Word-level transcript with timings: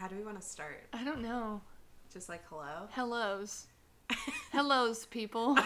How 0.00 0.08
do 0.08 0.16
we 0.16 0.24
want 0.24 0.40
to 0.40 0.46
start? 0.46 0.86
I 0.94 1.04
don't 1.04 1.20
know. 1.20 1.60
Just 2.10 2.30
like 2.30 2.40
hello? 2.48 2.88
Hellos. 2.88 3.66
Hellos, 4.50 5.04
people. 5.04 5.56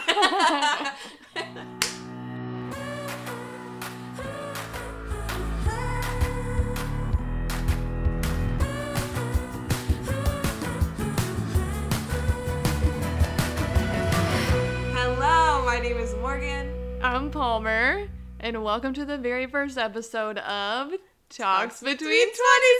Hello, 14.91 15.63
my 15.65 15.79
name 15.81 15.95
is 15.95 16.13
Morgan. 16.15 16.73
I'm 17.01 17.31
Palmer, 17.31 18.09
and 18.41 18.61
welcome 18.65 18.93
to 18.95 19.05
the 19.05 19.17
very 19.17 19.47
first 19.47 19.77
episode 19.77 20.39
of 20.39 20.91
Talks 21.29 21.81
Between 21.81 22.27
20 22.27 22.35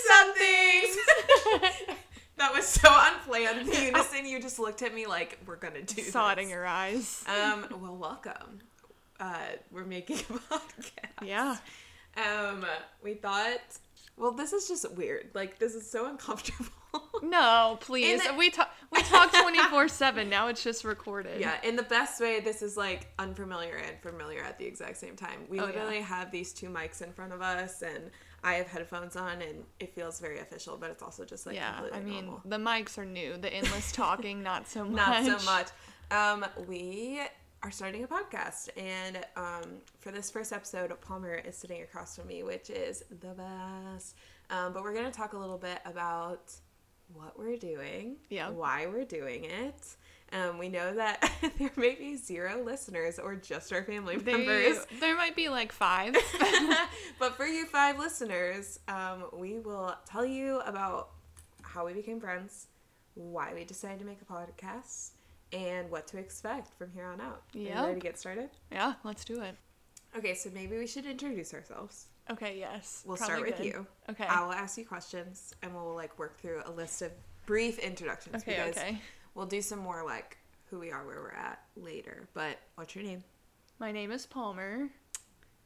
somethings. 0.08 0.98
that 2.38 2.54
was 2.54 2.66
so 2.66 2.89
unplanned. 2.92 3.68
The 3.68 3.86
unison, 3.86 4.25
you 4.25 4.42
just 4.42 4.60
looked 4.60 4.82
at 4.82 4.93
me 4.93 5.06
like, 5.07 5.39
we're 5.46 5.56
gonna 5.56 5.82
do 5.82 6.01
Saw 6.01 6.32
it 6.32 6.39
in 6.39 6.50
your 6.50 6.65
eyes. 6.65 7.24
Um, 7.28 7.65
well, 7.82 7.96
welcome. 7.97 8.60
Uh, 9.20 9.37
we're 9.71 9.86
making 9.86 10.18
a 10.18 10.20
podcast. 10.54 11.23
Yeah. 11.25 11.57
Um, 12.18 12.65
we 13.04 13.14
thought, 13.14 13.60
well, 14.18 14.32
this 14.32 14.54
is 14.54 14.68
just 14.68 14.89
weird. 14.93 15.29
Like, 15.34 15.60
this 15.60 15.75
is 15.75 15.89
so 15.89 16.07
uncomfortable. 16.10 16.70
No, 17.21 17.78
please. 17.82 18.23
The- 18.25 18.34
we 18.36 18.50
talk 18.50 18.70
we 18.89 19.01
talk 19.01 19.29
24/7. 19.34 20.29
Now 20.29 20.48
it's 20.48 20.64
just 20.64 20.86
recorded. 20.86 21.42
Yeah, 21.42 21.56
in 21.62 21.75
the 21.75 21.84
best 21.84 22.21
way, 22.21 22.39
this 22.39 22.62
is 22.62 22.78
like 22.78 23.07
unfamiliar 23.20 23.75
and 23.75 24.00
familiar 24.01 24.42
at 24.42 24.57
the 24.57 24.65
exact 24.65 24.96
same 24.96 25.18
time. 25.18 25.42
We 25.50 25.59
Oh, 25.59 25.64
yeah. 25.65 25.71
literally 25.71 26.00
have 26.01 26.32
these 26.32 26.54
two 26.54 26.70
mics 26.70 27.01
in 27.01 27.12
front 27.12 27.34
of 27.34 27.42
us, 27.42 27.82
and 27.82 28.12
I 28.46 28.54
have 28.54 28.68
headphones 28.68 29.16
on, 29.16 29.42
and 29.42 29.64
it 29.80 29.94
feels 29.96 30.20
very 30.20 30.40
official, 30.40 30.78
but 30.78 30.90
it's 30.92 31.02
also 31.04 31.26
just 31.26 31.46
like 31.46 31.56
Yeah, 31.56 31.74
completely 31.74 32.00
I 32.00 32.04
mean, 32.04 32.26
normal. 32.26 32.42
the 32.45 32.58
mics 32.58 32.98
are 32.98 33.04
new. 33.06 33.36
The 33.38 33.52
endless 33.54 33.92
talking, 34.04 34.42
not 34.44 34.68
so 34.68 34.86
much. 34.86 34.96
Not 35.26 35.42
so 35.42 35.46
much. 35.46 35.68
Um, 36.12 36.46
we 36.68 37.20
are 37.64 37.72
starting 37.72 38.04
a 38.04 38.08
podcast, 38.08 38.70
and 38.78 39.18
um, 39.36 39.64
for 40.00 40.12
this 40.12 40.30
first 40.30 40.54
episode, 40.54 40.94
Palmer 41.02 41.34
is 41.36 41.58
sitting 41.58 41.82
across 41.82 42.16
from 42.16 42.28
me, 42.28 42.44
which 42.44 42.70
is 42.70 43.04
the 43.10 43.34
best. 43.34 44.16
Um, 44.52 44.72
but 44.74 44.84
we're 44.84 44.94
going 44.94 45.06
to 45.12 45.12
talk 45.18 45.34
a 45.34 45.38
little 45.38 45.58
bit 45.58 45.80
about 45.84 46.54
what 47.14 47.38
we're 47.40 47.58
doing, 47.58 48.18
Yeah. 48.30 48.50
why 48.50 48.86
we're 48.86 49.06
doing 49.06 49.46
it. 49.46 49.96
Um, 50.36 50.58
we 50.58 50.67
know 50.67 50.94
that 50.95 51.31
there 51.58 51.72
may 51.78 51.95
be 51.95 52.17
zero 52.17 52.61
listeners 52.61 53.19
or 53.19 53.36
just 53.36 53.72
our 53.72 53.83
family 53.83 54.17
They, 54.17 54.33
members. 54.33 54.86
there 55.00 55.16
might 55.16 55.36
be 55.36 55.47
like 55.47 55.72
five. 55.72 56.16
but 57.19 57.38
for 57.38 57.45
you 57.45 57.66
five 57.66 57.97
listeners, 57.97 58.80
um, 58.88 59.25
we 59.31 59.59
will 59.59 59.95
tell 60.06 60.25
you 60.25 60.59
about 60.61 61.11
how 61.61 61.86
we 61.86 61.94
became 61.94 62.19
friends, 62.19 62.67
why 63.13 63.53
we 63.53 63.63
decided 63.63 64.00
to 64.00 64.06
make 64.06 64.19
a 64.22 64.25
podcast, 64.25 65.11
and 65.53 65.89
what 65.89 66.06
to 66.08 66.17
expect 66.17 66.73
from 66.78 66.91
here 66.91 67.06
on 67.06 67.22
out. 67.22 67.44
You 67.53 67.69
ready 67.73 67.94
to 67.94 68.00
get 68.00 68.19
started? 68.19 68.50
yeah, 68.72 68.94
let's 69.03 69.23
do 69.23 69.41
it. 69.41 69.56
Okay, 70.17 70.33
so 70.33 70.50
maybe 70.53 70.78
we 70.78 70.88
should 70.88 71.06
introduce 71.06 71.53
ourselves. 71.53 72.08
Okay, 72.30 72.58
yes. 72.58 73.03
We'll 73.06 73.17
start 73.17 73.41
with 73.41 73.58
good. 73.58 73.66
you. 73.66 73.88
Okay. 74.09 74.25
I 74.25 74.44
will 74.44 74.53
ask 74.53 74.78
you 74.78 74.86
questions, 74.86 75.53
and 75.61 75.73
we'll 75.73 75.94
like 75.94 76.17
work 76.17 76.39
through 76.39 76.61
a 76.66 76.72
list 76.72 77.02
of 77.02 77.11
brief 77.45 77.80
introductions 77.80 78.44
Okay, 78.44 78.56
because 78.56 78.78
okay. 78.78 79.02
We'll 79.36 79.45
do 79.45 79.61
some 79.61 79.80
more 79.80 80.03
like 80.03 80.38
who 80.69 80.80
we 80.80 80.91
are, 80.91 81.05
where 81.05 81.22
we're 81.22 81.31
at 81.31 81.59
later. 81.75 82.28
But 82.33 82.58
what's 82.75 82.95
your 82.95 83.03
name? 83.03 83.23
My 83.80 83.91
name 83.91 84.11
is 84.11 84.25
Palmer, 84.25 84.89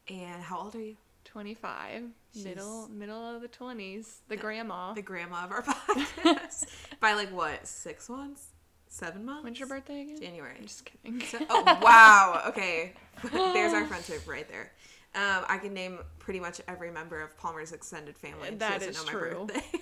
And 0.09 0.41
how 0.43 0.59
old 0.59 0.75
are 0.75 0.81
you? 0.81 0.97
25, 1.25 2.03
She's- 2.33 2.43
middle 2.45 2.87
middle 2.89 3.35
of 3.35 3.41
the 3.41 3.47
20s, 3.47 4.21
the 4.29 4.35
grandma. 4.37 4.93
The 4.93 5.01
grandma 5.03 5.45
of 5.45 5.51
our 5.51 5.61
podcast. 5.63 6.65
By 6.99 7.13
like 7.13 7.31
what? 7.31 7.67
Six 7.67 8.09
months? 8.09 8.47
Seven 8.87 9.23
months? 9.25 9.43
When's 9.43 9.59
your 9.59 9.67
birthday 9.67 10.01
again? 10.01 10.19
January. 10.19 10.55
I'm 10.57 10.65
just 10.65 10.85
kidding. 10.85 11.21
So, 11.21 11.37
oh 11.49 11.63
wow. 11.83 12.41
Okay, 12.47 12.93
there's 13.31 13.73
our 13.73 13.85
friendship 13.85 14.27
right 14.27 14.47
there. 14.49 14.71
Um, 15.13 15.45
I 15.47 15.57
can 15.59 15.73
name 15.73 15.99
pretty 16.17 16.39
much 16.39 16.61
every 16.67 16.89
member 16.91 17.21
of 17.21 17.37
Palmer's 17.37 17.71
extended 17.73 18.17
family. 18.17 18.47
and 18.47 18.55
she 18.61 18.67
doesn't 18.67 18.89
is 18.89 18.97
know 18.97 19.05
my 19.05 19.11
true. 19.11 19.45
birthday. 19.47 19.79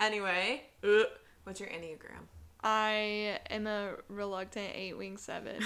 anyway, 0.00 0.62
uh, 0.84 1.02
what's 1.44 1.60
your 1.60 1.68
enneagram? 1.68 2.24
I 2.62 3.38
am 3.50 3.66
a 3.66 3.94
reluctant 4.08 4.70
eight 4.74 4.96
wing 4.98 5.16
seven 5.16 5.62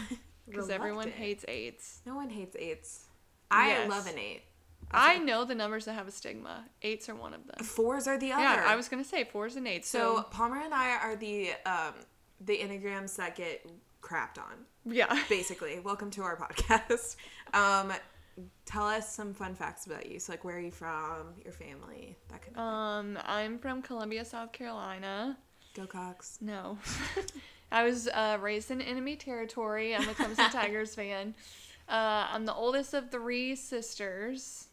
because 0.49 0.69
everyone 0.71 1.11
hates 1.11 1.45
eights. 1.49 2.01
No 2.07 2.15
one 2.15 2.31
hates 2.31 2.57
eights. 2.59 3.07
I 3.51 3.69
Yes. 3.69 3.91
love 3.91 4.07
an 4.07 4.19
eight. 4.19 4.43
I 4.91 5.19
know 5.19 5.45
the 5.47 5.55
numbers 5.55 5.87
that 5.87 5.95
have 5.95 6.07
a 6.07 6.11
stigma. 6.11 6.67
Eights 6.83 7.09
are 7.09 7.15
one 7.15 7.33
of 7.33 7.47
them. 7.47 7.65
Fours 7.65 8.07
are 8.07 8.19
the 8.19 8.33
other. 8.33 8.43
Yeah, 8.43 8.65
I 8.67 8.77
was 8.77 8.89
gonna 8.89 9.05
say 9.05 9.25
fours 9.25 9.57
and 9.57 9.67
eights. 9.67 9.89
So 9.89 10.17
So, 10.17 10.23
Palmer 10.25 10.61
and 10.61 10.75
I 10.75 10.97
are 10.97 11.17
the 11.17 11.53
um, 11.65 11.95
the 12.41 12.59
enneagrams 12.59 13.17
that 13.17 13.37
get 13.37 13.67
crapped 14.03 14.37
on. 14.39 14.67
yeah, 14.85 15.23
basically. 15.31 15.81
Welcome 15.81 16.11
to 16.13 16.23
our 16.23 16.37
podcast. 16.37 17.17
Um, 17.55 17.93
tell 18.67 18.87
us 18.87 19.15
some 19.15 19.33
fun 19.33 19.55
facts 19.55 19.87
about 19.87 20.11
you. 20.11 20.19
So, 20.19 20.33
like, 20.33 20.45
where 20.45 20.57
are 20.57 20.61
you 20.61 20.71
from? 20.73 21.35
Your 21.45 21.53
family? 21.55 22.17
That 22.29 22.43
kind 22.43 22.57
of 22.57 22.63
um, 22.63 23.19
I'm 23.25 23.59
from 23.59 23.81
Columbia, 23.83 24.25
South 24.27 24.53
Carolina. 24.53 25.39
Go 25.75 25.87
Cocks. 25.87 26.39
No, 26.41 26.79
I 27.73 27.85
was 27.85 28.09
uh, 28.09 28.39
raised 28.41 28.71
in 28.71 28.81
enemy 28.81 29.17
territory. 29.17 29.95
I'm 29.95 30.09
a 30.09 30.13
Clemson 30.13 30.51
Tigers 30.53 30.95
fan. 30.95 31.35
Uh, 31.89 32.27
I'm 32.33 32.45
the 32.45 32.55
oldest 32.55 32.95
of 32.95 33.11
three 33.11 33.57
sisters. 33.57 34.69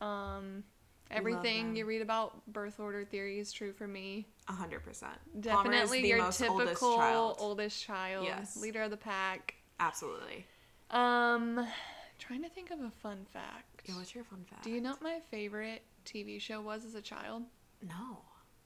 Um, 0.00 0.64
everything 1.10 1.76
you 1.76 1.86
read 1.86 2.02
about 2.02 2.46
birth 2.52 2.80
order 2.80 3.04
theory 3.04 3.38
is 3.38 3.52
true 3.52 3.72
for 3.72 3.86
me. 3.86 4.26
A 4.48 4.52
hundred 4.52 4.82
percent. 4.84 5.14
Definitely 5.40 6.06
your 6.06 6.30
typical 6.30 6.60
oldest 6.60 6.80
child. 6.82 7.36
oldest 7.38 7.82
child, 7.82 8.24
Yes. 8.26 8.56
leader 8.56 8.82
of 8.82 8.90
the 8.90 8.96
pack. 8.96 9.54
Absolutely. 9.80 10.46
Um, 10.90 11.66
trying 12.18 12.42
to 12.42 12.48
think 12.48 12.70
of 12.70 12.80
a 12.80 12.90
fun 12.90 13.26
fact. 13.32 13.82
Yeah, 13.86 13.96
what's 13.96 14.14
your 14.14 14.24
fun 14.24 14.44
fact? 14.48 14.64
Do 14.64 14.70
you 14.70 14.80
know 14.80 14.90
what 14.90 15.02
my 15.02 15.18
favorite 15.30 15.82
TV 16.04 16.40
show 16.40 16.60
was 16.60 16.84
as 16.84 16.94
a 16.94 17.00
child? 17.00 17.42
No. 17.82 18.18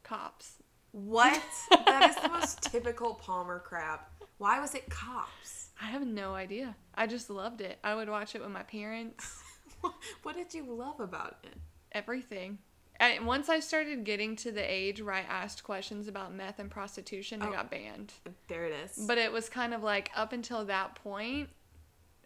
Cops. 0.03 0.57
What? 0.97 1.43
that 1.87 2.09
is 2.09 2.17
the 2.17 2.29
most 2.31 2.63
typical 2.63 3.15
Palmer 3.15 3.59
crap. 3.61 4.11
Why 4.39 4.61
was 4.61 4.75
it 4.75 4.89
cops? 4.89 5.69
I 5.81 5.87
have 5.87 6.07
no 6.07 6.35
idea. 6.35 6.75
I 6.95 7.07
just 7.07 7.29
loved 7.29 7.61
it. 7.61 7.79
I 7.85 7.95
would 7.95 8.09
watch 8.09 8.35
it 8.35 8.41
with 8.41 8.51
my 8.51 8.63
parents. 8.63 9.43
what 10.23 10.37
did 10.37 10.55
you 10.55 10.65
love 10.65 11.01
about 11.01 11.37
it? 11.45 11.53
Everything. 11.93 12.57
And 12.99 13.27
once 13.27 13.51
I 13.51 13.61
started 13.61 14.05
getting 14.05 14.37
to 14.37 14.51
the 14.51 14.63
age 14.63 15.03
where 15.03 15.13
I 15.15 15.21
asked 15.21 15.63
questions 15.65 16.09
about 16.09 16.35
meth 16.35 16.59
and 16.59 16.71
prostitution, 16.71 17.43
I 17.43 17.49
Oh. 17.49 17.53
got 17.53 17.71
banned. 17.71 18.15
There 18.49 18.65
it 18.65 18.73
is. 18.87 19.05
But 19.07 19.19
it 19.19 19.31
was 19.31 19.51
kind 19.51 19.75
of 19.75 19.83
like 19.83 20.11
up 20.17 20.33
until 20.33 20.65
that 20.65 20.95
point, 20.95 21.51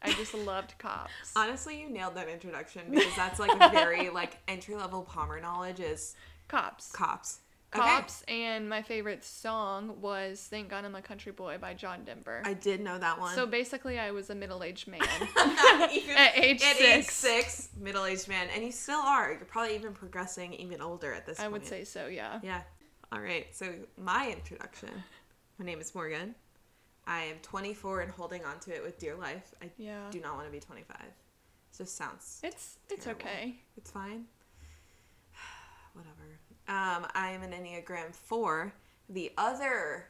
I 0.00 0.12
just 0.12 0.32
loved 0.46 0.78
cops. 0.78 1.10
Honestly, 1.34 1.80
you 1.80 1.90
nailed 1.90 2.14
that 2.14 2.28
introduction 2.28 2.82
because 2.88 3.16
that's 3.16 3.40
like 3.40 3.72
very 3.72 4.10
like 4.10 4.38
entry 4.46 4.76
level 4.76 5.02
Palmer 5.02 5.40
knowledge 5.40 5.80
is 5.80 6.14
Cops. 6.46 6.92
cops. 6.92 7.40
Cops. 7.70 8.22
And 8.28 8.68
my 8.68 8.82
favorite 8.82 9.24
song 9.24 10.00
was 10.00 10.40
Thank 10.50 10.68
God 10.70 10.84
I'm 10.84 10.94
a 10.96 11.02
Country 11.02 11.30
Boy 11.32 11.56
by 11.58 11.74
John 11.74 12.04
Denver. 12.04 12.42
I 12.44 12.54
did 12.54 12.80
know 12.80 12.98
that 12.98 13.20
one. 13.20 13.34
So 13.34 13.46
basically, 13.46 13.98
I 13.98 14.10
was 14.10 14.28
a 14.30 14.34
middle 14.34 14.62
aged 14.64 14.88
man. 14.88 15.00
At 15.36 16.32
age 16.36 16.62
at 16.62 16.80
age 16.80 17.04
six. 17.04 17.14
six, 17.14 17.68
middle 17.78 18.04
aged 18.04 18.28
man, 18.28 18.48
and 18.54 18.64
you 18.64 18.72
still 18.72 18.98
are. 19.00 19.30
You're 19.30 19.40
probably 19.44 19.74
even 19.76 19.92
progressing 19.92 20.52
even 20.54 20.80
older 20.80 21.12
at 21.12 21.26
this 21.26 21.38
I 21.38 21.42
point. 21.44 21.52
would 21.52 21.66
say 21.66 21.84
so, 21.84 22.08
yeah. 22.08 22.40
Yeah. 22.42 22.62
All 23.12 23.20
right. 23.20 23.46
So 23.52 23.72
my 23.96 24.30
introduction. 24.36 24.90
My 25.58 25.64
name 25.64 25.80
is 25.80 25.94
Morgan. 25.94 26.34
I 27.06 27.22
am 27.22 27.36
24 27.42 28.00
and 28.02 28.10
holding 28.10 28.44
on 28.44 28.58
to 28.60 28.74
it 28.74 28.82
with 28.82 28.98
dear 28.98 29.14
life. 29.14 29.54
I 29.62 29.70
Yeah. 29.78 30.08
do 30.10 30.20
not 30.20 30.34
want 30.34 30.46
to 30.46 30.52
be 30.52 30.60
25. 30.60 30.96
It 31.02 31.12
just 31.76 31.96
sounds. 31.96 32.40
It's 32.42 32.78
it's 32.90 33.06
okay. 33.06 33.60
It's 33.76 33.90
fine. 33.92 34.24
Whatever. 35.94 36.39
Um, 36.70 37.06
I 37.14 37.30
am 37.32 37.42
an 37.42 37.50
Enneagram 37.52 38.14
4. 38.14 38.72
The 39.08 39.32
other 39.36 40.06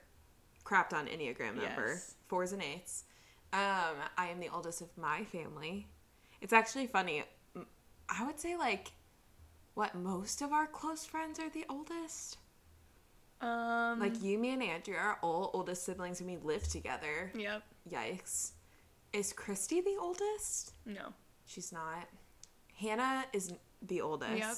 crapped 0.65 0.93
on 0.93 1.07
Enneagram 1.07 1.57
member, 1.57 1.89
Yes. 1.89 2.15
fours 2.29 2.53
and 2.53 2.63
eights. 2.63 3.05
Um, 3.53 3.97
I 4.17 4.29
am 4.31 4.39
the 4.41 4.51
oldest 4.51 4.81
of 4.83 4.97
my 4.97 5.25
family. 5.25 5.89
It's 6.41 6.53
actually 6.53 6.87
funny. 6.87 7.25
I 8.09 8.25
would 8.27 8.39
say, 8.39 8.57
like, 8.57 8.93
what, 9.75 9.95
most 9.95 10.43
of 10.43 10.53
our 10.53 10.67
close 10.67 11.05
friends 11.07 11.39
are 11.41 11.49
the 11.49 11.65
oldest? 11.69 12.37
Um 13.41 13.99
Like, 14.01 14.23
you, 14.23 14.39
me, 14.39 14.51
and 14.53 14.63
Andrea 14.63 14.99
are 14.99 15.19
all 15.23 15.51
oldest 15.55 15.85
siblings, 15.85 16.21
and 16.21 16.29
we 16.29 16.37
live 16.37 16.69
together. 16.69 17.33
Yep. 17.35 17.63
Yikes. 17.91 18.53
Is 19.15 19.33
Christy 19.33 19.81
the 19.81 19.97
oldest? 19.99 20.75
No. 20.85 21.15
She's 21.47 21.73
not. 21.73 22.07
Hannah 22.79 23.25
is 23.33 23.53
the 23.83 24.03
oldest. 24.03 24.37
Yep. 24.37 24.57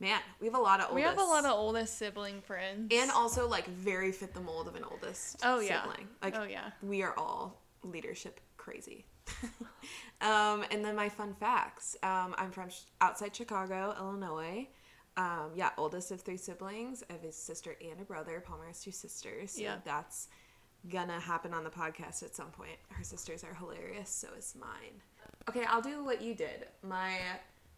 Man, 0.00 0.18
we 0.40 0.46
have 0.46 0.54
a 0.54 0.58
lot 0.58 0.80
of 0.80 0.86
oldest. 0.90 0.94
We 0.94 1.02
have 1.02 1.18
a 1.18 1.22
lot 1.22 1.44
of 1.44 1.52
oldest 1.52 1.98
sibling 1.98 2.40
friends. 2.40 2.90
and 2.94 3.10
also 3.10 3.46
like 3.46 3.66
very 3.68 4.12
fit 4.12 4.32
the 4.34 4.40
mold 4.40 4.66
of 4.66 4.74
an 4.74 4.84
oldest 4.90 5.36
Oh, 5.44 5.60
yeah. 5.60 5.82
sibling. 5.82 6.08
Like 6.22 6.36
oh 6.36 6.44
yeah. 6.44 6.70
we 6.82 7.02
are 7.02 7.14
all 7.18 7.60
leadership 7.82 8.40
crazy. 8.56 9.04
um, 10.20 10.64
and 10.70 10.84
then 10.84 10.96
my 10.96 11.08
fun 11.08 11.34
facts. 11.34 11.96
Um, 12.02 12.34
I'm 12.38 12.50
from 12.50 12.70
sh- 12.70 12.80
outside 13.00 13.34
Chicago, 13.34 13.94
Illinois. 13.98 14.68
Um, 15.16 15.50
yeah, 15.54 15.70
oldest 15.76 16.10
of 16.12 16.20
three 16.22 16.36
siblings. 16.36 17.02
I 17.10 17.14
have 17.14 17.24
a 17.24 17.32
sister 17.32 17.76
and 17.80 18.00
a 18.00 18.04
brother. 18.04 18.40
Palmer 18.40 18.66
has 18.68 18.80
two 18.82 18.92
sisters. 18.92 19.52
So 19.52 19.62
Yeah. 19.62 19.76
that's 19.84 20.28
gonna 20.88 21.20
happen 21.20 21.52
on 21.52 21.62
the 21.64 21.70
podcast 21.70 22.22
at 22.22 22.34
some 22.34 22.50
point. 22.52 22.78
Her 22.88 23.04
sisters 23.04 23.44
are 23.44 23.52
hilarious, 23.54 24.08
so 24.08 24.28
is 24.38 24.54
mine. 24.58 25.02
Okay, 25.48 25.64
I'll 25.64 25.82
do 25.82 26.02
what 26.04 26.22
you 26.22 26.34
did. 26.34 26.68
My 26.82 27.18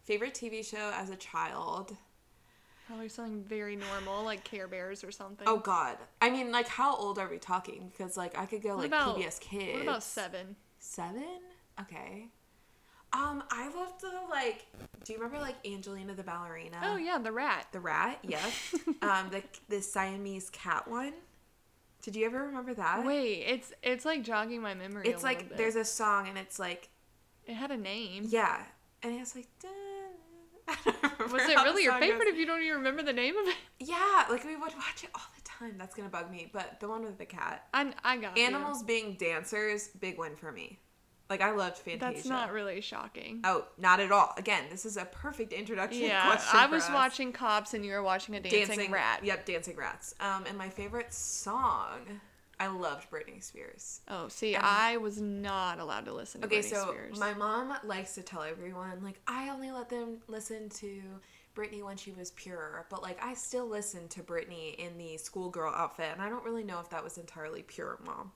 favorite 0.05 0.33
TV 0.33 0.63
show 0.63 0.91
as 0.95 1.09
a 1.09 1.15
child. 1.17 1.97
Probably 2.87 3.07
something 3.09 3.43
very 3.43 3.75
normal, 3.75 4.23
like 4.23 4.43
Care 4.43 4.67
Bears 4.67 5.03
or 5.03 5.11
something. 5.11 5.47
Oh 5.47 5.57
God, 5.57 5.97
I 6.21 6.29
mean, 6.29 6.51
like, 6.51 6.67
how 6.67 6.95
old 6.95 7.17
are 7.17 7.29
we 7.29 7.37
talking? 7.37 7.89
Because 7.91 8.17
like, 8.17 8.37
I 8.37 8.45
could 8.45 8.61
go 8.61 8.69
What 8.75 8.77
like 8.79 8.87
about- 8.87 9.17
PBS 9.17 9.39
Kids. 9.39 9.73
What 9.73 9.81
about 9.83 10.03
Seven? 10.03 10.55
Seven? 10.79 11.23
Okay. 11.79 12.27
Um, 13.13 13.43
I 13.51 13.69
loved 13.75 14.01
the 14.01 14.11
like. 14.29 14.65
Do 15.05 15.13
you 15.13 15.19
remember 15.19 15.39
like 15.39 15.55
Angelina 15.65 16.13
the 16.13 16.23
ballerina? 16.23 16.77
Oh 16.83 16.97
yeah, 16.97 17.19
the 17.19 17.31
rat. 17.31 17.67
The 17.71 17.79
rat, 17.79 18.19
yes. 18.23 18.75
um, 19.01 19.29
the 19.31 19.43
the 19.69 19.81
Siamese 19.81 20.49
cat 20.49 20.87
one. 20.87 21.13
Did 22.01 22.15
you 22.17 22.25
ever 22.25 22.43
remember 22.47 22.73
that? 22.73 23.05
Wait, 23.05 23.43
it's 23.47 23.71
it's 23.81 24.03
like 24.03 24.23
jogging 24.23 24.61
my 24.61 24.73
memory. 24.73 25.07
it's 25.07 25.23
like 25.23 25.49
bit. 25.49 25.57
there's 25.57 25.75
a 25.75 25.85
song 25.85 26.27
and 26.27 26.37
it's 26.37 26.57
like 26.59 26.89
It 27.45 27.53
had 27.53 27.71
a 27.71 27.77
name. 27.77 28.25
yeah, 28.27 28.63
and 29.03 29.13
it's 29.21 29.35
like. 29.35 29.47
dun- 29.61 29.71
I 29.71 29.75
don't 29.75 29.77
remember 29.77 29.82
Was 31.31 31.41
it 31.49 31.55
really 31.57 31.83
your 31.83 31.93
favorite 31.99 32.25
goes. 32.25 32.33
if 32.33 32.37
you 32.37 32.45
don't 32.45 32.61
even 32.61 32.77
remember 32.77 33.03
the 33.03 33.13
name 33.13 33.37
of 33.37 33.47
it? 33.47 33.55
Yeah, 33.79 34.25
like 34.29 34.43
we 34.45 34.55
would 34.55 34.73
watch 34.75 35.03
it 35.03 35.09
all 35.15 35.21
the 35.35 35.41
time. 35.43 35.75
That's 35.77 35.95
gonna 35.95 36.09
bug 36.09 36.29
me. 36.31 36.49
But 36.51 36.79
the 36.79 36.87
one 36.87 37.03
with 37.03 37.17
the 37.17 37.25
cat, 37.25 37.67
I 37.73 37.93
I 38.03 38.17
got 38.17 38.37
you. 38.37 38.43
animals 38.43 38.83
being 38.83 39.15
dancers, 39.15 39.89
big 39.99 40.17
win 40.17 40.35
for 40.35 40.51
me. 40.51 40.79
Like 41.29 41.41
I 41.41 41.51
loved 41.51 41.77
Fantasia. 41.77 42.13
That's 42.13 42.25
not 42.25 42.51
really 42.51 42.79
shocking. 42.81 43.41
Oh, 43.43 43.65
not 43.77 43.99
at 43.99 44.11
all. 44.11 44.33
Again, 44.37 44.65
this 44.69 44.85
is 44.85 44.97
a 44.97 45.05
perfect 45.05 45.51
introduction. 45.53 46.03
Yeah, 46.03 46.39
I 46.53 46.67
was 46.67 46.87
watching 46.89 47.31
Cops 47.31 47.73
and 47.73 47.83
you 47.85 47.93
were 47.93 48.03
watching 48.03 48.35
a 48.35 48.39
dancing, 48.39 48.91
rat. 48.91 49.21
Yep, 49.23 49.45
dancing 49.45 49.75
rats. 49.75 50.13
Um, 50.19 50.45
and 50.47 50.57
my 50.57 50.69
favorite 50.69 51.13
song, 51.13 52.19
I 52.63 52.67
loved 52.67 53.09
Britney 53.11 53.43
Spears. 53.43 53.99
Oh, 54.07 54.27
see, 54.29 54.55
And- 54.55 54.65
I 54.65 54.97
was 54.97 55.19
not 55.21 55.79
allowed 55.79 56.05
to 56.05 56.13
listen 56.13 56.41
to 56.41 56.47
Okay, 56.47 56.59
Britney 56.59 56.63
so 56.69 56.87
Spears. 56.91 57.19
my 57.19 57.33
mom 57.33 57.75
likes 57.83 58.15
to 58.15 58.21
tell 58.23 58.41
everyone 58.43 59.03
like 59.03 59.19
I 59.27 59.49
only 59.49 59.71
let 59.71 59.89
them 59.89 60.19
listen 60.27 60.69
to 60.69 61.01
Britney 61.55 61.83
when 61.83 61.97
she 61.97 62.11
was 62.11 62.31
pure, 62.31 62.85
but 62.89 63.01
like 63.03 63.21
I 63.23 63.33
still 63.33 63.67
listen 63.67 64.07
to 64.09 64.21
Britney 64.23 64.75
in 64.75 64.97
the 64.97 65.17
schoolgirl 65.17 65.73
outfit, 65.73 66.09
and 66.13 66.21
I 66.21 66.29
don't 66.29 66.43
really 66.45 66.63
know 66.63 66.79
if 66.79 66.89
that 66.91 67.03
was 67.03 67.17
entirely 67.17 67.63
pure, 67.63 67.99
mom. 68.05 68.31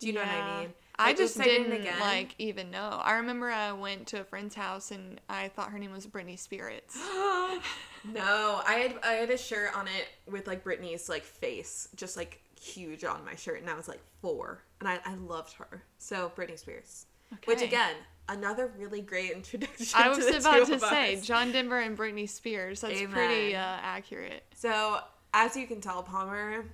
Do 0.00 0.06
you 0.06 0.14
know 0.14 0.20
what 0.20 0.28
I 0.30 0.36
Yeah. 0.36 0.60
mean? 0.60 0.74
I 0.98 1.06
Like, 1.08 1.16
just 1.18 1.38
didn't 1.38 1.72
Again. 1.72 2.00
like 2.00 2.34
even 2.38 2.70
know. 2.70 3.00
I 3.02 3.12
remember 3.14 3.50
I 3.50 3.72
went 3.72 4.08
to 4.08 4.20
a 4.20 4.24
friend's 4.24 4.54
house 4.54 4.90
and 4.90 5.20
I 5.28 5.48
thought 5.48 5.70
her 5.70 5.78
name 5.78 5.92
was 5.92 6.06
Britney 6.06 6.38
Spirits. 6.38 6.96
no, 8.04 8.62
I 8.66 8.74
had 8.74 8.98
I 9.04 9.12
had 9.12 9.30
a 9.30 9.38
shirt 9.38 9.74
on 9.76 9.86
it 9.88 10.08
with 10.30 10.46
like 10.46 10.64
Britney's 10.64 11.08
like 11.08 11.22
face, 11.24 11.88
just 11.94 12.16
like 12.16 12.42
huge 12.60 13.04
on 13.04 13.24
my 13.24 13.34
shirt, 13.34 13.60
and 13.60 13.70
I 13.70 13.74
was 13.74 13.88
like 13.88 14.00
four, 14.20 14.62
and 14.80 14.88
I, 14.88 15.00
I 15.04 15.14
loved 15.14 15.54
her. 15.54 15.82
So 15.98 16.30
Britney 16.36 16.58
Spears, 16.58 17.06
which 17.46 17.62
again, 17.62 17.94
another 18.28 18.70
really 18.78 19.00
great 19.00 19.30
introduction. 19.32 19.86
I 19.94 20.04
to 20.04 20.08
was 20.10 20.26
the 20.26 20.36
about 20.38 20.66
to 20.66 20.78
say 20.78 21.16
us. 21.16 21.26
John 21.26 21.52
Denver 21.52 21.78
and 21.80 21.96
Britney 21.96 22.28
Spears. 22.28 22.80
That's 22.82 23.00
pretty 23.02 23.54
uh, 23.56 23.58
accurate. 23.82 24.44
So 24.54 25.00
as 25.32 25.56
you 25.56 25.66
can 25.66 25.80
tell, 25.80 26.02
Palmer 26.02 26.64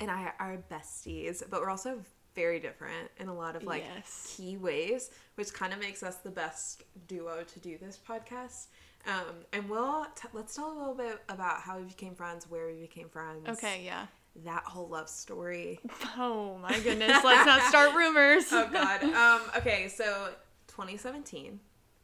and 0.00 0.10
I 0.10 0.32
are 0.38 0.58
besties, 0.70 1.42
but 1.48 1.60
we're 1.60 1.70
also 1.70 2.00
very 2.34 2.58
different 2.58 3.10
in 3.20 3.28
a 3.28 3.34
lot 3.34 3.54
of 3.54 3.62
like 3.62 3.84
Yes. 3.94 4.34
key 4.36 4.56
ways, 4.56 5.10
which 5.36 5.52
kind 5.54 5.72
of 5.72 5.78
makes 5.78 6.02
us 6.02 6.16
the 6.16 6.30
best 6.30 6.82
duo 7.06 7.44
to 7.44 7.60
do 7.60 7.78
this 7.78 7.96
podcast. 8.08 8.66
Um, 9.06 9.36
and 9.52 9.68
we'll 9.68 10.06
t- 10.16 10.28
let's 10.32 10.56
tell 10.56 10.72
a 10.72 10.76
little 10.76 10.94
bit 10.94 11.20
about 11.28 11.60
how 11.60 11.76
we 11.78 11.84
became 11.84 12.14
friends, 12.14 12.50
where 12.50 12.66
we 12.66 12.80
became 12.80 13.08
friends. 13.08 13.46
Okay, 13.48 13.82
yeah. 13.84 14.06
That 14.44 14.64
whole 14.64 14.88
love 14.88 15.08
story. 15.08 15.80
Oh 16.16 16.58
my 16.62 16.78
goodness, 16.80 17.22
let's 17.24 17.46
not 17.46 17.62
start 17.62 17.94
rumors. 17.96 18.44
oh 18.52 18.68
God. 18.72 19.02
Um, 19.14 19.40
okay, 19.56 19.88
so 19.88 20.30
2017. 20.68 21.58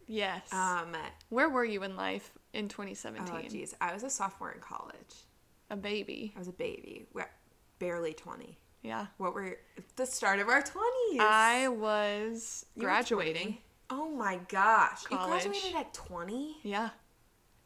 yes. 0.06 0.52
Um, 0.52 0.96
Where 1.28 1.48
were 1.48 1.64
you 1.64 1.82
in 1.82 1.96
life 1.96 2.32
in 2.52 2.68
2017? 2.68 3.22
oh 3.22 3.26
2017? 3.26 3.60
geez, 3.60 3.74
I 3.80 3.92
was 3.94 4.02
a 4.02 4.10
sophomore 4.10 4.52
in 4.52 4.60
college. 4.60 5.14
a 5.70 5.76
baby. 5.76 6.32
I 6.34 6.38
was 6.38 6.48
a 6.48 6.52
baby. 6.52 7.06
We're 7.12 7.30
barely 7.78 8.12
20. 8.14 8.58
Yeah. 8.82 9.06
What 9.18 9.34
were 9.34 9.58
the 9.96 10.06
start 10.06 10.38
of 10.40 10.48
our 10.48 10.62
20s? 10.62 11.18
I 11.20 11.68
was 11.68 12.64
You 12.74 12.82
graduating. 12.82 13.58
Oh 13.90 14.08
my 14.10 14.38
gosh. 14.48 15.02
College. 15.04 15.44
You 15.44 15.50
graduated 15.50 15.76
at 15.80 15.92
20? 15.94 16.56
Yeah. 16.62 16.90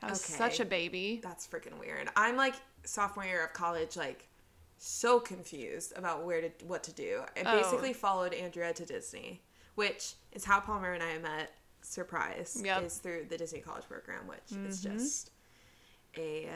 I 0.02 0.10
was 0.10 0.22
Okay. 0.24 0.34
such 0.38 0.60
a 0.60 0.64
baby. 0.64 1.20
That's 1.22 1.46
freaking 1.46 1.78
weird. 1.78 2.08
I'm 2.16 2.36
like 2.36 2.54
sophomore 2.84 3.24
year 3.24 3.44
of 3.44 3.52
college, 3.52 3.96
like 3.96 4.26
so 4.78 5.20
confused 5.20 5.92
about 5.96 6.24
where 6.24 6.40
to 6.42 6.64
what 6.66 6.82
to 6.84 6.92
do. 6.92 7.22
I 7.36 7.42
Oh. 7.46 7.62
basically 7.62 7.92
followed 7.92 8.34
Andrea 8.34 8.72
to 8.74 8.84
Disney, 8.84 9.42
which 9.74 10.14
is 10.32 10.44
how 10.44 10.60
Palmer 10.60 10.92
and 10.92 11.02
I 11.02 11.18
met. 11.18 11.52
Surprise 11.82 12.60
Yep. 12.64 12.82
is 12.84 12.96
through 12.98 13.26
the 13.28 13.36
Disney 13.36 13.60
College 13.60 13.84
Program, 13.86 14.26
which 14.26 14.52
is 14.66 14.84
Mhm. 14.84 14.92
just 14.98 15.30
a 16.16 16.48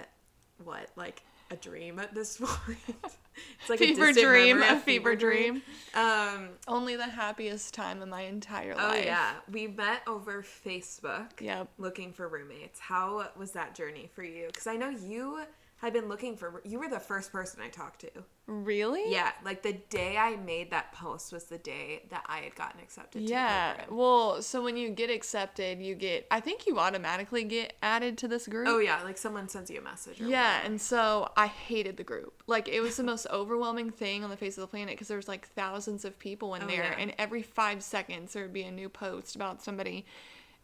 what 0.65 0.91
like 0.97 1.23
a 1.51 1.57
dream 1.57 1.99
at 1.99 2.15
this 2.15 2.37
point. 2.43 2.79
it's 2.99 3.69
like 3.71 3.81
a 3.81 3.87
fever 3.87 4.07
distant 4.07 4.27
dream, 4.27 4.63
a 4.63 4.79
fever 4.81 5.15
dream. 5.17 5.63
Um, 5.95 6.51
Only 6.67 6.97
the 6.97 7.07
happiest 7.07 7.73
time 7.75 8.03
of 8.03 8.09
my 8.09 8.23
entire 8.23 8.75
life. 8.75 8.85
oh 8.85 8.95
yeah, 9.07 9.35
we 9.51 9.67
met 9.67 10.03
over 10.07 10.43
Facebook. 10.43 11.41
Yep. 11.41 11.69
looking 11.79 12.13
for 12.13 12.27
roommates. 12.29 12.81
How 12.81 13.31
was 13.37 13.53
that 13.53 13.75
journey 13.75 14.11
for 14.15 14.23
you? 14.23 14.47
Because 14.49 14.67
I 14.67 14.77
know 14.77 14.89
you 14.91 15.45
had 15.81 15.93
been 15.93 16.09
looking 16.09 16.37
for. 16.37 16.61
You 16.65 16.79
were 16.81 16.89
the 16.89 16.99
first 17.01 17.31
person 17.33 17.61
I 17.63 17.69
talked 17.69 18.01
to. 18.01 18.11
Really? 18.47 19.13
Yeah, 19.13 19.31
like 19.45 19.63
the 19.63 19.75
day 19.75 20.17
I 20.17 20.35
made 20.37 20.71
that 20.71 20.93
post 20.93 21.33
was 21.33 21.45
the 21.45 21.59
day 21.59 22.03
that 22.11 22.25
I 22.27 22.39
had 22.39 22.55
gotten 22.57 22.81
accepted. 22.81 23.27
To 23.27 23.33
Yeah. 23.33 23.85
Well, 23.91 24.43
so 24.43 24.63
when 24.63 24.77
you 24.77 24.89
get 24.91 25.09
accepted, 25.11 25.81
you 25.81 25.95
get 25.95 26.27
I 26.31 26.41
think 26.41 26.67
you 26.67 26.79
automatically 26.79 27.45
get 27.45 27.75
added 27.83 28.19
to 28.19 28.29
this 28.29 28.47
group. 28.49 28.67
Oh 28.69 28.79
yeah, 28.79 29.03
like 29.05 29.19
someone 29.19 29.49
sends 29.49 29.71
you 29.71 29.79
a 29.79 29.83
message. 29.83 30.21
Or 30.21 30.25
Yeah, 30.25 30.55
whatever. 30.57 30.67
and 30.73 30.81
so 30.81 31.31
I 31.37 31.47
hated 31.47 31.97
the 31.97 32.05
group. 32.05 32.43
Like 32.47 32.69
it 32.69 32.81
was 32.81 32.97
the 32.97 33.05
most 33.05 33.27
overwhelming 33.31 33.91
thing 33.91 34.25
on 34.25 34.31
the 34.31 34.37
face 34.37 34.57
of 34.59 34.63
the 34.63 34.67
planet 34.69 34.95
because 34.95 35.09
there 35.09 35.17
was 35.19 35.29
like 35.29 35.47
thousands 35.49 36.05
of 36.05 36.19
people 36.19 36.55
in 36.55 36.63
Oh, 36.63 36.67
there, 36.67 36.83
yeah. 36.85 36.97
and 36.99 37.15
every 37.19 37.43
five 37.43 37.83
seconds 37.85 38.33
there 38.33 38.43
would 38.43 38.53
be 38.53 38.63
a 38.65 38.71
new 38.73 38.89
post 38.89 39.37
about 39.37 39.63
somebody, 39.63 40.07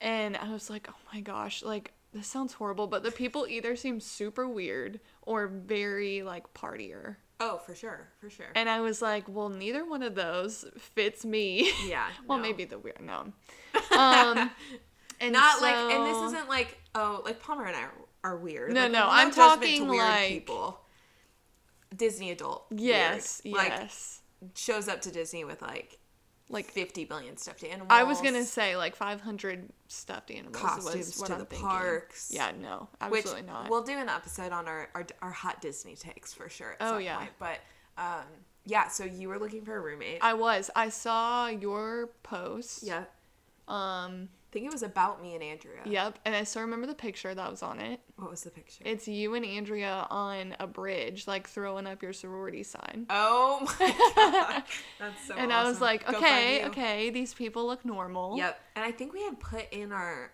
and 0.00 0.36
I 0.36 0.50
was 0.52 0.70
like, 0.70 0.88
oh 0.90 0.96
my 1.12 1.20
gosh, 1.20 1.62
like 1.62 1.92
this 2.14 2.26
sounds 2.26 2.54
horrible, 2.54 2.86
but 2.86 3.02
the 3.02 3.10
people 3.10 3.46
either 3.46 3.76
seem 3.76 4.00
super 4.00 4.48
weird 4.48 5.00
or 5.22 5.46
very 5.48 6.22
like 6.22 6.54
partier, 6.54 7.16
Oh, 7.40 7.58
for 7.58 7.74
sure, 7.74 8.08
for 8.20 8.30
sure. 8.30 8.46
and 8.54 8.68
I 8.70 8.80
was 8.80 9.02
like, 9.02 9.24
well, 9.28 9.48
neither 9.48 9.84
one 9.84 10.02
of 10.02 10.14
those 10.14 10.64
fits 10.78 11.24
me. 11.24 11.70
yeah. 11.86 12.08
well, 12.28 12.38
no. 12.38 12.42
maybe 12.42 12.64
the 12.64 12.78
weird 12.78 13.00
no. 13.02 13.32
Um, 13.96 14.50
and 15.20 15.32
not 15.32 15.60
like, 15.60 15.74
and 15.74 16.06
this 16.06 16.32
isn't 16.32 16.48
like, 16.48 16.78
oh, 16.94 17.22
like 17.24 17.40
Palmer 17.42 17.64
and 17.66 17.76
I 17.76 17.84
are, 18.22 18.36
weird. 18.36 18.72
No, 18.72 18.82
Like, 18.84 18.92
no, 18.92 19.06
I'm 19.10 19.30
talking, 19.30 19.88
weird 19.88 20.02
like- 20.02 20.28
people. 20.28 20.80
Disney 21.94 22.30
adult. 22.30 22.66
weird. 22.70 22.82
Yes, 22.82 23.42
Like 23.44 23.68
yes. 23.68 24.20
shows 24.54 24.88
up 24.88 25.00
to 25.02 25.10
Disney 25.12 25.44
with 25.44 25.62
like 25.62 25.98
Like 26.50 26.66
like 26.66 26.72
50 26.74 27.06
billion 27.06 27.36
stuffed 27.36 27.64
animals. 27.64 27.88
I 27.90 28.02
was 28.04 28.20
gonna 28.20 28.44
say 28.44 28.76
like 28.76 28.94
500 28.96 29.70
stuffed 29.88 30.30
animals 30.30 30.56
Costumes 30.56 30.94
was 31.06 31.18
what 31.18 31.26
to 31.28 31.32
I'm 31.32 31.38
the 31.40 31.44
thinking. 31.46 31.66
parks. 31.68 32.30
Yeah, 32.32 32.52
no, 32.60 32.88
Which 33.08 33.20
absolutely 33.24 33.46
not. 33.50 33.70
we'll 33.70 33.82
do 33.82 33.92
an 33.98 34.08
episode 34.10 34.52
on 34.52 34.68
our, 34.68 34.88
our 34.94 35.06
our 35.22 35.30
hot 35.32 35.60
Disney 35.62 35.96
takes 35.96 36.32
for 36.34 36.48
sure. 36.48 36.72
At 36.72 36.76
Oh, 36.80 36.92
some 36.92 37.00
yeah. 37.00 37.16
Point. 37.16 37.30
But 37.38 37.58
um, 37.96 38.24
yeah. 38.66 38.88
So 38.88 39.04
you 39.04 39.28
were 39.30 39.38
looking 39.38 39.64
for 39.64 39.74
a 39.76 39.80
roommate. 39.80 40.18
I 40.20 40.34
was. 40.34 40.70
I 40.76 40.90
saw 40.90 41.46
your 41.48 42.10
post. 42.22 42.82
yeah. 42.82 43.04
Um. 43.66 44.28
I 44.54 44.56
think 44.56 44.66
it 44.66 44.72
was 44.72 44.84
about 44.84 45.20
me 45.20 45.34
and 45.34 45.42
Andrea. 45.42 45.80
Yep. 45.84 46.20
And 46.24 46.36
I 46.36 46.44
still 46.44 46.62
remember 46.62 46.86
the 46.86 46.94
picture 46.94 47.34
that 47.34 47.50
was 47.50 47.60
on 47.60 47.80
it. 47.80 47.98
What 48.14 48.30
was 48.30 48.44
the 48.44 48.50
picture? 48.50 48.84
It's 48.86 49.08
you 49.08 49.34
and 49.34 49.44
Andrea 49.44 50.06
on 50.10 50.54
a 50.60 50.66
bridge, 50.68 51.26
like 51.26 51.48
throwing 51.48 51.88
up 51.88 52.04
your 52.04 52.12
sorority 52.12 52.62
sign. 52.62 53.06
oh 53.10 53.66
my 53.80 54.12
god, 54.14 54.62
that's 55.00 55.26
so. 55.26 55.34
and 55.34 55.52
I 55.52 55.64
was 55.64 55.80
like, 55.80 56.08
okay, 56.08 56.66
okay, 56.66 57.10
these 57.10 57.34
people 57.34 57.66
look 57.66 57.84
normal. 57.84 58.36
Yep. 58.36 58.60
And 58.76 58.84
I 58.84 58.92
think 58.92 59.12
we 59.12 59.24
had 59.24 59.40
put 59.40 59.72
in 59.72 59.90
our 59.90 60.30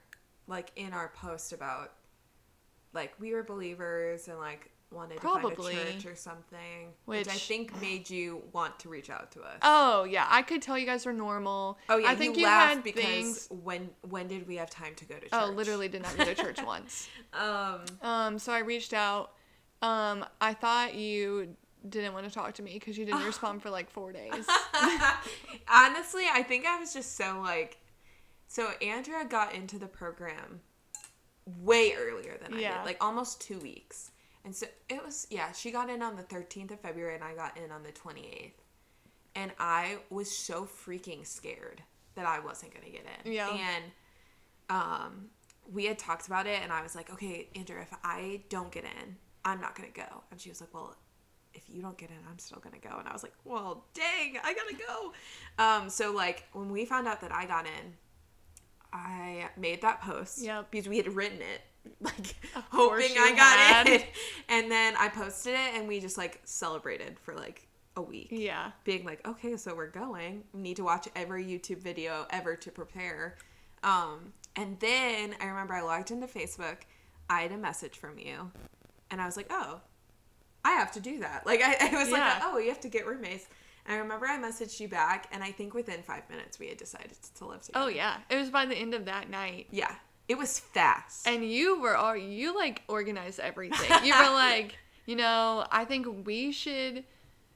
like 0.46 0.70
in 0.76 0.92
our 0.92 1.12
post 1.16 1.54
about 1.54 1.94
like 2.92 3.14
we 3.18 3.32
were 3.32 3.42
believers 3.42 4.28
and 4.28 4.38
like 4.38 4.70
wanted 4.90 5.18
Probably. 5.20 5.72
to 5.74 5.78
find 5.78 5.88
a 5.88 5.92
church 6.02 6.06
or 6.06 6.16
something, 6.16 6.88
which, 7.04 7.28
I 7.28 7.32
think 7.32 7.80
made 7.80 8.10
you 8.10 8.42
want 8.52 8.78
to 8.80 8.88
reach 8.88 9.08
out 9.10 9.30
to 9.32 9.40
us. 9.42 9.58
Oh 9.62 10.04
yeah, 10.04 10.26
I 10.28 10.42
could 10.42 10.62
tell 10.62 10.76
you 10.76 10.86
guys 10.86 11.06
were 11.06 11.12
normal. 11.12 11.78
Oh 11.88 11.96
yeah, 11.98 12.10
I 12.10 12.14
think 12.16 12.34
you, 12.36 12.42
you, 12.42 12.46
laughed 12.48 12.74
had 12.76 12.84
because 12.84 13.04
things. 13.04 13.48
when 13.50 13.90
when 14.08 14.26
did 14.26 14.48
we 14.48 14.56
have 14.56 14.70
time 14.70 14.94
to 14.96 15.04
go 15.04 15.14
to 15.14 15.20
church? 15.20 15.30
Oh, 15.32 15.46
literally 15.50 15.88
did 15.88 16.02
not 16.02 16.16
go 16.16 16.24
to 16.24 16.34
church 16.34 16.58
once. 16.66 17.08
Um, 17.32 17.80
Um, 18.02 18.38
so 18.38 18.52
I 18.52 18.58
reached 18.60 18.92
out. 18.92 19.32
Um, 19.82 20.24
I 20.40 20.54
thought 20.54 20.94
you 20.94 21.56
didn't 21.88 22.12
want 22.12 22.26
to 22.28 22.34
talk 22.34 22.52
to 22.54 22.62
me 22.62 22.74
because 22.74 22.98
you 22.98 23.06
didn't 23.06 23.24
respond 23.24 23.62
for 23.62 23.70
like 23.70 23.88
four 23.90 24.12
days. 24.12 24.46
honestly, 25.68 26.24
I 26.32 26.42
think 26.42 26.66
I 26.66 26.78
was 26.78 26.92
just 26.92 27.16
so 27.16 27.40
like, 27.42 27.78
so 28.46 28.70
Andrea 28.82 29.24
got 29.24 29.54
into 29.54 29.78
the 29.78 29.86
program 29.86 30.60
way 31.62 31.94
earlier 31.96 32.36
than 32.42 32.54
I 32.54 32.60
Yeah. 32.60 32.78
did, 32.78 32.86
like 32.86 33.02
almost 33.02 33.40
two 33.40 33.58
weeks. 33.60 34.10
And 34.44 34.54
so 34.54 34.66
it 34.88 35.04
was, 35.04 35.26
yeah, 35.30 35.52
she 35.52 35.70
got 35.70 35.90
in 35.90 36.02
on 36.02 36.16
the 36.16 36.22
13th 36.22 36.70
of 36.72 36.80
February 36.80 37.14
and 37.14 37.24
I 37.24 37.34
got 37.34 37.56
in 37.58 37.70
on 37.70 37.82
the 37.82 37.92
28th. 37.92 38.52
And 39.34 39.52
I 39.58 39.98
was 40.08 40.30
so 40.34 40.64
freaking 40.66 41.26
scared 41.26 41.82
that 42.14 42.26
I 42.26 42.40
wasn't 42.40 42.72
going 42.74 42.84
to 42.86 42.90
get 42.90 43.04
in. 43.24 43.32
Yeah. 43.32 43.50
And 43.50 43.84
um, 44.68 45.26
we 45.72 45.84
had 45.84 45.98
talked 45.98 46.26
about 46.26 46.46
it 46.46 46.60
and 46.62 46.72
I 46.72 46.82
was 46.82 46.94
like, 46.96 47.10
okay, 47.12 47.48
Andrea, 47.54 47.82
if 47.82 47.92
I 48.02 48.42
don't 48.48 48.72
get 48.72 48.84
in, 48.84 49.16
I'm 49.44 49.60
not 49.60 49.74
going 49.76 49.90
to 49.92 49.94
go. 50.00 50.22
And 50.30 50.40
she 50.40 50.48
was 50.48 50.60
like, 50.60 50.72
well, 50.74 50.96
if 51.54 51.62
you 51.68 51.82
don't 51.82 51.98
get 51.98 52.10
in, 52.10 52.16
I'm 52.30 52.38
still 52.38 52.58
going 52.60 52.80
to 52.80 52.88
go. 52.88 52.96
And 52.98 53.08
I 53.08 53.12
was 53.12 53.22
like, 53.22 53.34
well, 53.44 53.84
dang, 53.94 54.38
I 54.42 54.54
got 54.54 54.68
to 54.68 54.76
go. 54.86 55.12
Um, 55.64 55.90
so, 55.90 56.12
like, 56.12 56.44
when 56.52 56.70
we 56.70 56.84
found 56.84 57.08
out 57.08 57.20
that 57.22 57.32
I 57.32 57.44
got 57.44 57.66
in, 57.66 57.94
I 58.92 59.48
made 59.56 59.82
that 59.82 60.00
post 60.00 60.42
Yep. 60.42 60.70
because 60.70 60.88
we 60.88 60.96
had 60.96 61.08
written 61.14 61.38
it, 61.40 61.60
like 62.00 62.34
hoping 62.70 63.16
I 63.18 63.32
got 63.36 63.58
had. 63.58 63.88
in. 63.88 64.02
And 64.50 64.70
then 64.70 64.94
I 64.98 65.08
posted 65.08 65.54
it, 65.54 65.74
and 65.74 65.88
we 65.88 66.00
just 66.00 66.18
like 66.18 66.40
celebrated 66.44 67.18
for 67.20 67.34
like 67.34 67.66
a 67.96 68.02
week, 68.02 68.28
Yeah. 68.30 68.72
being 68.84 69.04
like, 69.04 69.26
okay, 69.26 69.56
so 69.56 69.74
we're 69.74 69.90
going. 69.90 70.44
We 70.52 70.60
need 70.60 70.76
to 70.76 70.84
watch 70.84 71.08
every 71.16 71.44
YouTube 71.44 71.78
video 71.78 72.26
ever 72.30 72.54
to 72.56 72.70
prepare. 72.70 73.36
Um, 73.82 74.32
and 74.56 74.78
then 74.80 75.34
I 75.40 75.46
remember 75.46 75.74
I 75.74 75.82
logged 75.82 76.10
into 76.10 76.26
Facebook. 76.26 76.78
I 77.28 77.42
had 77.42 77.52
a 77.52 77.56
message 77.56 77.96
from 77.96 78.18
you, 78.18 78.50
and 79.10 79.20
I 79.20 79.24
was 79.26 79.36
like, 79.36 79.46
oh, 79.50 79.80
I 80.64 80.72
have 80.72 80.92
to 80.92 81.00
do 81.00 81.20
that. 81.20 81.42
Like 81.46 81.62
I, 81.62 81.76
I 81.92 81.98
was 81.98 82.10
like, 82.10 82.42
oh, 82.42 82.58
you 82.58 82.68
have 82.68 82.80
to 82.80 82.88
get 82.88 83.06
roommates. 83.06 83.46
And 83.86 83.94
I 83.96 83.98
remember 83.98 84.26
I 84.26 84.36
messaged 84.38 84.78
you 84.78 84.88
back, 84.88 85.28
and 85.32 85.42
I 85.42 85.52
think 85.52 85.74
within 85.74 86.02
five 86.02 86.28
minutes 86.28 86.58
we 86.58 86.68
had 86.68 86.76
decided 86.76 87.12
to 87.38 87.46
live 87.46 87.62
together. 87.62 87.84
Oh 87.84 87.88
yeah. 87.88 88.18
It 88.28 88.36
was 88.36 88.50
by 88.50 88.66
the 88.66 88.74
end 88.74 88.94
of 88.94 89.04
that 89.06 89.30
night. 89.30 89.68
Yeah, 89.70 89.94
it 90.30 90.38
was 90.38 90.60
fast. 90.60 91.26
And 91.26 91.44
you 91.44 91.80
were 91.80 91.96
all 91.96 92.16
you 92.16 92.54
like 92.56 92.82
organized 92.88 93.40
everything. 93.40 93.90
You 94.04 94.14
were 94.14 94.30
like, 94.46 94.78
you 95.04 95.16
know, 95.16 95.66
I 95.72 95.84
think 95.84 96.24
we 96.26 96.52
should 96.52 97.02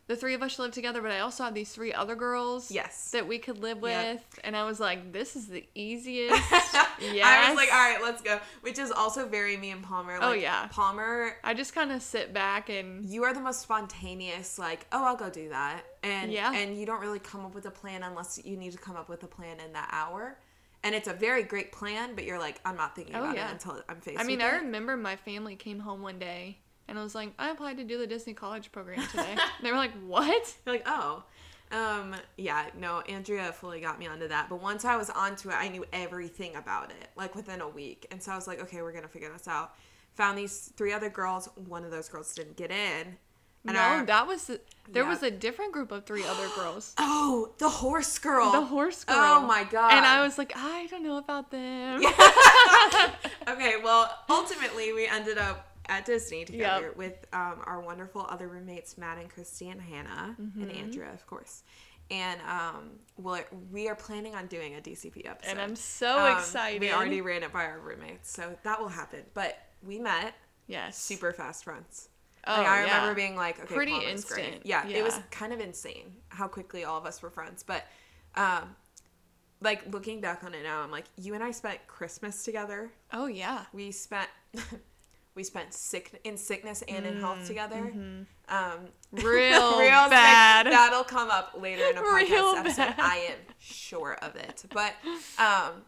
the 0.06 0.16
three 0.16 0.34
of 0.34 0.42
us 0.42 0.52
should 0.52 0.62
live 0.64 0.72
together, 0.72 1.00
but 1.00 1.10
I 1.12 1.20
also 1.20 1.44
have 1.44 1.54
these 1.54 1.72
three 1.72 1.90
other 1.94 2.14
girls 2.14 2.70
Yes. 2.70 3.10
that 3.12 3.26
we 3.26 3.38
could 3.38 3.62
live 3.62 3.80
with. 3.80 3.90
Yep. 3.92 4.20
And 4.44 4.54
I 4.54 4.64
was 4.64 4.78
like, 4.78 5.12
this 5.14 5.34
is 5.34 5.46
the 5.48 5.64
easiest. 5.74 6.34
Yes. 7.00 7.24
I 7.24 7.48
was 7.48 7.56
like, 7.56 7.72
all 7.72 7.78
right, 7.78 7.98
let's 8.02 8.20
go. 8.20 8.38
Which 8.60 8.78
is 8.78 8.90
also 8.90 9.26
very 9.26 9.56
me 9.56 9.70
and 9.70 9.82
Palmer. 9.82 10.18
Oh, 10.20 10.30
Like, 10.30 10.42
yeah. 10.42 10.66
Palmer, 10.70 11.36
I 11.42 11.54
just 11.54 11.74
kind 11.74 11.90
of 11.90 12.02
sit 12.02 12.34
back 12.34 12.68
and 12.68 13.06
you 13.06 13.24
are 13.24 13.32
the 13.32 13.40
most 13.40 13.62
spontaneous. 13.62 14.58
Like, 14.58 14.84
oh, 14.92 15.04
I'll 15.06 15.16
go 15.16 15.30
do 15.30 15.48
that, 15.48 15.84
and 16.02 16.30
Yeah. 16.30 16.52
and 16.52 16.76
you 16.78 16.84
don't 16.84 17.00
really 17.00 17.18
come 17.20 17.42
up 17.46 17.54
with 17.54 17.64
a 17.64 17.70
plan 17.70 18.02
unless 18.02 18.38
you 18.44 18.58
need 18.58 18.72
to 18.72 18.78
come 18.78 18.96
up 18.96 19.08
with 19.08 19.22
a 19.22 19.26
plan 19.28 19.58
in 19.64 19.72
that 19.72 19.88
hour. 19.90 20.36
And 20.84 20.94
it's 20.94 21.08
a 21.08 21.12
very 21.14 21.42
great 21.42 21.72
plan, 21.72 22.14
but 22.14 22.24
you're 22.24 22.38
like, 22.38 22.60
I'm 22.64 22.76
not 22.76 22.94
thinking 22.94 23.16
Oh, 23.16 23.24
about 23.24 23.34
yeah. 23.36 23.48
it 23.48 23.52
until 23.52 23.82
I'm 23.88 24.00
faced. 24.00 24.20
I 24.20 24.24
mean, 24.24 24.40
I 24.40 24.50
it. 24.54 24.62
remember 24.62 24.96
my 24.96 25.16
family 25.16 25.56
came 25.56 25.80
home 25.80 26.02
one 26.02 26.18
day 26.20 26.58
and 26.86 26.98
I 26.98 27.02
was 27.02 27.14
like, 27.14 27.32
I 27.38 27.50
applied 27.50 27.78
to 27.78 27.84
do 27.84 27.98
the 27.98 28.06
Disney 28.06 28.34
College 28.34 28.70
program 28.70 29.04
today. 29.10 29.34
they 29.62 29.70
were 29.72 29.78
like, 29.78 29.92
What? 30.06 30.54
You're 30.64 30.74
like, 30.76 30.84
oh. 30.86 31.24
Um, 31.72 32.14
yeah, 32.36 32.66
no, 32.78 33.00
Andrea 33.00 33.50
fully 33.52 33.80
got 33.80 33.98
me 33.98 34.06
onto 34.06 34.28
that. 34.28 34.48
But 34.48 34.60
once 34.62 34.84
I 34.84 34.96
was 34.96 35.10
onto 35.10 35.48
it, 35.48 35.54
I 35.54 35.68
knew 35.68 35.84
everything 35.92 36.54
about 36.54 36.90
it, 36.90 37.08
like 37.16 37.34
within 37.34 37.62
a 37.62 37.68
week. 37.68 38.06
And 38.12 38.22
so 38.22 38.30
I 38.30 38.36
was 38.36 38.46
like, 38.46 38.60
okay, 38.60 38.82
we're 38.82 38.92
gonna 38.92 39.08
figure 39.08 39.32
this 39.32 39.48
out. 39.48 39.74
Found 40.14 40.38
these 40.38 40.72
three 40.76 40.92
other 40.92 41.08
girls. 41.10 41.48
One 41.56 41.82
of 41.82 41.90
those 41.90 42.08
girls 42.08 42.32
didn't 42.34 42.56
get 42.56 42.70
in. 42.70 43.16
And 43.66 43.74
no, 43.74 43.80
I- 43.80 44.04
that 44.04 44.26
was 44.26 44.46
there 44.46 45.02
Yeah. 45.04 45.08
was 45.08 45.22
a 45.22 45.30
different 45.30 45.72
group 45.72 45.90
of 45.92 46.04
three 46.04 46.24
other 46.24 46.46
girls. 46.54 46.94
oh, 46.98 47.52
the 47.58 47.68
horse 47.68 48.18
girl. 48.18 48.52
The 48.52 48.60
horse 48.66 49.04
girl. 49.04 49.16
Oh 49.18 49.40
my 49.46 49.64
god. 49.64 49.92
And 49.94 50.04
I 50.04 50.22
was 50.22 50.36
like, 50.36 50.52
I 50.56 50.86
don't 50.90 51.02
know 51.02 51.16
about 51.16 51.50
them. 51.50 52.02
okay, 53.48 53.74
well, 53.82 54.10
ultimately 54.28 54.92
we 54.92 55.06
ended 55.06 55.38
up 55.38 55.70
at 55.88 56.04
Disney 56.06 56.44
together 56.44 56.86
Yep. 56.88 56.96
with 56.96 57.26
um, 57.32 57.60
our 57.64 57.80
wonderful 57.80 58.26
other 58.28 58.48
roommates, 58.48 58.96
Matt 58.98 59.18
and 59.18 59.28
Christy 59.30 59.68
and 59.70 59.80
Hannah 59.80 60.34
and 60.38 60.52
Mm-hmm. 60.54 60.70
Andrea, 60.84 61.12
of 61.12 61.26
course. 61.26 61.62
And 62.10 62.40
um, 62.42 62.90
we're, 63.16 63.44
we 63.72 63.88
are 63.88 63.94
planning 63.94 64.34
on 64.34 64.46
doing 64.46 64.74
a 64.76 64.80
DCP 64.80 65.26
episode. 65.28 65.50
And 65.50 65.60
I'm 65.60 65.74
so 65.76 66.18
Um, 66.18 66.36
excited. 66.36 66.80
We 66.80 66.92
already 66.92 67.20
ran 67.22 67.42
it 67.42 67.52
by 67.52 67.64
our 67.64 67.78
roommates, 67.80 68.30
so 68.30 68.54
that 68.62 68.78
will 68.80 68.88
happen. 68.88 69.20
But 69.32 69.58
we 69.82 69.98
met 69.98 70.34
yes. 70.66 70.98
super 70.98 71.32
fast 71.32 71.64
friends. 71.64 72.08
Oh, 72.46 72.52
like, 72.52 72.66
I 72.66 72.80
remember 72.82 73.08
yeah. 73.08 73.14
being 73.14 73.36
like, 73.36 73.58
okay, 73.62 73.74
Pretty 73.74 73.92
Palmer's 73.92 74.24
great. 74.24 74.44
instant, 74.44 74.66
Yeah, 74.66 74.86
it 74.86 75.02
was 75.02 75.18
kind 75.30 75.52
of 75.52 75.60
insane 75.60 76.16
how 76.28 76.46
quickly 76.48 76.84
all 76.84 76.98
of 76.98 77.06
us 77.06 77.22
were 77.22 77.30
friends. 77.30 77.62
But 77.62 77.84
um, 78.36 78.74
like 79.60 79.92
looking 79.92 80.20
back 80.20 80.44
on 80.44 80.54
it 80.54 80.62
now, 80.62 80.80
I'm 80.82 80.90
like, 80.90 81.04
you 81.16 81.34
and 81.34 81.42
I 81.42 81.50
spent 81.52 81.86
Christmas 81.86 82.44
together. 82.44 82.90
Oh 83.12 83.26
yeah. 83.26 83.64
We 83.72 83.90
spent 83.92 84.28
we 85.34 85.42
spent 85.42 85.72
sick 85.74 86.20
in 86.24 86.36
sickness 86.36 86.82
and 86.86 87.06
in 87.06 87.14
Mm, 87.14 87.20
health 87.20 87.46
together. 87.46 87.76
mm-hmm. 87.94 88.22
Um, 88.54 88.88
Real 89.12 89.70
sick. 89.72 90.10
bad. 90.10 90.66
That'll 90.66 91.02
come 91.04 91.30
up 91.30 91.56
later 91.58 91.84
in 91.90 91.96
a 91.96 92.02
podcast 92.02 92.30
Real 92.30 92.54
episode. 92.56 92.76
bad. 92.76 92.94
I 93.00 93.16
am 93.30 93.38
sure 93.58 94.14
of 94.22 94.36
it. 94.36 94.64
But 94.72 94.94
um, 95.38 95.82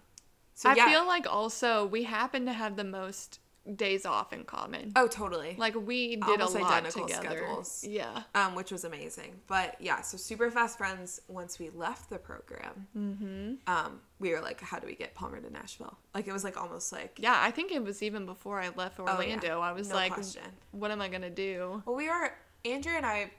so 0.55 0.71
I 0.71 0.75
yeah. 0.75 0.89
feel 0.89 1.07
like 1.07 1.27
also 1.31 1.85
we 1.87 2.05
happen 2.05 2.47
to 2.47 2.53
have 2.53 2.77
the 2.77 2.85
most 2.85 3.41
days 3.75 4.07
off 4.07 4.33
in 4.33 4.45
common. 4.45 4.93
oh, 4.95 5.09
totally. 5.09 5.57
Like 5.59 5.75
we 5.75 6.17
did 6.17 6.23
Almost 6.25 6.55
a 6.55 6.59
lot 6.61 6.73
identical 6.73 7.07
together. 7.07 7.27
schedules. 7.39 7.85
Yeah. 7.89 8.23
um, 8.35 8.55
which 8.55 8.71
was 8.71 8.85
amazing. 8.85 9.41
But 9.49 9.77
yeah, 9.81 10.03
so 10.03 10.17
super 10.17 10.51
fast 10.51 10.79
friends. 10.79 11.21
Once 11.29 11.59
we 11.59 11.71
left 11.71 12.09
the 12.11 12.19
program, 12.19 12.87
Mm-hmm. 12.97 13.55
um, 13.67 14.01
we 14.19 14.31
were 14.31 14.41
like, 14.41 14.61
how 14.61 14.79
do 14.79 14.87
we 14.87 14.95
get 14.95 15.15
Palmer 15.15 15.41
to 15.41 15.53
Nashville? 15.53 15.99
Like 16.15 16.29
it 16.29 16.33
was 16.33 16.45
like 16.45 16.57
almost 16.61 16.93
like 16.93 17.19
Yeah, 17.21 17.37
I 17.39 17.51
think 17.51 17.73
it 17.73 17.83
was 17.83 18.03
even 18.03 18.25
before 18.27 18.61
I 18.61 18.69
left 18.77 19.01
Oh, 19.01 19.05
yeah. 19.07 19.13
Orlando. 19.17 19.61
I 19.61 19.73
was 19.73 19.89
No 19.89 19.97
like, 19.97 20.13
question. 20.13 20.43
what 20.71 20.91
am 20.91 21.01
I 21.01 21.09
gonna 21.09 21.29
do? 21.31 21.83
Well, 21.87 21.97
we 21.97 22.09
were 22.09 22.33
Andrea 22.65 22.97
and 22.99 23.07
I 23.07 23.31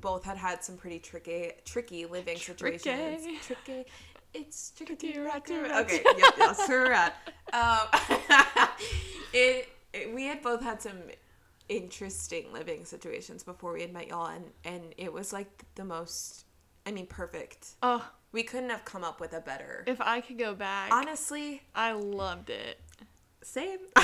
both 0.00 0.24
had 0.24 0.36
had 0.36 0.62
some 0.62 0.76
pretty 0.76 0.98
tricky, 0.98 1.52
tricky 1.64 2.06
living 2.06 2.36
situations. 2.36 2.82
Tricky. 2.84 3.38
Tricky. 3.42 3.84
It's 4.32 4.70
tricky. 4.76 4.94
Tricky. 5.12 5.54
Okay. 5.54 6.02
Yep. 6.04 6.34
That's 6.38 6.68
where 6.68 6.84
we're 6.84 6.92
at. 6.92 7.14
Um, 7.52 7.88
it, 9.32 9.68
it. 9.92 10.14
We 10.14 10.24
had 10.24 10.42
both 10.42 10.62
had 10.62 10.80
some 10.82 10.98
interesting 11.68 12.52
living 12.52 12.84
situations 12.84 13.42
before 13.42 13.72
we 13.72 13.82
had 13.82 13.92
met 13.92 14.08
y'all, 14.08 14.26
and 14.26 14.44
and 14.64 14.94
it 14.96 15.12
was 15.12 15.32
like 15.32 15.64
the 15.74 15.84
most. 15.84 16.44
I 16.86 16.92
mean, 16.92 17.06
perfect. 17.06 17.74
Oh, 17.82 18.08
We 18.32 18.42
couldn't 18.42 18.70
have 18.70 18.84
come 18.86 19.04
up 19.04 19.20
with 19.20 19.34
a 19.34 19.40
better. 19.40 19.84
if 19.86 20.00
I 20.00 20.20
could 20.22 20.38
go 20.38 20.54
back, 20.54 20.92
Honestly, 20.92 21.62
I 21.74 21.92
loved 21.92 22.48
it. 22.48 22.80
same. 23.42 23.78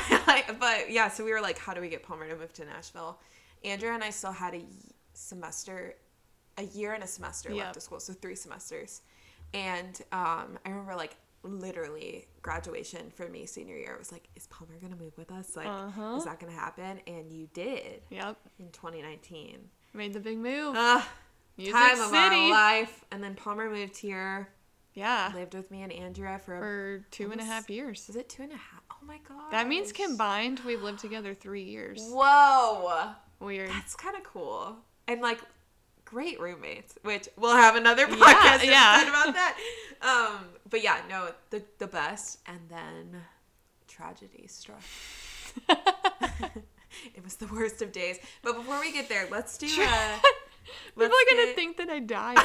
but 0.60 0.90
yeah, 0.90 1.08
so 1.08 1.24
we 1.24 1.32
were 1.32 1.40
like, 1.40 1.58
how 1.58 1.72
do 1.72 1.80
we 1.80 1.88
get 1.88 2.02
Palmer 2.02 2.28
to 2.28 2.36
move 2.36 2.52
to 2.54 2.64
Nashville? 2.66 3.18
Andrea 3.64 3.92
and 3.94 4.04
I 4.04 4.10
still 4.10 4.30
had 4.32 4.54
a 4.54 4.62
semester, 5.14 5.94
a 6.58 6.64
year 6.64 6.92
and 6.92 7.02
a 7.02 7.06
semester 7.06 7.48
Yep. 7.50 7.58
left 7.64 7.76
of 7.78 7.82
school, 7.82 7.98
so 7.98 8.12
three 8.12 8.34
semesters. 8.36 9.00
And 9.54 9.98
um, 10.12 10.58
I 10.64 10.68
remember 10.68 10.94
like 10.94 11.16
literally 11.42 12.26
graduation 12.42 13.10
for 13.14 13.28
me 13.28 13.46
senior 13.46 13.76
year. 13.76 13.92
It 13.92 13.98
was 13.98 14.12
like, 14.12 14.28
is 14.36 14.46
Palmer 14.48 14.74
gonna 14.80 14.96
move 14.96 15.16
with 15.16 15.30
us? 15.30 15.56
Like, 15.56 15.66
Uh-huh. 15.68 16.16
is 16.16 16.24
that 16.24 16.38
gonna 16.40 16.52
happen? 16.52 17.00
And 17.06 17.32
you 17.32 17.48
did 17.52 18.02
Yep, 18.10 18.36
in 18.58 18.70
2019. 18.70 19.70
made 19.92 20.12
the 20.12 20.20
big 20.20 20.38
move. 20.38 20.74
Ah, 20.76 21.08
Music 21.56 21.74
time 21.74 22.00
of 22.00 22.12
our 22.12 22.50
life. 22.50 23.04
And 23.10 23.22
then 23.22 23.34
Palmer 23.34 23.70
moved 23.70 23.96
here, 23.96 24.48
Yeah, 24.92 25.32
lived 25.34 25.54
with 25.54 25.70
me 25.70 25.82
and 25.82 25.92
Andrea 25.92 26.38
for, 26.38 26.58
for 26.58 27.04
two 27.10 27.30
and 27.32 27.40
a 27.40 27.44
half 27.44 27.70
years. 27.70 28.08
is 28.08 28.16
it 28.16 28.28
two 28.28 28.42
and 28.42 28.52
a 28.52 28.56
half? 28.56 28.82
Oh 28.90 29.04
my 29.06 29.18
god. 29.28 29.50
That 29.52 29.66
means 29.68 29.92
combined, 29.92 30.60
we've 30.66 30.82
lived 30.82 30.98
together 31.00 31.32
three 31.34 31.62
years. 31.64 32.00
Whoa. 32.10 33.12
Weird. 33.40 33.70
That's 33.70 33.94
kind 33.94 34.16
of 34.16 34.24
cool. 34.24 34.76
And 35.08 35.20
like 35.20 35.40
great 36.06 36.40
roommates, 36.40 36.94
which 37.02 37.28
we'll 37.36 37.56
have 37.56 37.76
another 37.76 38.06
podcast 38.06 38.64
yeah. 38.64 39.00
episode 39.02 39.10
about 39.10 39.34
that. 39.34 39.58
Um, 40.00 40.46
but 40.70 40.82
yeah, 40.82 41.00
no, 41.10 41.32
the 41.50 41.62
the 41.78 41.86
best 41.86 42.38
and 42.46 42.60
then 42.70 43.20
tragedy 43.86 44.46
struck. 44.46 44.80
it 45.68 47.22
was 47.22 47.36
the 47.36 47.46
worst 47.48 47.82
of 47.82 47.92
days. 47.92 48.18
But 48.42 48.56
before 48.56 48.80
we 48.80 48.92
get 48.92 49.08
there, 49.08 49.28
let's 49.30 49.58
do 49.58 49.66
uh 49.66 50.18
People 50.96 51.02
let's 51.02 51.14
are 51.14 51.34
gonna 51.34 51.46
get- 51.46 51.56
think 51.56 51.76
that 51.76 51.90
I 51.90 52.00
died. 52.00 52.38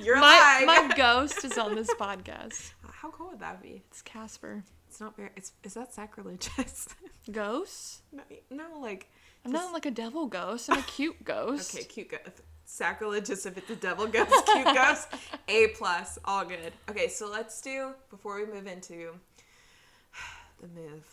You're 0.02 0.20
my, 0.20 0.64
lying. 0.64 0.66
my 0.66 0.94
ghost 0.96 1.44
is 1.44 1.58
on 1.58 1.74
this 1.74 1.92
podcast. 1.94 2.72
How 2.92 3.10
cool 3.10 3.30
would 3.30 3.40
that 3.40 3.62
be? 3.62 3.82
It's 3.90 4.02
Casper. 4.02 4.62
It's 4.88 5.00
not 5.00 5.16
very 5.16 5.30
it's 5.36 5.52
is 5.64 5.74
that 5.74 5.92
sacrilegious? 5.92 6.88
Ghosts? 7.30 8.02
no, 8.12 8.22
no, 8.50 8.80
like 8.80 9.10
I'm 9.44 9.52
not 9.52 9.72
like 9.72 9.86
a 9.86 9.90
devil 9.90 10.26
ghost. 10.26 10.70
I'm 10.70 10.78
a 10.78 10.82
cute 10.82 11.24
ghost. 11.24 11.74
Okay, 11.74 11.84
cute 11.84 12.10
ghost. 12.10 12.42
Sacrilegious 12.70 13.46
if 13.46 13.58
it's 13.58 13.68
a 13.70 13.76
devil 13.76 14.06
ghost, 14.06 14.46
cute 14.46 14.64
ghost. 14.74 15.08
A 15.48 15.68
plus, 15.76 16.18
all 16.24 16.44
good. 16.44 16.72
Okay, 16.88 17.08
so 17.08 17.28
let's 17.28 17.60
do 17.60 17.90
before 18.10 18.36
we 18.36 18.46
move 18.46 18.66
into 18.68 19.10
the 20.60 20.68
move. 20.68 21.04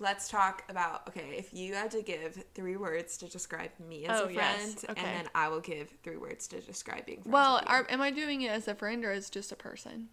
Let's 0.00 0.28
talk 0.28 0.64
about 0.68 1.06
okay. 1.08 1.36
If 1.38 1.54
you 1.54 1.74
had 1.74 1.92
to 1.92 2.02
give 2.02 2.42
three 2.54 2.76
words 2.76 3.16
to 3.18 3.28
describe 3.28 3.70
me 3.88 4.06
as 4.06 4.20
Oh, 4.20 4.24
a 4.24 4.28
friend, 4.28 4.74
yes, 4.76 4.84
and 4.88 4.96
then 4.96 5.28
I 5.36 5.48
will 5.48 5.60
give 5.60 5.88
three 6.02 6.16
words 6.16 6.48
to 6.48 6.60
describe 6.60 7.06
being 7.06 7.18
friends 7.22 7.32
Well, 7.32 7.62
are, 7.64 7.86
am 7.88 8.00
I 8.00 8.10
doing 8.10 8.42
it 8.42 8.50
as 8.50 8.66
a 8.66 8.74
friend 8.74 9.04
or 9.04 9.12
as 9.12 9.30
just 9.30 9.52
a 9.52 9.56
person? 9.56 10.08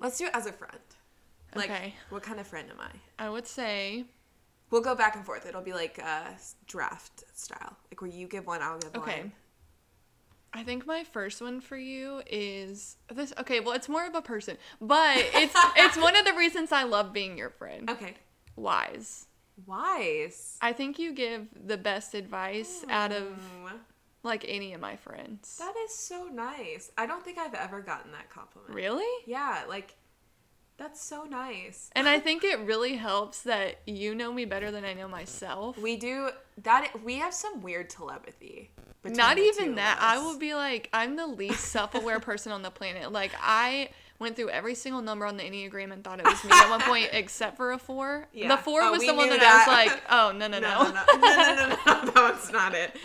let's 0.00 0.18
do 0.18 0.24
it 0.26 0.32
as 0.34 0.46
a 0.46 0.52
friend. 0.52 0.78
Like, 1.54 1.70
Okay. 1.70 1.94
what 2.10 2.24
kind 2.24 2.40
of 2.40 2.46
friend 2.48 2.68
am 2.70 2.80
I? 2.80 3.24
I 3.24 3.30
would 3.30 3.46
say 3.46 4.04
We'll 4.70 4.82
go 4.82 4.96
back 4.96 5.14
and 5.14 5.24
forth. 5.24 5.46
It'll 5.46 5.62
be 5.62 5.72
like 5.72 6.00
uh, 6.04 6.30
draft 6.66 7.22
style, 7.34 7.76
like 7.92 8.00
where 8.02 8.10
you 8.10 8.26
give 8.26 8.48
one, 8.48 8.60
I'll 8.62 8.78
give 8.80 8.96
Okay. 8.96 9.20
one. 9.20 9.32
I 10.54 10.62
think 10.62 10.86
my 10.86 11.02
first 11.02 11.42
one 11.42 11.60
for 11.60 11.76
you 11.76 12.22
is 12.30 12.96
this. 13.12 13.32
Okay, 13.38 13.58
well, 13.58 13.74
it's 13.74 13.88
more 13.88 14.06
of 14.06 14.14
a 14.14 14.22
person, 14.22 14.56
but 14.80 15.18
it's 15.34 15.54
it's 15.76 15.96
one 15.96 16.16
of 16.16 16.24
the 16.24 16.32
reasons 16.32 16.70
I 16.70 16.84
love 16.84 17.12
being 17.12 17.36
your 17.36 17.50
friend. 17.50 17.90
Okay. 17.90 18.14
Wise. 18.54 19.26
Wise. 19.66 20.56
I 20.60 20.72
think 20.72 20.98
you 20.98 21.12
give 21.12 21.48
the 21.66 21.76
best 21.76 22.14
advice 22.14 22.84
out 22.88 23.10
of 23.10 23.24
hmm. 23.24 23.76
like 24.22 24.44
any 24.46 24.72
of 24.74 24.80
my 24.80 24.94
friends. 24.94 25.56
that 25.58 25.74
is 25.84 25.94
so 25.94 26.28
nice. 26.32 26.90
I 26.96 27.06
don't 27.06 27.24
think 27.24 27.38
I've 27.38 27.54
ever 27.54 27.80
gotten 27.80 28.12
that 28.12 28.30
compliment. 28.30 28.74
Really? 28.74 29.24
Yeah, 29.26 29.64
like 29.68 29.96
that's 30.76 31.02
so 31.02 31.24
nice. 31.24 31.90
And 31.92 32.08
I 32.08 32.18
think 32.20 32.44
it 32.44 32.58
really 32.60 32.94
helps 32.96 33.42
that 33.42 33.80
you 33.86 34.14
know 34.14 34.32
me 34.32 34.44
better 34.44 34.70
than 34.70 34.84
I 34.84 34.94
know 34.94 35.08
myself. 35.08 35.78
We 35.78 35.96
do 35.96 36.30
that. 36.62 37.02
We 37.02 37.16
have 37.16 37.34
some 37.34 37.62
weird 37.62 37.90
telepathy. 37.90 38.70
Not 39.04 39.36
even 39.38 39.74
that. 39.74 39.98
I 40.00 40.18
will 40.18 40.38
be 40.38 40.54
like, 40.54 40.88
I'm 40.92 41.16
the 41.16 41.26
least 41.26 41.66
self 41.66 41.94
aware 41.94 42.20
person 42.20 42.52
on 42.52 42.62
the 42.62 42.70
planet. 42.70 43.12
Like, 43.12 43.32
I 43.40 43.90
went 44.18 44.34
through 44.36 44.48
every 44.48 44.74
single 44.74 45.02
number 45.02 45.26
on 45.26 45.36
the 45.36 45.42
Enneagram 45.42 45.92
and 45.92 46.02
thought 46.02 46.20
it 46.20 46.24
was 46.24 46.42
me 46.42 46.50
at 46.52 46.70
one 46.70 46.80
point, 46.80 47.10
except 47.12 47.56
for 47.58 47.72
a 47.72 47.78
four. 47.78 48.28
Yeah. 48.32 48.48
The 48.48 48.62
four 48.62 48.80
Oh, 48.82 48.92
was 48.92 49.04
the 49.04 49.12
one 49.12 49.28
knew 49.28 49.38
that, 49.38 49.66
I 49.68 49.70
was 49.70 49.92
like, 49.92 50.02
oh, 50.08 50.32
no, 50.32 50.48
no, 50.48 50.58
no. 50.58 50.84
No, 50.84 50.90
no, 50.90 51.04
no, 51.12 51.16
no, 51.18 51.54
no, 51.54 51.66
no, 51.66 52.04
no, 52.04 52.10
that 52.10 52.32
one's 52.32 52.50
not 52.50 52.74
it. 52.74 52.96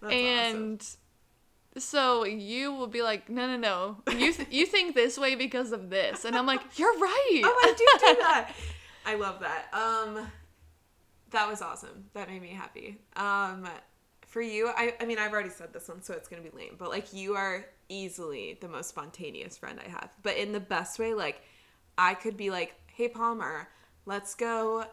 That's 0.00 0.14
and 0.14 0.96
so 1.78 2.24
you 2.24 2.72
will 2.72 2.86
be 2.86 3.02
like, 3.02 3.28
no, 3.28 3.46
no, 3.46 3.56
no. 3.56 4.14
You, 4.18 4.32
th- 4.32 4.48
you 4.50 4.66
think 4.66 4.94
this 4.94 5.18
way 5.18 5.34
because 5.34 5.72
of 5.72 5.90
this. 5.90 6.24
And 6.24 6.36
I'm 6.36 6.46
like, 6.46 6.78
you're 6.78 6.98
right. 6.98 7.42
Oh, 7.44 7.60
I 7.62 7.74
do 7.76 8.06
do 8.06 8.20
that. 8.20 8.52
I 9.06 9.14
love 9.14 9.40
that. 9.40 9.66
Um, 9.72 10.26
that 11.30 11.48
was 11.48 11.62
awesome. 11.62 12.06
That 12.14 12.28
made 12.28 12.42
me 12.42 12.48
happy. 12.48 12.98
Um, 13.16 13.68
for 14.26 14.42
you, 14.42 14.68
I, 14.68 14.94
I 15.00 15.04
mean, 15.04 15.18
I've 15.18 15.32
already 15.32 15.50
said 15.50 15.72
this 15.72 15.88
one, 15.88 16.02
so 16.02 16.14
it's 16.14 16.28
gonna 16.28 16.42
be 16.42 16.50
lame. 16.50 16.76
But 16.78 16.90
like, 16.90 17.12
you 17.12 17.34
are 17.34 17.64
easily 17.88 18.58
the 18.60 18.68
most 18.68 18.88
spontaneous 18.88 19.56
friend 19.56 19.78
I 19.84 19.88
have. 19.88 20.10
But 20.22 20.36
in 20.36 20.52
the 20.52 20.60
best 20.60 20.98
way. 20.98 21.14
Like, 21.14 21.42
I 21.98 22.14
could 22.14 22.36
be 22.36 22.50
like, 22.50 22.74
"Hey, 22.86 23.08
Palmer, 23.08 23.68
let's 24.04 24.34
go." 24.34 24.84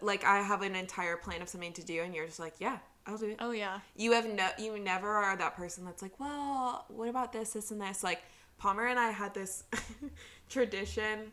Like, 0.00 0.24
I 0.24 0.38
have 0.38 0.62
an 0.62 0.74
entire 0.74 1.16
plan 1.16 1.42
of 1.42 1.48
something 1.48 1.72
to 1.74 1.84
do, 1.84 2.02
and 2.02 2.14
you're 2.14 2.26
just 2.26 2.38
like, 2.38 2.54
"Yeah, 2.58 2.78
I'll 3.06 3.16
do 3.18 3.30
it." 3.30 3.36
Oh, 3.40 3.50
yeah. 3.50 3.80
you 3.96 4.12
have 4.12 4.26
no 4.28 4.48
you 4.58 4.78
never 4.78 5.08
are 5.08 5.36
that 5.36 5.56
person 5.56 5.84
that's 5.84 6.02
like 6.02 6.18
well 6.20 6.84
what 6.88 7.08
about 7.08 7.32
this 7.32 7.50
this 7.50 7.70
and 7.70 7.80
this 7.80 8.02
like 8.04 8.22
palmer 8.58 8.86
and 8.86 8.98
i 8.98 9.10
had 9.10 9.34
this 9.34 9.64
tradition 10.48 11.30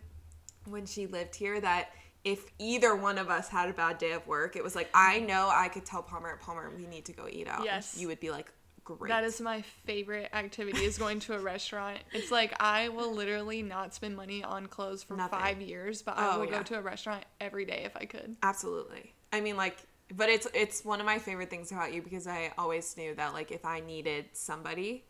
when 0.65 0.85
she 0.85 1.07
lived 1.07 1.35
here 1.35 1.59
that 1.61 1.89
if 2.23 2.45
either 2.59 2.95
one 2.95 3.17
of 3.17 3.29
us 3.29 3.47
had 3.47 3.69
a 3.69 3.73
bad 3.73 3.97
day 3.97 4.11
of 4.11 4.25
work 4.27 4.55
it 4.55 4.63
was 4.63 4.75
like 4.75 4.89
i 4.93 5.19
know 5.19 5.49
i 5.53 5.67
could 5.67 5.85
tell 5.85 6.01
palmer 6.01 6.29
at 6.33 6.39
palmer 6.41 6.69
we 6.75 6.85
need 6.85 7.05
to 7.05 7.13
go 7.13 7.27
eat 7.29 7.47
out 7.47 7.63
Yes. 7.63 7.97
you 7.97 8.07
would 8.07 8.19
be 8.19 8.29
like 8.31 8.51
great 8.83 9.09
That 9.09 9.23
is 9.23 9.39
my 9.39 9.61
favorite 9.85 10.29
activity 10.33 10.79
is 10.83 10.97
going 10.97 11.19
to 11.21 11.35
a 11.35 11.39
restaurant. 11.39 11.99
It's 12.11 12.31
like 12.31 12.55
I 12.59 12.89
will 12.89 13.13
literally 13.13 13.61
not 13.61 13.93
spend 13.93 14.15
money 14.15 14.43
on 14.43 14.65
clothes 14.65 15.03
for 15.03 15.15
Nothing. 15.15 15.37
five 15.37 15.61
years, 15.61 16.01
but 16.01 16.17
I 16.17 16.33
Oh, 16.33 16.39
will 16.39 16.45
yeah. 16.45 16.51
go 16.57 16.63
to 16.63 16.79
a 16.79 16.81
restaurant 16.81 17.23
every 17.39 17.65
day 17.65 17.83
if 17.85 17.95
I 17.95 18.05
could. 18.05 18.35
absolutely 18.41 19.13
i 19.31 19.41
mean 19.41 19.55
like 19.57 19.77
but 20.15 20.29
it's 20.29 20.47
it's 20.53 20.83
one 20.83 20.99
of 20.99 21.05
my 21.05 21.19
favorite 21.19 21.49
things 21.49 21.71
about 21.71 21.93
you 21.93 22.01
because 22.01 22.25
i 22.27 22.51
always 22.57 22.95
knew 22.97 23.13
that 23.15 23.33
like 23.33 23.51
if 23.51 23.63
i 23.65 23.79
needed 23.79 24.25
somebody 24.33 25.03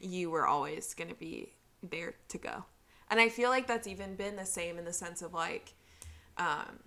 you 0.00 0.30
were 0.30 0.46
always 0.46 0.94
going 0.94 1.08
to 1.08 1.14
be 1.16 1.52
there 1.82 2.14
to 2.28 2.38
go. 2.38 2.64
And 3.10 3.18
i 3.20 3.28
feel 3.28 3.48
like 3.50 3.66
that's 3.66 3.86
even 3.86 4.16
been 4.16 4.36
the 4.36 4.46
same 4.46 4.78
in 4.78 4.84
the 4.84 4.92
sense 4.92 5.22
of 5.22 5.32
like 5.32 5.74
um 6.36 6.78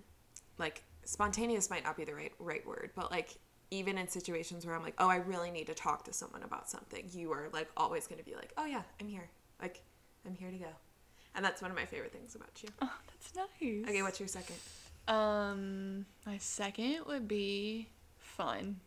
like 0.58 0.84
spontaneous 1.04 1.70
might 1.70 1.84
not 1.84 1.98
be 1.98 2.04
the 2.06 2.14
right 2.14 2.32
right 2.40 2.66
word 2.66 2.92
but 2.96 3.12
like 3.12 3.36
even 3.72 3.98
in 3.98 4.08
situations 4.08 4.66
where 4.66 4.76
i'm 4.76 4.84
like 4.84 4.96
oh 5.00 5.10
i 5.10 5.18
really 5.18 5.52
need 5.52 5.68
to 5.68 5.74
talk 5.74 6.06
to 6.06 6.14
someone 6.14 6.44
about 6.44 6.70
something 6.70 7.10
you 7.12 7.32
are 7.32 7.50
like 7.54 7.70
always 7.76 8.08
going 8.08 8.20
to 8.20 8.26
be 8.26 8.36
like 8.36 8.54
oh 8.58 8.66
yeah 8.66 8.84
i'm 9.02 9.08
here. 9.08 9.30
Like 9.62 9.82
i'm 10.26 10.36
here 10.36 10.52
to 10.52 10.58
go. 10.58 10.74
And 11.36 11.44
that's 11.44 11.62
one 11.62 11.72
of 11.72 11.78
my 11.78 11.86
favorite 11.86 12.12
things 12.14 12.36
about 12.36 12.62
you. 12.62 12.70
Oh, 12.82 12.94
that's 13.08 13.36
nice. 13.36 13.90
okay 13.90 14.02
what's 14.04 14.20
your 14.20 14.28
second 14.30 14.58
Um, 15.08 16.06
my 16.26 16.38
second 16.38 17.00
would 17.08 17.28
be 17.28 17.90
fun. 18.18 18.80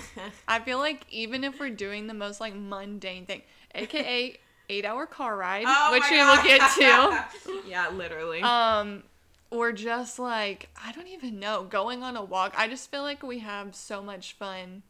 I 0.48 0.60
feel 0.60 0.78
like 0.78 1.06
even 1.10 1.44
if 1.44 1.58
we're 1.58 1.70
doing 1.70 2.06
the 2.06 2.14
most 2.14 2.40
like 2.40 2.54
mundane 2.54 3.26
thing, 3.26 3.42
aka 3.74 4.36
eight 4.68 4.84
hour 4.84 5.06
car 5.06 5.36
ride, 5.36 5.64
Oh 5.66 5.92
which 5.92 6.04
we 6.10 6.18
will 6.18 6.42
get 6.42 6.70
to. 6.74 7.60
yeah, 7.68 7.88
literally. 7.90 8.42
Um, 8.42 9.02
or 9.50 9.72
just 9.72 10.18
like 10.18 10.68
I 10.82 10.92
don't 10.92 11.08
even 11.08 11.40
know, 11.40 11.64
going 11.64 12.02
on 12.02 12.16
a 12.16 12.24
walk. 12.24 12.54
I 12.56 12.68
just 12.68 12.90
feel 12.90 13.02
like 13.02 13.22
we 13.22 13.40
have 13.40 13.74
so 13.74 14.02
much 14.02 14.34
fun 14.34 14.82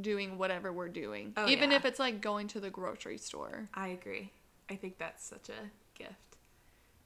doing 0.00 0.38
whatever 0.38 0.72
we're 0.72 0.88
doing, 0.88 1.32
Oh, 1.36 1.48
even 1.48 1.70
yeah. 1.70 1.76
if 1.78 1.84
it's 1.84 1.98
like 1.98 2.20
going 2.20 2.46
to 2.48 2.60
the 2.60 2.70
grocery 2.70 3.18
store. 3.18 3.68
I 3.74 3.88
agree. 3.88 4.30
I 4.70 4.76
think 4.76 4.98
that's 4.98 5.24
such 5.26 5.48
a 5.48 5.70
gift. 5.98 6.12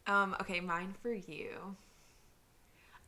Um, 0.07 0.37
okay, 0.40 0.61
mine 0.61 0.94
for 1.01 1.12
you. 1.14 1.77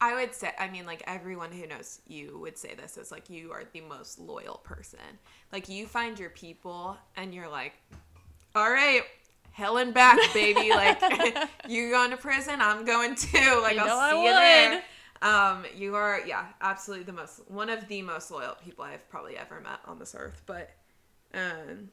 I 0.01 0.15
would 0.15 0.35
say, 0.35 0.51
I 0.59 0.69
mean, 0.69 0.87
like 0.87 1.03
everyone 1.07 1.53
who 1.53 1.67
knows 1.67 2.01
you 2.07 2.39
would 2.41 2.59
say 2.59 2.75
this 2.75 2.97
is 2.97 3.11
like 3.11 3.31
you 3.31 3.53
are 3.53 3.63
the 3.73 3.81
most 3.81 4.19
loyal 4.19 4.61
person. 4.65 4.99
Like 5.53 5.69
you 5.69 5.87
find 5.87 6.19
your 6.19 6.31
people 6.31 6.97
and 7.17 7.35
you're 7.35 7.49
like, 7.49 7.75
all 8.55 8.71
right, 8.71 9.03
hell 9.53 9.79
and 9.79 9.95
back, 9.95 10.19
baby. 10.35 10.71
like 10.75 11.01
you 11.69 11.91
going 11.91 12.11
to 12.11 12.17
prison, 12.17 12.61
I'm 12.61 12.85
going 12.85 13.15
too. 13.15 13.61
Like 13.63 13.77
You 13.77 13.83
I'll 13.85 14.11
see 14.11 14.25
you 14.25 14.31
there. 14.31 14.83
Um, 15.23 15.65
you 15.75 15.95
are, 15.95 16.21
yeah, 16.27 16.47
absolutely 16.61 17.05
the 17.05 17.13
most, 17.13 17.41
one 17.49 17.71
of 17.71 17.89
the 17.89 18.03
most 18.03 18.31
loyal 18.31 18.57
people 18.63 18.85
I've 18.85 19.09
probably 19.09 19.39
ever 19.39 19.61
met 19.61 19.79
on 19.87 19.99
this 19.99 20.15
earth. 20.19 20.43
But, 20.45 20.71
um, 21.33 21.89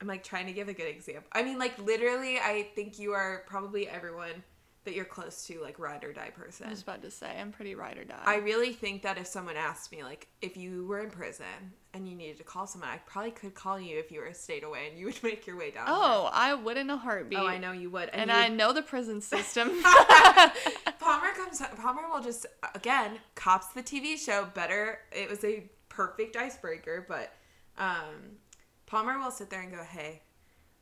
I'm 0.00 0.06
like 0.06 0.24
trying 0.24 0.46
to 0.46 0.52
give 0.52 0.68
a 0.68 0.72
good 0.72 0.88
example. 0.88 1.24
I 1.32 1.42
mean, 1.42 1.58
like 1.58 1.78
literally, 1.78 2.38
I 2.38 2.68
think 2.74 2.98
you 2.98 3.12
are 3.12 3.44
probably 3.46 3.88
everyone 3.88 4.42
that 4.84 4.94
you're 4.94 5.04
close 5.04 5.46
to, 5.46 5.60
like 5.60 5.78
ride 5.78 6.04
or 6.04 6.12
die 6.12 6.30
person. 6.30 6.66
I 6.66 6.70
was 6.70 6.80
about 6.82 7.02
to 7.02 7.10
say 7.10 7.36
I'm 7.38 7.52
pretty 7.52 7.74
ride 7.74 7.98
or 7.98 8.04
die. 8.04 8.16
I 8.24 8.36
really 8.36 8.72
think 8.72 9.02
that 9.02 9.18
if 9.18 9.26
someone 9.26 9.56
asked 9.56 9.92
me, 9.92 10.02
like, 10.02 10.28
if 10.40 10.56
you 10.56 10.86
were 10.86 11.00
in 11.00 11.10
prison 11.10 11.44
and 11.92 12.08
you 12.08 12.16
needed 12.16 12.38
to 12.38 12.44
call 12.44 12.66
someone, 12.66 12.88
I 12.88 12.96
probably 13.04 13.32
could 13.32 13.54
call 13.54 13.78
you 13.78 13.98
if 13.98 14.10
you 14.10 14.20
were 14.20 14.26
a 14.28 14.34
state 14.34 14.64
away 14.64 14.88
and 14.88 14.98
you 14.98 15.04
would 15.06 15.22
make 15.22 15.46
your 15.46 15.58
way 15.58 15.70
down. 15.70 15.84
oh, 15.88 16.30
I 16.32 16.54
would 16.54 16.78
in 16.78 16.88
a 16.88 16.96
heartbeat. 16.96 17.38
oh, 17.38 17.46
I 17.46 17.58
know 17.58 17.72
you 17.72 17.90
would. 17.90 18.08
And 18.10 18.30
you 18.30 18.36
I 18.36 18.48
would- 18.48 18.56
know 18.56 18.72
the 18.72 18.82
prison 18.82 19.20
system. 19.20 19.68
Palmer 20.98 21.32
comes. 21.36 21.60
Palmer 21.76 22.08
will 22.10 22.22
just 22.22 22.46
again 22.74 23.18
cops 23.34 23.68
the 23.68 23.82
TV 23.82 24.16
show 24.16 24.46
better. 24.54 24.98
It 25.12 25.28
was 25.28 25.44
a 25.44 25.64
perfect 25.88 26.36
icebreaker, 26.36 27.04
but 27.08 27.32
um, 27.78 28.38
Palmer 28.86 29.18
will 29.18 29.30
sit 29.30 29.50
there 29.50 29.60
and 29.60 29.70
go, 29.72 29.82
"Hey, 29.82 30.22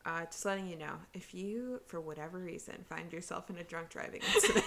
uh, 0.05 0.25
just 0.27 0.45
letting 0.45 0.67
you 0.67 0.77
know, 0.77 0.95
if 1.15 1.35
you 1.35 1.81
for 1.87 2.01
whatever 2.01 2.39
reason 2.39 2.75
find 2.89 3.13
yourself 3.13 3.51
in 3.51 3.57
a 3.59 3.65
drunk 3.65 3.91
driving 3.91 4.23
incident, 4.35 4.65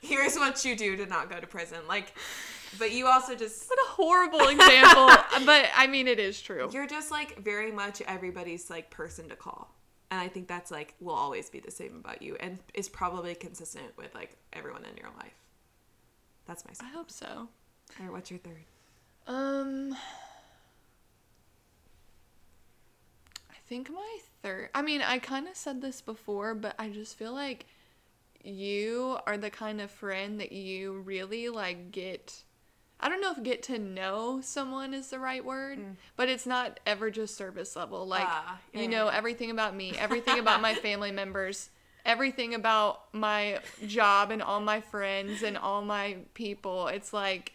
here's 0.00 0.36
what 0.36 0.64
you 0.64 0.76
do 0.76 0.96
to 0.96 1.06
not 1.06 1.30
go 1.30 1.40
to 1.40 1.46
prison." 1.46 1.78
Like, 1.88 2.14
but 2.78 2.92
you 2.92 3.06
also 3.06 3.34
just 3.34 3.68
what 3.68 3.78
a 3.78 3.90
horrible 3.90 4.48
example. 4.48 5.10
but 5.46 5.66
I 5.74 5.86
mean, 5.86 6.08
it 6.08 6.18
is 6.18 6.40
true. 6.40 6.68
you're 6.72 6.86
just 6.86 7.10
like 7.10 7.42
very 7.42 7.72
much 7.72 8.02
everybody's 8.02 8.70
like 8.70 8.90
person 8.90 9.28
to 9.28 9.36
call. 9.36 9.74
And 10.10 10.20
I 10.20 10.28
think 10.28 10.46
that's 10.46 10.70
like 10.70 10.94
will 11.00 11.14
always 11.14 11.50
be 11.50 11.60
the 11.60 11.70
same 11.70 11.96
about 11.96 12.22
you 12.22 12.36
and 12.38 12.58
is 12.72 12.88
probably 12.88 13.34
consistent 13.34 13.96
with 13.96 14.14
like 14.14 14.36
everyone 14.52 14.84
in 14.84 14.96
your 14.96 15.10
life. 15.18 15.34
That's 16.46 16.64
my 16.64 16.86
I 16.86 16.90
hope 16.90 17.10
so. 17.10 17.26
All 17.26 17.48
right, 18.00 18.12
what's 18.12 18.30
your 18.30 18.38
third? 18.38 18.64
Um, 19.26 19.96
I 23.50 23.53
think 23.66 23.90
my 23.90 24.18
third. 24.42 24.70
I 24.74 24.82
mean, 24.82 25.02
I 25.02 25.18
kind 25.18 25.48
of 25.48 25.56
said 25.56 25.80
this 25.80 26.00
before, 26.00 26.54
but 26.54 26.74
I 26.78 26.88
just 26.90 27.16
feel 27.16 27.32
like 27.32 27.66
you 28.42 29.18
are 29.26 29.38
the 29.38 29.50
kind 29.50 29.80
of 29.80 29.90
friend 29.90 30.38
that 30.40 30.52
you 30.52 30.92
really 31.00 31.48
like 31.48 31.90
get. 31.90 32.42
I 33.00 33.08
don't 33.08 33.20
know 33.20 33.32
if 33.32 33.42
get 33.42 33.62
to 33.64 33.78
know 33.78 34.40
someone 34.42 34.94
is 34.94 35.08
the 35.10 35.18
right 35.18 35.44
word, 35.44 35.78
but 36.16 36.28
it's 36.28 36.46
not 36.46 36.80
ever 36.86 37.10
just 37.10 37.36
surface 37.36 37.74
level. 37.76 38.06
Like, 38.06 38.26
Ah, 38.28 38.58
yeah, 38.72 38.82
you 38.82 38.88
know 38.88 39.08
everything 39.08 39.50
about 39.50 39.74
me, 39.74 39.92
everything 39.98 40.38
about 40.38 40.60
my 40.62 40.74
family 40.74 41.10
members, 41.10 41.70
everything 42.06 42.54
about 42.54 43.12
my 43.12 43.60
job 43.86 44.30
and 44.30 44.42
all 44.42 44.60
my 44.60 44.80
friends 44.80 45.42
and 45.42 45.58
all 45.58 45.82
my 45.82 46.18
people. 46.34 46.86
It's 46.88 47.12
like 47.12 47.52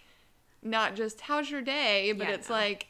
not 0.61 0.95
just 0.95 1.21
how's 1.21 1.49
your 1.49 1.61
day, 1.61 2.11
but 2.11 2.27
Yeah, 2.27 2.33
it's 2.35 2.49
no. 2.49 2.55
like, 2.55 2.87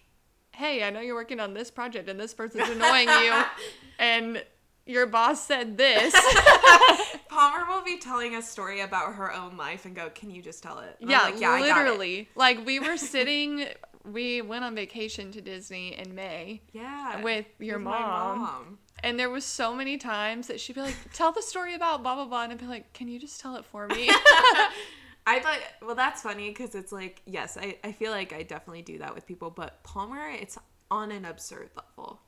hey, 0.60 0.84
I 0.84 0.90
know 0.90 1.00
you're 1.00 1.16
working 1.16 1.40
on 1.40 1.54
this 1.54 1.72
project 1.72 2.10
and 2.10 2.20
this 2.20 2.34
person's 2.34 2.68
annoying 2.70 3.08
you, 3.08 3.44
and 4.00 4.44
your 4.86 5.06
boss 5.06 5.42
said 5.46 5.78
this. 5.78 6.14
Palmer 7.30 7.66
will 7.66 7.84
be 7.84 7.98
telling 7.98 8.36
a 8.36 8.42
story 8.42 8.82
about 8.82 9.14
her 9.14 9.34
own 9.34 9.56
life 9.56 9.86
and 9.86 9.96
go, 9.96 10.10
"Can 10.10 10.30
you 10.30 10.42
just 10.42 10.62
tell 10.62 10.80
it?" 10.80 10.98
And 11.00 11.10
yeah, 11.10 11.24
like, 11.24 11.36
it." 11.36 11.62
literally. 11.62 12.30
Like 12.36 12.66
we 12.66 12.80
were 12.80 12.98
sitting, 12.98 13.68
we 14.04 14.42
went 14.42 14.66
on 14.66 14.76
vacation 14.76 15.32
to 15.32 15.42
Disney 15.42 15.98
in 15.98 16.14
May 16.14 16.62
Yeah, 16.74 17.24
with 17.24 17.46
your 17.60 17.78
with 17.78 17.86
mom. 17.86 18.40
mom. 18.40 18.78
And 19.02 19.18
there 19.18 19.30
was 19.30 19.46
so 19.46 19.74
many 19.74 19.98
times 19.98 20.48
that 20.48 20.60
she'd 20.60 20.76
be 20.76 20.82
like, 20.82 20.96
"Tell 21.14 21.32
the 21.32 21.42
story 21.42 21.74
about 21.74 22.04
blah 22.04 22.16
blah 22.16 22.26
blah," 22.26 22.44
and 22.44 22.52
I'd 22.52 22.60
be 22.60 22.66
like, 22.66 22.92
"Can 22.92 23.08
you 23.08 23.18
just 23.18 23.40
tell 23.40 23.56
it 23.56 23.64
for 23.64 23.88
me?" 23.88 24.10
I 25.28 25.40
thought, 25.40 25.60
well, 25.86 25.96
that's 25.96 26.22
funny 26.24 26.50
because 26.50 26.74
it's 26.76 26.92
like, 26.92 27.22
yes, 27.26 27.58
I, 27.60 27.78
I 27.84 27.92
feel 27.92 28.12
like 28.12 28.34
I 28.34 28.44
definitely 28.44 28.82
do 28.82 28.98
that 29.00 29.14
with 29.14 29.28
people, 29.28 29.50
but 29.50 29.84
Palmer, 29.84 30.28
it's 30.30 30.58
on 30.90 31.12
an 31.12 31.26
absurd 31.26 31.70
level. 31.76 32.20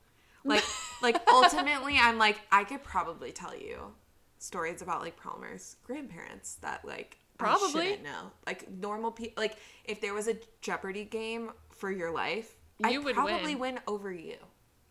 Like, 0.44 0.64
like 1.02 1.18
ultimately, 1.28 1.98
I'm 2.00 2.18
like, 2.18 2.40
I 2.52 2.64
could 2.64 2.84
probably 2.84 3.32
tell 3.32 3.56
you 3.56 3.94
stories 4.38 4.82
about 4.82 5.02
like 5.02 5.18
Palmer's 5.18 5.78
grandparents 5.84 6.56
that 6.62 6.86
like 6.86 7.18
Probably. 7.42 7.98
know. 8.04 8.32
Like 8.46 8.70
normal 8.70 9.12
people, 9.12 9.42
like 9.42 9.56
if 9.86 10.00
there 10.02 10.14
was 10.14 10.28
a 10.28 10.36
Jeopardy 10.62 11.06
game 11.06 11.52
for 11.72 11.92
your 11.92 12.12
life, 12.12 12.56
You 12.80 13.02
I 13.02 13.04
would 13.04 13.16
probably 13.16 13.56
win. 13.56 13.76
win 13.76 13.80
over 13.88 14.12
you. 14.12 14.38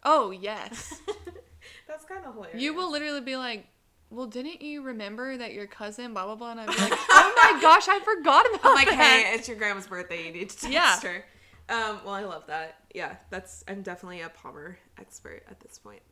Oh 0.02 0.30
yes. 0.30 1.00
That's 1.88 2.04
kind 2.04 2.24
of 2.24 2.34
hilarious. 2.34 2.60
You 2.60 2.74
will 2.74 2.90
literally 2.90 3.20
be 3.20 3.36
like, 3.36 3.66
"Well, 4.11 4.27
didn't 4.27 4.61
you 4.62 4.83
remember 4.83 5.37
that 5.37 5.53
your 5.53 5.66
cousin 5.66 6.12
blah 6.12 6.27
blah 6.27 6.35
blah?" 6.35 6.51
And 6.53 6.61
I'd 6.61 6.66
be 6.68 6.81
like, 6.81 6.92
"Oh 7.11 7.33
my 7.55 7.61
gosh, 7.61 7.88
I 7.88 8.01
forgot 8.01 8.46
about 8.46 8.62
that. 8.62 8.68
I'm 8.68 8.75
like, 8.75 8.88
that." 8.88 8.94
hey, 9.25 9.35
it's 9.35 9.49
your 9.49 9.57
grandma's 9.57 9.87
birthday. 9.87 10.27
You 10.27 10.33
need 10.33 10.51
to 10.51 10.57
text 10.57 10.70
Yeah. 10.70 11.01
her. 11.01 11.25
Um, 11.68 12.01
well, 12.05 12.14
I 12.14 12.25
love 12.25 12.46
that. 12.49 12.77
Yeah, 12.94 13.16
that's. 13.31 13.64
I'm 13.68 13.83
definitely 13.83 14.20
a 14.23 14.29
Palmer 14.29 14.79
expert 14.99 15.42
at 15.49 15.61
this 15.61 15.79
point. 15.79 16.03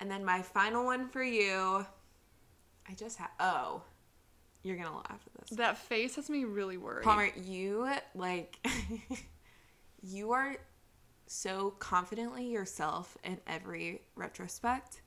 And 0.00 0.10
then 0.10 0.24
my 0.24 0.42
final 0.42 0.84
one 0.84 1.08
for 1.08 1.22
you. 1.22 1.86
I 2.88 2.94
just 2.94 3.16
have, 3.18 3.30
Oh, 3.38 3.82
you're 4.64 4.76
gonna 4.76 4.94
laugh 4.94 5.20
at 5.26 5.40
this. 5.48 5.56
That 5.56 5.78
face 5.78 6.16
has 6.16 6.28
me 6.28 6.44
really 6.44 6.76
worried. 6.76 7.04
Palmer, 7.04 7.30
you 7.36 7.88
like. 8.14 8.58
you 10.02 10.32
are 10.32 10.56
so 11.26 11.70
confidently 11.78 12.46
yourself 12.48 13.16
in 13.24 13.38
every 13.46 14.02
retrospect, 14.16 15.00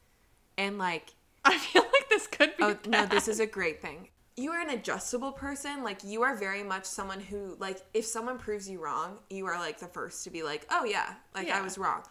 and 0.58 0.78
like 0.78 1.14
I 1.54 1.58
feel 1.58 1.84
like 1.84 2.10
this 2.10 2.28
could 2.28 2.56
be. 2.58 2.64
Oh 2.64 2.78
no, 2.88 3.06
this 3.06 3.28
is 3.28 3.40
a 3.40 3.46
great 3.46 3.82
thing. 3.82 4.10
You 4.38 4.52
are 4.52 4.60
an 4.60 4.70
adjustable 4.72 5.32
person. 5.32 5.84
Like 5.84 6.04
you 6.04 6.24
are 6.24 6.36
very 6.36 6.64
much 6.64 6.86
someone 6.86 7.20
who 7.22 7.56
like 7.60 7.80
if 7.94 8.06
someone 8.06 8.38
proves 8.38 8.70
you 8.70 8.84
wrong, 8.84 9.20
you 9.30 9.46
are 9.46 9.58
like 9.60 9.80
the 9.80 9.88
first 9.88 10.24
to 10.26 10.30
be 10.30 10.44
like, 10.44 10.66
"Oh 10.70 10.84
yeah, 10.86 11.14
like 11.34 11.50
I 11.50 11.62
was 11.62 11.78
wrong." 11.78 12.02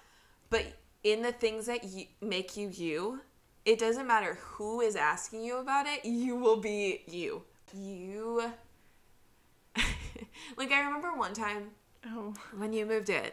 But 0.50 0.64
in 1.02 1.20
the 1.22 1.32
things 1.32 1.66
that 1.66 1.84
you, 1.84 2.06
make 2.22 2.56
you 2.56 2.68
you, 2.68 3.20
it 3.64 3.78
doesn't 3.78 4.06
matter 4.06 4.38
who 4.40 4.80
is 4.80 4.96
asking 4.96 5.42
you 5.44 5.58
about 5.58 5.86
it, 5.86 6.04
you 6.04 6.36
will 6.36 6.56
be 6.56 7.02
you. 7.06 7.42
You 7.74 8.52
Like 10.56 10.72
I 10.72 10.80
remember 10.84 11.14
one 11.14 11.34
time 11.34 11.70
Oh. 12.06 12.34
when 12.56 12.72
you 12.74 12.84
moved 12.84 13.08
in 13.08 13.30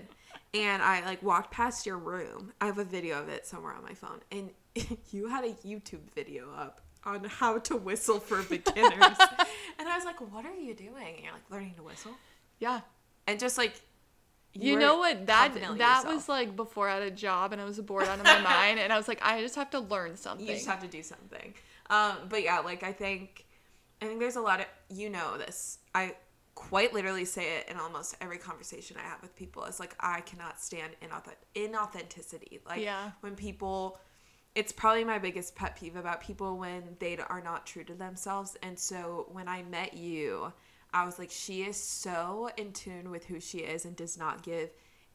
and 0.53 0.81
I 0.81 1.03
like 1.05 1.21
walked 1.21 1.51
past 1.51 1.85
your 1.85 1.97
room. 1.97 2.53
I 2.61 2.65
have 2.65 2.77
a 2.77 2.85
video 2.85 3.21
of 3.21 3.27
it 3.29 3.45
somewhere 3.45 3.73
on 3.73 3.83
my 3.83 3.93
phone 3.93 4.21
and 4.31 4.49
you 5.11 5.27
had 5.27 5.43
a 5.43 5.53
YouTube 5.65 6.01
video 6.15 6.51
up 6.53 6.81
on 7.03 7.23
how 7.25 7.57
to 7.59 7.75
whistle 7.75 8.19
for 8.19 8.41
beginners. 8.43 8.93
and 9.79 9.87
I 9.89 9.95
was 9.95 10.05
like, 10.05 10.21
"What 10.33 10.45
are 10.45 10.55
you 10.55 10.73
doing?" 10.73 11.15
And 11.15 11.23
you're 11.23 11.33
like, 11.33 11.49
"Learning 11.49 11.73
to 11.75 11.83
whistle." 11.83 12.11
Yeah. 12.59 12.81
And 13.27 13.39
just 13.39 13.57
like 13.57 13.73
You 14.53 14.73
were 14.75 14.79
know 14.79 14.97
what? 14.97 15.25
That 15.27 15.53
that 15.53 15.77
yourself. 15.77 16.05
was 16.13 16.29
like 16.29 16.55
before 16.55 16.89
I 16.89 16.95
had 16.95 17.03
a 17.03 17.11
job 17.11 17.53
and 17.53 17.61
I 17.61 17.65
was 17.65 17.79
bored 17.79 18.07
out 18.07 18.19
of 18.19 18.23
my 18.25 18.41
mind 18.41 18.79
and 18.79 18.91
I 18.93 18.97
was 18.97 19.07
like, 19.07 19.19
I 19.23 19.41
just 19.41 19.55
have 19.55 19.69
to 19.71 19.79
learn 19.79 20.15
something. 20.17 20.45
you 20.47 20.53
just 20.53 20.67
have 20.67 20.81
to 20.81 20.87
do 20.87 21.01
something. 21.03 21.53
Um, 21.89 22.17
but 22.29 22.43
yeah, 22.43 22.59
like 22.59 22.83
I 22.83 22.91
think, 22.93 23.45
I 24.01 24.05
think 24.05 24.19
there's 24.19 24.35
a 24.37 24.41
lot 24.41 24.59
of 24.59 24.65
you 24.89 25.09
know 25.09 25.37
this. 25.37 25.79
I 25.95 26.15
quite 26.55 26.93
literally 26.93 27.25
say 27.25 27.57
it 27.57 27.69
in 27.69 27.77
almost 27.77 28.15
every 28.21 28.37
conversation 28.37 28.97
I 28.97 29.07
have 29.07 29.21
with 29.21 29.35
people. 29.35 29.63
It's 29.65 29.79
like 29.79 29.95
I 29.99 30.21
cannot 30.21 30.59
stand 30.61 30.91
inauth- 31.01 31.33
inauthenticity. 31.55 32.59
Like 32.67 32.81
Yeah. 32.81 33.11
when 33.21 33.35
people, 33.35 33.99
it's 34.55 34.71
probably 34.71 35.03
my 35.03 35.17
biggest 35.17 35.55
pet 35.55 35.77
peeve 35.77 35.95
about 35.95 36.21
people 36.21 36.57
when 36.57 36.95
they 36.99 37.17
are 37.17 37.41
not 37.41 37.65
true 37.65 37.83
to 37.85 37.93
themselves. 37.93 38.57
And 38.61 38.77
so 38.77 39.27
when 39.31 39.47
I 39.47 39.63
met 39.63 39.93
you, 39.93 40.51
I 40.93 41.05
was 41.05 41.17
like, 41.17 41.31
she 41.31 41.63
is 41.63 41.77
so 41.77 42.49
in 42.57 42.73
tune 42.73 43.11
with 43.11 43.25
who 43.25 43.39
she 43.39 43.59
is 43.59 43.85
and 43.85 43.95
does 43.95 44.17
not 44.17 44.43
give 44.43 44.69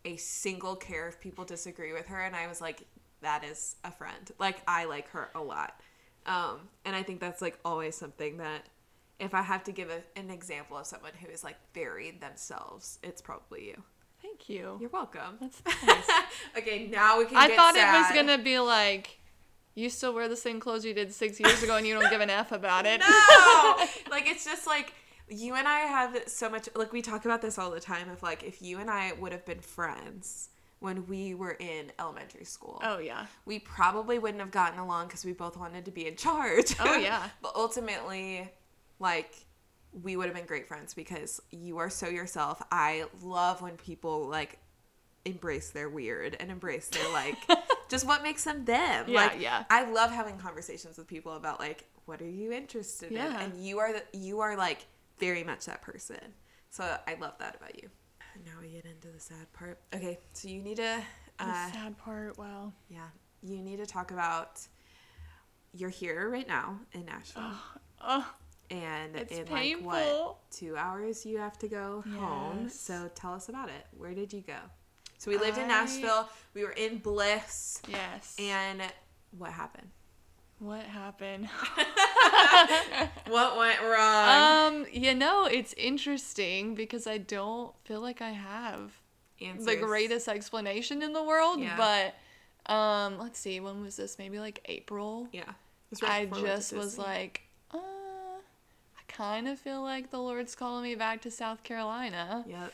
a 0.05 0.17
single 0.17 0.75
care 0.75 1.09
if 1.09 1.21
people 1.21 1.45
disagree 1.45 1.93
with 1.93 2.07
her. 2.07 2.23
And 2.23 2.35
I 2.35 2.47
was 2.47 2.61
like, 2.61 2.85
that 3.21 3.45
is 3.45 3.77
a 3.85 3.91
friend. 3.91 4.31
Like, 4.39 4.63
I 4.67 4.85
like 4.87 5.09
her 5.11 5.31
a 5.35 5.41
lot. 5.41 5.81
Um, 6.25 6.69
and 6.85 6.97
I 6.97 7.03
think 7.03 7.21
that's 7.21 7.43
like 7.43 7.59
always 7.65 7.95
something 7.95 8.39
that 8.39 8.69
if 9.19 9.35
I 9.35 9.43
have 9.43 9.65
to 9.65 9.73
give 9.73 9.91
a, 9.91 10.03
an 10.19 10.31
example 10.31 10.77
of 10.77 10.87
someone 10.87 11.13
who 11.21 11.31
is 11.31 11.45
like 11.45 11.57
very 11.75 12.11
themselves, 12.13 12.99
it's 13.03 13.21
probably 13.21 13.67
you. 13.67 13.83
Thank 14.23 14.49
you. 14.49 14.79
You're 14.81 14.91
welcome. 14.91 15.39
That's 15.41 15.63
nice. 15.87 16.05
okay, 16.59 16.87
now 16.87 17.19
we 17.19 17.27
can. 17.27 17.37
I 17.37 17.55
thought 17.55 17.77
it 17.77 17.85
was 17.85 18.13
gonna 18.15 18.43
be 18.43 18.59
like, 18.59 19.19
you 19.77 19.89
still 19.91 20.13
wear 20.13 20.27
the 20.29 20.35
same 20.37 20.59
clothes 20.59 20.85
you 20.85 20.93
did 20.95 21.13
six 21.13 21.39
years 21.39 21.63
ago 21.63 21.77
and 21.77 21.87
you 21.87 21.95
don't 21.95 22.11
give 22.11 22.21
an 22.21 22.31
F 22.31 22.51
about 22.51 22.85
it. 22.87 23.01
no 23.09 23.87
like 24.11 24.27
it's 24.27 24.45
just 24.45 24.67
like 24.67 24.93
you 25.29 25.55
and 25.57 25.67
i 25.67 25.81
have 25.81 26.17
so 26.29 26.49
much 26.49 26.69
like 26.77 26.93
we 26.93 27.03
talk 27.03 27.25
about 27.25 27.43
this 27.43 27.59
all 27.59 27.71
the 27.73 27.81
time 27.81 28.09
of 28.11 28.23
like 28.23 28.45
if 28.45 28.63
you 28.63 28.79
and 28.79 28.89
i 28.89 29.13
would 29.15 29.33
have 29.33 29.45
been 29.45 29.59
friends 29.61 30.51
when 30.79 31.05
we 31.09 31.35
were 31.35 31.57
in 31.59 31.91
elementary 31.99 32.45
school 32.45 32.81
Oh 32.85 32.99
yeah. 32.99 33.27
we 33.45 33.59
probably 33.59 34.19
wouldn't 34.21 34.41
have 34.41 34.53
gotten 34.53 34.79
along 34.79 35.07
because 35.09 35.25
we 35.25 35.33
both 35.33 35.57
wanted 35.57 35.85
to 35.87 35.91
be 35.91 36.07
in 36.07 36.15
charge 36.17 36.77
Oh, 36.79 36.97
yeah. 36.99 37.29
but 37.43 37.53
ultimately 37.57 38.49
like 39.01 39.35
we 40.03 40.17
would 40.17 40.27
have 40.27 40.35
been 40.37 40.47
great 40.47 40.69
friends 40.69 40.95
because 40.95 41.41
you 41.51 41.79
are 41.79 41.91
so 41.91 42.09
yourself 42.09 42.63
i 42.71 43.05
love 43.23 43.61
when 43.63 43.77
people 43.77 44.29
like 44.29 44.59
embrace 45.25 45.71
their 45.71 45.89
weird 45.89 46.37
and 46.39 46.53
embrace 46.53 46.87
their 46.89 47.13
like 47.13 47.37
just 47.89 48.07
what 48.07 48.23
makes 48.23 48.45
them 48.45 48.65
them. 48.65 49.07
Yeah, 49.09 49.15
like 49.15 49.41
yeah. 49.41 49.65
i 49.71 49.89
love 49.91 50.11
having 50.11 50.39
conversations 50.39 50.99
with 50.99 51.07
people 51.07 51.35
about 51.35 51.61
like 51.61 51.85
what 52.05 52.23
are 52.23 52.29
you 52.29 52.53
interested 52.53 53.11
in? 53.11 53.19
And 53.19 53.57
you 53.57 53.79
are 53.81 53.93
the, 53.93 54.03
you 54.13 54.41
are 54.41 54.57
like 54.57 54.87
very 55.19 55.43
much 55.43 55.67
that 55.67 55.83
person. 55.83 56.21
So 56.71 56.97
i 57.07 57.15
love 57.21 57.35
that 57.39 57.57
about 57.57 57.81
you. 57.83 57.89
Now 58.45 58.53
we 58.61 58.69
get 58.69 58.85
into 58.85 59.09
the 59.09 59.21
sad 59.21 59.53
part. 59.53 59.79
Okay 59.95 60.19
so 60.33 60.49
you 60.49 60.63
need 60.63 60.77
to 60.77 61.03
The 61.39 61.45
uh, 61.45 61.73
sad 61.73 61.99
part. 61.99 62.39
Wow. 62.39 62.73
yeah. 62.89 63.09
You 63.43 63.59
need 63.63 63.79
to 63.79 63.87
talk 63.87 64.11
about 64.11 64.61
you're 65.73 65.91
here 65.91 66.31
right 66.31 66.49
now 66.49 66.79
in 66.93 67.05
nashville. 67.05 67.43
Oh, 68.01 68.31
and 68.71 69.17
it's 69.17 69.33
in 69.33 69.45
painful. 69.47 69.87
like 69.87 70.07
what 70.07 70.51
two 70.51 70.77
hours 70.77 71.25
you 71.25 71.39
have 71.39 71.59
to 71.59 71.69
go 71.69 72.05
home. 72.19 72.69
So 72.69 73.11
tell 73.15 73.33
us 73.33 73.49
about 73.49 73.69
it. 73.69 73.87
Where 73.97 74.13
did 74.15 74.33
you 74.33 74.43
go 74.43 74.59
so 75.19 75.31
we 75.31 75.39
lived 75.39 75.59
in 75.59 75.69
nashville 75.69 76.29
we 76.55 76.65
were 76.65 76.73
in 76.73 76.99
bliss 76.99 77.81
yes. 77.89 78.35
and 78.39 78.83
what 79.37 79.53
happened 79.53 79.91
what 80.59 80.85
happened? 80.85 81.49
what 83.29 83.59
went 83.59 83.81
wrong 83.83 84.75
um, 84.75 84.87
you 84.91 85.15
know, 85.15 85.45
it's 85.45 85.75
interesting 85.75 86.75
because 86.75 87.07
I 87.07 87.19
don't 87.19 87.75
feel 87.85 88.01
like 88.01 88.23
I 88.23 88.31
have 88.31 88.93
the 89.39 89.77
greatest 89.77 90.29
explanation 90.29 91.03
in 91.03 91.13
the 91.13 91.23
world, 91.23 91.61
Yeah. 91.61 91.77
but 91.77 92.73
um, 92.73 93.19
let's 93.19 93.39
see, 93.39 93.61
when 93.61 93.83
was 93.83 93.97
this? 93.97 94.19
Maybe 94.19 94.39
like 94.39 94.61
April. 94.65 95.29
yeah 95.33 95.45
right 96.03 96.11
I 96.11 96.25
before 96.25 96.39
we 96.39 96.49
went 96.49 96.57
to 96.57 96.59
just 96.59 96.73
was 96.73 96.99
like, 96.99 97.43
uh, 97.73 97.77
I 97.79 99.03
kind 99.13 99.49
of 99.49 99.59
feel 99.59 99.83
like 99.83 100.11
the 100.11 100.19
Lord's 100.19 100.55
calling 100.55 100.83
me 100.83 100.95
back 100.95 101.21
to 101.23 101.31
South 101.31 101.63
Carolina, 101.65 102.45
yep 102.49 102.73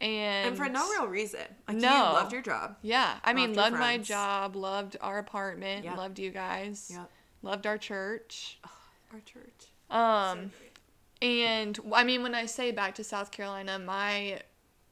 and 0.00 0.48
and 0.48 0.56
for 0.56 0.68
no 0.68 0.88
real 0.90 1.06
reason 1.06 1.40
like 1.68 1.76
you 1.76 1.82
No. 1.82 2.12
loved 2.14 2.32
your 2.32 2.42
job 2.42 2.76
Yeah, 2.82 3.16
I 3.22 3.32
mean, 3.32 3.54
Loved 3.54 3.76
my 3.76 3.98
job, 3.98 4.56
loved 4.56 4.96
our 5.00 5.18
apartment, 5.18 5.84
Yep. 5.84 5.96
loved 5.96 6.18
you 6.18 6.30
guys, 6.30 6.90
yep 6.92 7.10
loved 7.42 7.66
our 7.66 7.78
church. 7.78 8.58
our 9.12 9.20
church 9.20 9.68
Um, 9.90 10.52
and 11.22 11.78
I 11.94 12.04
mean, 12.04 12.22
when 12.22 12.34
I 12.34 12.46
say 12.46 12.70
back 12.70 12.94
to 12.96 13.04
South 13.04 13.30
Carolina, 13.30 13.78
my 13.78 14.40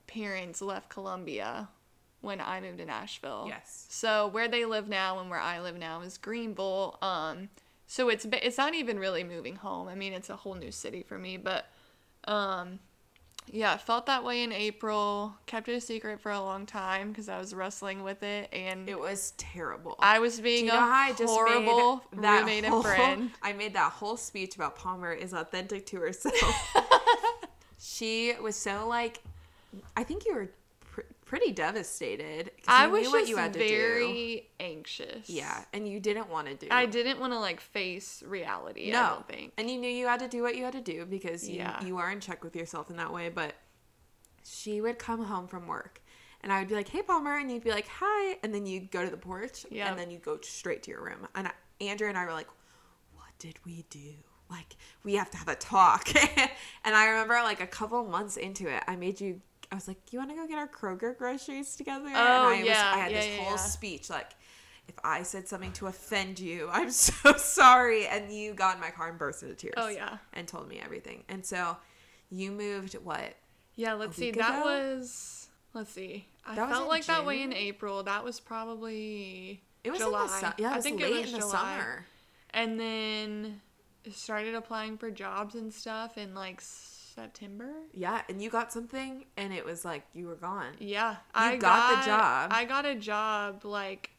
parents 0.06 0.60
left 0.62 0.88
Columbia 0.88 1.68
when 2.20 2.40
I 2.40 2.60
moved 2.60 2.78
to 2.78 2.84
Nashville. 2.84 3.44
yes 3.48 3.86
So 3.90 4.26
where 4.28 4.48
they 4.48 4.64
live 4.64 4.88
now 4.88 5.18
and 5.20 5.30
where 5.30 5.38
I 5.40 5.60
live 5.60 5.76
now 5.78 6.00
is 6.02 6.18
Greenville. 6.18 6.98
Um, 7.00 7.48
so 7.86 8.08
it's 8.08 8.26
it's 8.32 8.58
not 8.58 8.74
even 8.74 8.98
really 8.98 9.24
moving 9.24 9.56
home. 9.56 9.88
I 9.88 9.94
mean, 9.94 10.12
it's 10.12 10.28
a 10.28 10.36
whole 10.36 10.54
new 10.54 10.72
city 10.72 11.02
for 11.02 11.16
me, 11.18 11.36
but 11.38 11.66
um, 12.24 12.80
yeah, 13.52 13.76
felt 13.76 14.06
that 14.06 14.24
way 14.24 14.42
in 14.42 14.52
April. 14.52 15.34
Kept 15.46 15.68
it 15.68 15.74
a 15.74 15.80
secret 15.80 16.20
for 16.20 16.32
a 16.32 16.40
long 16.40 16.66
time 16.66 17.10
because 17.10 17.28
I 17.28 17.38
was 17.38 17.54
wrestling 17.54 18.02
with 18.02 18.22
it, 18.22 18.48
and 18.52 18.88
it 18.88 18.98
was 18.98 19.32
terrible 19.36 19.96
I 19.98 20.18
was 20.18 20.40
being 20.40 20.66
you 20.66 20.72
know 20.72 20.78
a 20.78 21.14
just 21.16 21.32
horrible 21.32 22.04
made 22.12 22.22
that 22.22 22.40
roommate 22.40 22.64
whole, 22.64 22.78
and 22.78 22.86
friend. 22.86 23.30
I 23.42 23.52
made 23.52 23.74
that 23.74 23.92
whole 23.92 24.16
speech 24.16 24.56
about 24.56 24.76
Palmer 24.76 25.12
is 25.12 25.32
authentic 25.32 25.86
to 25.86 25.98
herself. 25.98 26.76
she 27.78 28.34
was 28.40 28.56
so 28.56 28.86
like, 28.88 29.22
I 29.96 30.04
think 30.04 30.26
you 30.26 30.34
were 30.34 30.48
pr- 30.80 31.00
pretty 31.24 31.52
devastated. 31.52 32.47
I 32.68 32.86
was 32.86 33.02
knew 33.02 33.10
what 33.12 33.28
you 33.28 33.36
had 33.36 33.52
to 33.54 33.58
do. 33.58 33.66
very 33.68 34.48
anxious. 34.60 35.28
yeah, 35.28 35.64
and 35.72 35.88
you 35.88 36.00
didn't 36.00 36.28
want 36.28 36.48
to 36.48 36.54
do. 36.54 36.68
I 36.70 36.86
didn't 36.86 37.18
want 37.20 37.32
to 37.32 37.38
like 37.38 37.60
face 37.60 38.22
reality. 38.26 38.90
No, 38.90 39.02
I 39.02 39.08
don't 39.10 39.28
think. 39.28 39.52
and 39.56 39.70
you 39.70 39.78
knew 39.78 39.90
you 39.90 40.06
had 40.06 40.20
to 40.20 40.28
do 40.28 40.42
what 40.42 40.54
you 40.56 40.64
had 40.64 40.74
to 40.74 40.80
do 40.80 41.04
because 41.06 41.48
you 41.48 41.56
Yeah. 41.56 41.82
you 41.84 41.98
are 41.98 42.10
in 42.10 42.20
check 42.20 42.44
with 42.44 42.54
yourself 42.54 42.90
in 42.90 42.96
that 42.96 43.12
way. 43.12 43.28
But 43.28 43.54
she 44.44 44.80
would 44.80 44.98
come 44.98 45.24
home 45.24 45.46
from 45.48 45.66
work. 45.66 46.02
And 46.40 46.52
I 46.52 46.60
would 46.60 46.68
be 46.68 46.74
like, 46.76 46.88
"Hey, 46.88 47.02
Palmer," 47.02 47.36
and 47.36 47.50
you'd 47.50 47.64
be 47.64 47.70
like, 47.72 47.88
"Hi," 47.88 48.38
and 48.44 48.54
then 48.54 48.64
you'd 48.64 48.90
go 48.92 49.04
to 49.04 49.10
the 49.10 49.16
porch, 49.16 49.66
Yep. 49.70 49.88
and 49.90 49.98
then 49.98 50.10
you'd 50.10 50.22
go 50.22 50.38
straight 50.40 50.84
to 50.84 50.90
your 50.92 51.02
room. 51.02 51.26
And 51.34 51.48
I, 51.48 51.52
Andrea 51.80 52.10
and 52.10 52.16
I 52.18 52.24
were 52.24 52.32
like, 52.32 52.46
"What 53.14 53.30
did 53.38 53.58
we 53.64 53.84
do?" 53.90 54.14
like 54.50 54.76
we 55.04 55.14
have 55.16 55.30
to 55.30 55.36
have 55.36 55.48
a 55.48 55.54
talk. 55.54 56.08
and 56.84 56.94
I 56.96 57.08
remember 57.08 57.34
like 57.42 57.60
a 57.60 57.66
couple 57.66 58.02
months 58.04 58.36
into 58.38 58.66
it, 58.68 58.82
I 58.86 58.96
made 58.96 59.20
you. 59.20 59.40
I 59.70 59.74
was 59.74 59.86
like, 59.88 60.12
"You 60.12 60.18
want 60.18 60.30
to 60.30 60.36
go 60.36 60.46
get 60.46 60.58
our 60.58 60.68
Kroger 60.68 61.16
groceries 61.16 61.76
together?" 61.76 62.06
and 62.06 62.16
Oh, 62.16 62.20
I 62.48 62.58
was, 62.58 62.66
yeah, 62.66 62.92
I 62.94 62.98
had 62.98 63.12
yeah, 63.12 63.20
this 63.20 63.28
yeah, 63.36 63.42
whole 63.42 63.50
yeah. 63.52 63.56
speech 63.56 64.10
like. 64.10 64.32
If 64.88 64.94
I 65.04 65.22
said 65.22 65.46
something 65.46 65.72
to 65.72 65.86
offend 65.88 66.40
you, 66.40 66.70
I'm 66.72 66.90
so 67.10 67.34
sorry. 67.34 68.06
And 68.06 68.32
you 68.32 68.54
got 68.54 68.76
in 68.76 68.80
my 68.80 68.88
car 68.88 69.10
and 69.10 69.18
burst 69.18 69.42
into 69.42 69.54
tears. 69.54 69.74
Oh, 69.76 69.88
yeah. 69.88 70.16
And 70.32 70.48
told 70.48 70.66
me 70.66 70.80
everything. 70.82 71.24
And 71.28 71.44
so 71.44 71.76
you 72.30 72.50
moved 72.52 72.94
what? 72.94 73.34
Yeah, 73.76 73.92
let's 73.92 74.16
see. 74.16 74.30
That 74.30 74.60
ago? 74.60 74.64
was 74.64 75.48
let's 75.74 75.92
see. 75.92 76.26
I 76.46 76.54
That 76.54 76.70
felt 76.70 76.88
like 76.88 77.04
that 77.04 77.26
way 77.26 77.42
in 77.42 77.52
April. 77.52 78.02
That 78.02 78.24
was 78.24 78.40
probably 78.40 79.62
It 79.84 79.90
was 79.90 80.00
July. 80.00 80.26
su- 80.40 80.62
yeah, 80.62 80.72
I 80.72 80.80
think 80.80 81.02
it 81.02 81.10
was 81.10 81.26
in 81.26 81.32
the 81.32 81.38
July. 81.40 81.50
summer. 81.52 82.06
And 82.54 82.80
then 82.80 83.60
started 84.10 84.54
applying 84.54 84.96
for 84.96 85.10
jobs 85.10 85.54
and 85.54 85.70
stuff 85.70 86.16
and 86.16 86.34
like 86.34 86.62
September. 87.22 87.72
Yeah, 87.92 88.22
and 88.28 88.40
you 88.40 88.48
got 88.50 88.72
something, 88.72 89.24
and 89.36 89.52
it 89.52 89.64
was 89.64 89.84
like 89.84 90.04
you 90.14 90.26
were 90.28 90.36
gone. 90.36 90.74
Yeah, 90.78 91.16
I 91.34 91.56
got 91.56 92.00
the 92.00 92.06
job. 92.06 92.50
I 92.54 92.64
got 92.64 92.86
a 92.86 92.94
job 92.94 93.64
like 93.64 94.10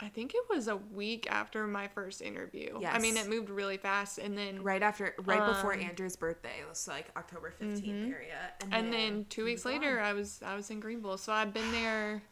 I 0.00 0.08
think 0.08 0.34
it 0.34 0.42
was 0.50 0.66
a 0.68 0.76
week 0.76 1.28
after 1.30 1.66
my 1.68 1.86
first 1.86 2.20
interview. 2.22 2.80
I 2.84 2.98
mean, 2.98 3.16
it 3.16 3.28
moved 3.28 3.48
really 3.50 3.76
fast, 3.76 4.18
and 4.18 4.36
then 4.36 4.60
Right 4.62 4.82
after, 4.82 5.14
right 5.24 5.46
before 5.46 5.74
Um, 5.74 5.80
Andrew's 5.80 6.16
birthday, 6.16 6.56
it 6.60 6.68
was 6.68 6.88
like 6.88 7.06
October 7.16 7.52
15th 7.56 8.08
Mhm. 8.08 8.12
area. 8.12 8.52
and 8.72 8.92
then 8.92 9.26
two 9.30 9.44
weeks 9.44 9.64
later. 9.64 10.00
I 10.00 10.12
was 10.12 10.42
I 10.42 10.54
was 10.56 10.68
in 10.70 10.80
Greenville. 10.80 11.18
So 11.18 11.32
I've 11.32 11.54
been 11.54 11.70
there. 11.72 12.22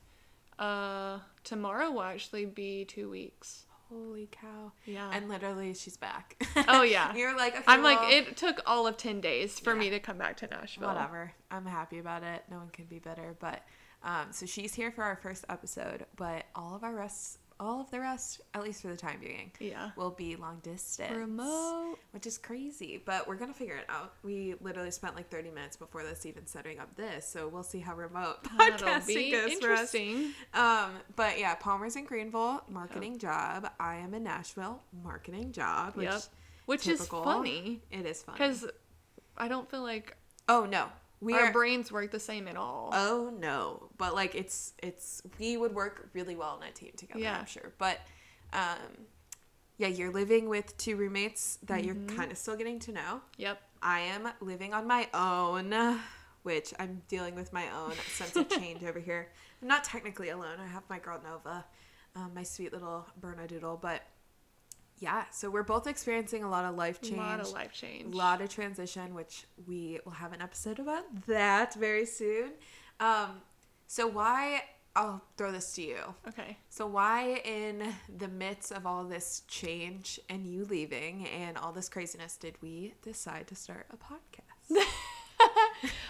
Uh, 0.58 1.20
tomorrow 1.44 1.90
will 1.90 2.02
actually 2.02 2.44
be 2.44 2.84
two 2.84 3.08
weeks. 3.08 3.64
Holy 3.92 4.28
cow! 4.30 4.72
Yeah. 4.86 5.10
And 5.12 5.28
literally, 5.28 5.74
she's 5.74 5.96
back. 5.96 6.42
Oh, 6.68 6.82
yeah. 6.82 7.14
You're 7.16 7.36
like, 7.36 7.54
okay, 7.54 7.64
I'm 7.66 7.82
like 7.82 7.98
it 8.12 8.36
took 8.36 8.60
all 8.66 8.86
of 8.86 8.96
ten 8.96 9.20
days 9.20 9.58
for 9.58 9.74
me 9.74 9.90
to 9.90 10.00
come 10.00 10.18
back 10.18 10.36
to 10.38 10.46
Nashville. 10.46 10.88
Whatever. 10.88 11.32
I'm 11.50 11.66
happy 11.66 11.98
about 11.98 12.22
it. 12.22 12.44
No 12.50 12.58
one 12.58 12.68
can 12.68 12.84
be 12.86 12.98
better. 12.98 13.36
But 13.38 13.62
um, 14.02 14.28
so 14.30 14.46
she's 14.46 14.74
here 14.74 14.90
for 14.90 15.04
our 15.04 15.16
first 15.16 15.44
episode, 15.48 16.06
but 16.16 16.44
all 16.54 16.74
of 16.74 16.84
our 16.84 16.94
rest, 16.94 17.38
all 17.60 17.80
of 17.82 17.90
the 17.90 18.00
rest, 18.00 18.40
at 18.54 18.62
least 18.64 18.82
for 18.82 18.88
the 18.88 18.96
time 18.96 19.20
being, 19.20 19.52
Yeah. 19.60 19.90
will 19.94 20.10
be 20.10 20.34
long 20.34 20.58
distance. 20.60 21.14
Remote. 21.14 21.98
which 22.12 22.26
is 22.26 22.38
crazy, 22.38 23.00
but 23.04 23.28
we're 23.28 23.36
gonna 23.36 23.54
figure 23.54 23.76
it 23.76 23.84
out. 23.88 24.14
We 24.24 24.54
literally 24.60 24.90
spent 24.90 25.14
like 25.14 25.28
30 25.30 25.50
minutes 25.50 25.76
before 25.76 26.02
this 26.02 26.24
even 26.26 26.46
setting 26.46 26.78
up 26.80 26.96
this, 26.96 27.26
so 27.28 27.46
we'll 27.48 27.62
see 27.62 27.78
how 27.80 27.94
remote 27.94 28.38
That'll 28.58 28.88
podcasting 28.88 29.06
be 29.14 29.30
goes 29.30 29.42
for 29.60 29.72
us. 29.72 29.94
interesting. 29.94 30.32
Um, 30.54 30.92
but 31.14 31.38
yeah, 31.38 31.54
Palmer's 31.54 31.94
in 31.96 32.04
Greenville, 32.06 32.62
marketing 32.68 33.18
job. 33.18 33.70
I 33.78 33.96
am 33.96 34.14
in 34.14 34.24
Nashville, 34.24 34.82
marketing 35.04 35.52
job. 35.52 35.94
Which 35.96 36.08
Yep. 36.10 36.22
Which 36.66 36.84
typical. 36.84 37.20
is 37.20 37.24
funny 37.24 37.82
It 37.90 38.06
is 38.06 38.22
funny. 38.22 38.38
because 38.38 38.66
I 39.36 39.48
don't 39.48 39.70
feel 39.70 39.82
like 39.82 40.16
oh 40.48 40.66
no, 40.66 40.86
we 41.20 41.34
our 41.34 41.46
are. 41.46 41.52
brains 41.52 41.90
work 41.92 42.10
the 42.10 42.20
same 42.20 42.48
at 42.48 42.56
all. 42.56 42.90
Oh 42.92 43.32
no, 43.38 43.88
but 43.98 44.14
like 44.14 44.34
it's 44.34 44.72
it's 44.82 45.22
we 45.38 45.56
would 45.56 45.74
work 45.74 46.08
really 46.14 46.36
well 46.36 46.58
in 46.62 46.68
a 46.68 46.72
team 46.72 46.92
together. 46.96 47.20
Yeah. 47.20 47.38
I'm 47.40 47.46
sure, 47.46 47.72
but 47.78 47.98
um, 48.52 49.06
yeah, 49.78 49.88
you're 49.88 50.12
living 50.12 50.48
with 50.48 50.76
two 50.76 50.96
roommates 50.96 51.58
that 51.64 51.82
Mm-hmm. 51.84 52.08
you're 52.08 52.16
kind 52.18 52.30
of 52.32 52.38
still 52.38 52.56
getting 52.56 52.78
to 52.80 52.92
know. 52.92 53.20
yep. 53.36 53.60
I 53.82 54.00
am 54.00 54.28
living 54.42 54.74
on 54.74 54.86
my 54.86 55.08
own, 55.14 55.98
which 56.42 56.74
I'm 56.78 57.00
dealing 57.08 57.34
with 57.34 57.50
my 57.52 57.64
own 57.74 57.92
sense 58.12 58.36
of 58.36 58.48
change 58.50 58.84
over 58.84 58.98
here. 59.00 59.28
I'm 59.62 59.68
not 59.68 59.84
technically 59.84 60.28
alone. 60.30 60.58
I 60.62 60.66
have 60.66 60.82
my 60.90 60.98
girl 60.98 61.18
Nova, 61.24 61.64
um, 62.14 62.32
my 62.34 62.42
sweet 62.42 62.72
little 62.74 63.06
Bernedoodle, 63.22 63.80
but 63.80 64.02
yeah, 65.00 65.24
so 65.32 65.50
we're 65.50 65.62
both 65.64 65.86
experiencing 65.86 66.44
a 66.44 66.48
lot 66.48 66.64
of 66.64 66.76
life 66.76 67.00
change. 67.00 67.16
A 67.16 67.20
lot 67.20 67.40
of 67.40 67.50
life 67.52 67.72
change. 67.72 68.14
a 68.14 68.16
lot 68.16 68.40
of 68.40 68.48
transition, 68.50 69.14
which 69.14 69.46
we 69.66 69.98
will 70.04 70.12
have 70.12 70.32
an 70.32 70.40
episode 70.42 70.78
about 70.78 71.04
that 71.26 71.74
very 71.74 72.06
soon. 72.06 72.52
Um, 73.00 73.40
so 73.86 74.06
why? 74.06 74.62
I'll 74.96 75.22
throw 75.36 75.52
this 75.52 75.72
to 75.74 75.82
you. 75.82 75.98
Okay. 76.28 76.58
So 76.68 76.86
why, 76.86 77.40
in 77.44 77.94
the 78.18 78.28
midst 78.28 78.72
of 78.72 78.86
all 78.86 79.04
this 79.04 79.42
change 79.48 80.18
and 80.28 80.44
you 80.44 80.64
leaving 80.64 81.26
and 81.28 81.56
all 81.56 81.72
this 81.72 81.88
craziness, 81.88 82.36
did 82.36 82.56
we 82.60 82.94
decide 83.02 83.46
to 83.48 83.54
start 83.54 83.86
a 83.90 83.96
podcast? 83.96 84.84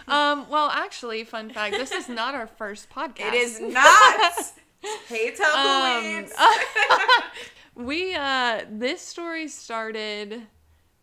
Um. 0.07 0.49
Well, 0.49 0.69
actually, 0.69 1.23
fun 1.23 1.49
fact: 1.51 1.75
this 1.77 1.91
is 1.93 2.09
not 2.09 2.35
our 2.35 2.47
first 2.47 2.89
podcast. 2.89 3.27
it 3.29 3.33
is 3.35 3.61
not. 3.61 4.33
hey, 5.07 5.29
Um, 5.29 5.35
tumbleweeds. 5.37 6.33
we 7.75 8.15
uh 8.15 8.61
this 8.69 9.01
story 9.01 9.47
started 9.47 10.43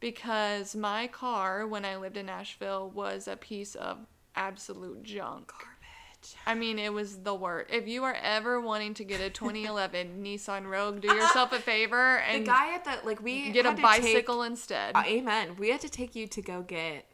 because 0.00 0.76
my 0.76 1.06
car 1.08 1.66
when 1.66 1.84
I 1.84 1.96
lived 1.96 2.16
in 2.16 2.26
Nashville 2.26 2.90
was 2.90 3.26
a 3.26 3.36
piece 3.36 3.74
of 3.74 3.98
absolute 4.34 5.02
junk. 5.02 5.48
Garbage. 5.52 6.36
I 6.46 6.54
mean, 6.54 6.78
it 6.78 6.92
was 6.92 7.18
the 7.18 7.34
worst. 7.34 7.70
If 7.72 7.88
you 7.88 8.04
are 8.04 8.16
ever 8.22 8.60
wanting 8.60 8.94
to 8.94 9.04
get 9.04 9.20
a 9.20 9.30
2011 9.30 10.22
Nissan 10.24 10.68
Rogue, 10.68 11.00
do 11.00 11.08
yourself 11.08 11.52
a 11.52 11.58
favor 11.58 12.18
and 12.18 12.42
The 12.42 12.46
guy 12.46 12.74
at 12.74 12.84
the 12.84 12.98
like 13.04 13.22
we 13.22 13.50
get 13.50 13.66
a 13.66 13.72
bicycle 13.72 14.42
instead. 14.42 14.96
Uh, 14.96 15.02
amen. 15.06 15.56
We 15.58 15.70
had 15.70 15.80
to 15.82 15.88
take 15.88 16.14
you 16.14 16.26
to 16.28 16.42
go 16.42 16.62
get 16.62 17.06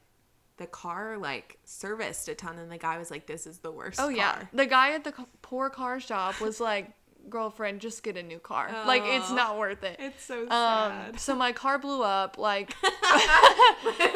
the 0.57 0.67
car 0.67 1.19
like 1.19 1.59
serviced 1.65 2.29
a 2.29 2.35
ton, 2.35 2.59
and 2.59 2.71
the 2.71 2.79
guy 2.79 2.99
was 2.99 3.11
like, 3.11 3.27
"This 3.27 3.47
is 3.47 3.59
the 3.59 3.73
worst." 3.73 3.99
oh 4.01 4.09
yeah, 4.09 4.43
the 4.53 4.67
guy 4.67 4.93
at 4.93 5.05
the 5.05 5.13
poor 5.43 5.69
car 5.69 5.99
shop 5.99 6.41
was 6.41 6.61
like, 6.61 6.93
"Girlfriend, 7.31 7.81
just 7.81 8.03
get 8.03 8.17
a 8.17 8.23
new 8.23 8.39
car. 8.39 8.71
Like 8.87 9.03
it's 9.05 9.31
Oh. 9.31 9.35
not 9.35 9.59
worth 9.59 9.83
it." 9.85 9.97
It's 9.99 10.25
so 10.25 10.43
Um, 10.43 10.49
sad. 10.49 11.21
so 11.21 11.35
my 11.35 11.53
car 11.53 11.79
blew 11.79 12.03
up 12.03 12.39
like 12.39 12.75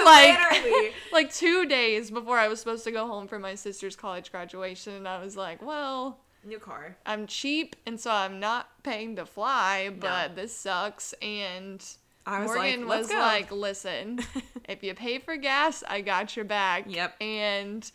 like 0.05 0.39
Literally. 0.39 0.91
like 1.13 1.33
two 1.33 1.67
days 1.67 2.11
before 2.11 2.39
I 2.39 2.49
was 2.49 2.59
supposed 2.61 2.85
to 2.85 2.91
go 2.91 3.07
home 3.07 3.29
for 3.29 3.39
my 3.39 3.55
sister's 3.55 3.97
college 3.97 4.31
graduation, 4.31 4.95
and 4.95 5.09
I 5.09 5.23
was 5.23 5.37
like, 5.37 5.63
well, 5.63 6.19
New 6.45 6.59
car. 6.61 6.97
I'm 7.05 7.27
cheap, 7.27 7.75
and 7.85 7.99
so 8.01 8.11
I'm 8.13 8.39
not 8.39 8.69
paying 8.85 9.17
to 9.17 9.27
fly, 9.27 9.91
but 9.91 10.37
this 10.37 10.55
sucks. 10.57 11.13
And 11.21 11.85
I 12.25 12.41
was 12.43 12.49
Morgan 12.55 12.87
like, 12.87 12.99
was 13.01 13.09
go." 13.09 13.19
like, 13.19 13.51
listen, 13.51 14.21
if 14.69 14.83
you 14.85 14.95
pay 14.95 15.19
for 15.19 15.37
gas, 15.37 15.83
I 15.89 16.01
got 16.01 16.37
your 16.37 16.45
back. 16.45 16.85
Yep. 16.87 17.17
And 17.21 17.91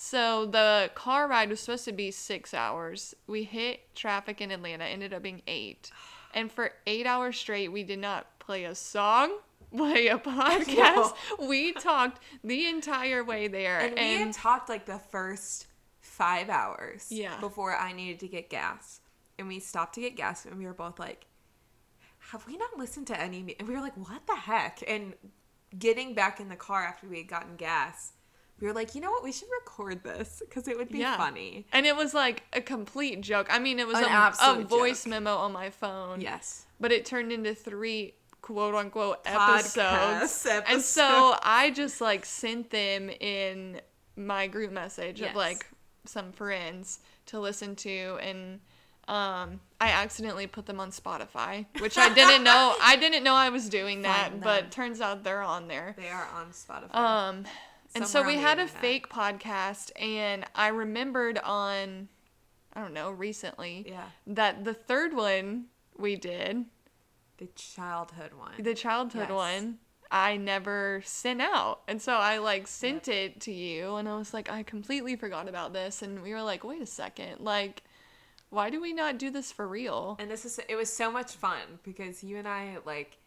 so 0.00 0.46
the 0.46 0.92
car 0.94 1.26
ride 1.26 1.50
was 1.50 1.58
supposed 1.58 1.84
to 1.86 1.92
be 1.92 2.12
six 2.12 2.54
hours. 2.54 3.16
We 3.26 3.42
hit 3.42 3.96
traffic 3.96 4.40
in 4.40 4.52
Atlanta, 4.52 4.84
ended 4.84 5.12
up 5.12 5.22
being 5.24 5.42
eight. 5.48 5.90
And 6.32 6.52
for 6.52 6.70
eight 6.86 7.04
hours 7.04 7.36
straight, 7.36 7.72
we 7.72 7.82
did 7.82 7.98
not 7.98 8.38
play 8.38 8.62
a 8.62 8.76
song, 8.76 9.38
play 9.76 10.06
a 10.06 10.16
podcast. 10.16 11.14
We 11.48 11.72
talked 11.72 12.22
the 12.44 12.68
entire 12.68 13.24
way 13.24 13.48
there. 13.48 13.80
And, 13.80 13.94
we 13.96 14.14
had 14.26 14.32
talked 14.32 14.68
like 14.68 14.86
the 14.86 15.00
first 15.00 15.66
five 16.00 16.48
hours 16.48 17.08
Yeah. 17.10 17.40
before 17.40 17.74
I 17.76 17.92
needed 17.92 18.20
to 18.20 18.28
get 18.28 18.50
gas. 18.50 19.00
And 19.36 19.48
we 19.48 19.58
stopped 19.58 19.96
to 19.96 20.00
get 20.00 20.14
gas 20.14 20.44
and 20.46 20.58
we 20.58 20.66
were 20.66 20.74
both 20.74 21.00
like, 21.00 21.26
have 22.30 22.46
we 22.46 22.56
not 22.56 22.78
listened 22.78 23.08
to 23.08 23.20
any? 23.20 23.42
mu-" 23.42 23.54
And 23.58 23.66
we 23.66 23.74
were 23.74 23.80
like, 23.80 23.96
what 23.96 24.24
the 24.28 24.36
heck? 24.36 24.78
And 24.86 25.14
getting 25.76 26.14
back 26.14 26.38
in 26.38 26.48
the 26.48 26.56
car 26.56 26.84
after 26.84 27.08
we 27.08 27.18
had 27.18 27.26
gotten 27.26 27.56
gas, 27.56 28.12
we 28.60 28.66
were 28.66 28.72
like, 28.72 28.94
you 28.94 29.00
know 29.00 29.10
what? 29.10 29.22
We 29.22 29.32
should 29.32 29.48
record 29.60 30.02
this 30.02 30.42
because 30.46 30.66
it 30.68 30.76
would 30.76 30.88
be 30.88 30.98
Yeah. 30.98 31.16
funny. 31.16 31.66
And 31.72 31.86
it 31.86 31.94
was 31.96 32.14
like 32.14 32.42
a 32.52 32.60
complete 32.60 33.20
joke. 33.20 33.46
I 33.50 33.58
mean, 33.58 33.78
it 33.78 33.86
was 33.86 33.98
a, 33.98 34.32
a 34.42 34.64
voice 34.64 35.04
joke. 35.04 35.10
memo 35.10 35.36
on 35.36 35.52
my 35.52 35.70
phone. 35.70 36.20
Yes. 36.20 36.66
But 36.80 36.92
it 36.92 37.04
turned 37.06 37.32
into 37.32 37.54
three 37.54 38.14
quote 38.42 38.74
unquote 38.74 39.24
Podcast 39.24 39.76
episodes. 39.78 40.46
And 40.68 40.82
so 40.82 41.36
I 41.42 41.70
just 41.70 42.00
like 42.00 42.24
sent 42.24 42.70
them 42.70 43.10
in 43.10 43.80
my 44.16 44.46
group 44.48 44.72
message 44.72 45.20
Yes. 45.20 45.30
of 45.30 45.36
like 45.36 45.66
some 46.04 46.32
friends 46.32 47.00
to 47.26 47.38
listen 47.38 47.76
to 47.76 48.18
and 48.22 48.60
um 49.06 49.60
I 49.80 49.90
accidentally 49.90 50.46
put 50.46 50.66
them 50.66 50.80
on 50.80 50.90
Spotify, 50.90 51.66
which 51.78 51.96
I 51.98 52.12
didn't 52.12 52.42
know 52.44 52.74
I 52.82 52.96
didn't 52.96 53.22
know 53.22 53.34
I 53.34 53.48
was 53.50 53.68
doing 53.68 54.02
that, 54.02 54.40
but 54.40 54.70
turns 54.70 55.00
out 55.00 55.22
they're 55.24 55.42
on 55.42 55.68
there. 55.68 55.94
They 55.96 56.08
are 56.08 56.26
on 56.34 56.48
Spotify. 56.50 56.94
Um, 56.94 57.44
and 57.98 58.06
so 58.06 58.22
we 58.22 58.36
had 58.36 58.58
a 58.58 58.62
internet. 58.62 58.80
fake 58.82 59.08
podcast, 59.08 59.90
and 60.00 60.44
I 60.54 60.68
remembered 60.68 61.38
on, 61.38 62.08
I 62.72 62.80
don't 62.80 62.94
know, 62.94 63.10
recently 63.10 63.86
yeah. 63.88 64.04
that 64.26 64.64
the 64.64 64.74
third 64.74 65.14
one 65.14 65.66
we 65.96 66.16
did, 66.16 66.64
The 67.38 67.48
childhood 67.54 68.32
one. 68.34 68.52
the 68.62 68.74
childhood 68.74 69.28
Yes. 69.28 69.30
one, 69.30 69.78
I 70.10 70.36
never 70.38 71.02
sent 71.04 71.42
out. 71.42 71.80
And 71.86 72.00
so 72.00 72.14
I 72.14 72.38
like 72.38 72.66
sent 72.66 73.08
it 73.08 73.40
to 73.42 73.52
you, 73.52 73.96
and 73.96 74.08
I 74.08 74.16
was 74.16 74.32
like, 74.32 74.50
I 74.50 74.62
completely 74.62 75.16
forgot 75.16 75.48
about 75.48 75.72
this. 75.72 76.00
And 76.02 76.22
we 76.22 76.32
were 76.32 76.42
like, 76.42 76.64
wait 76.64 76.80
a 76.80 76.86
second, 76.86 77.40
like, 77.40 77.82
why 78.50 78.70
do 78.70 78.80
we 78.80 78.94
not 78.94 79.18
do 79.18 79.30
this 79.30 79.52
for 79.52 79.68
real? 79.68 80.16
And 80.18 80.30
this 80.30 80.46
is 80.46 80.58
it 80.68 80.76
was 80.76 80.90
so 80.90 81.10
much 81.12 81.32
fun 81.32 81.78
because 81.82 82.24
you 82.24 82.38
and 82.38 82.48
I 82.48 82.78
like 82.86 83.18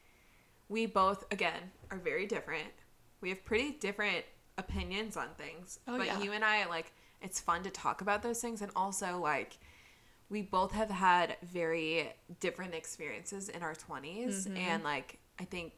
we 0.68 0.88
both 0.88 1.26
again 1.32 1.72
are 1.92 1.98
very 1.98 2.26
different. 2.26 2.70
We 3.22 3.30
have 3.30 3.46
pretty 3.46 3.74
different 3.74 4.26
opinions 4.58 5.18
on 5.18 5.28
things. 5.38 5.80
Oh, 5.88 5.98
but 5.98 6.08
yeah. 6.08 6.22
you 6.22 6.32
and 6.32 6.44
I 6.44 6.66
like 6.68 6.94
it's 7.22 7.40
fun 7.40 7.64
to 7.64 7.70
talk 7.70 8.02
about 8.02 8.24
those 8.24 8.42
things 8.42 8.62
and 8.62 8.72
also 8.76 9.20
like 9.20 9.58
we 10.30 10.42
both 10.42 10.72
have 10.72 10.90
had 10.90 11.36
very 11.44 12.14
different 12.40 12.74
experiences 12.74 13.50
in 13.50 13.62
our 13.62 13.76
20s 13.76 14.48
Mm-hmm. 14.48 14.58
and 14.58 14.84
like 14.84 15.20
I 15.40 15.46
think 15.46 15.74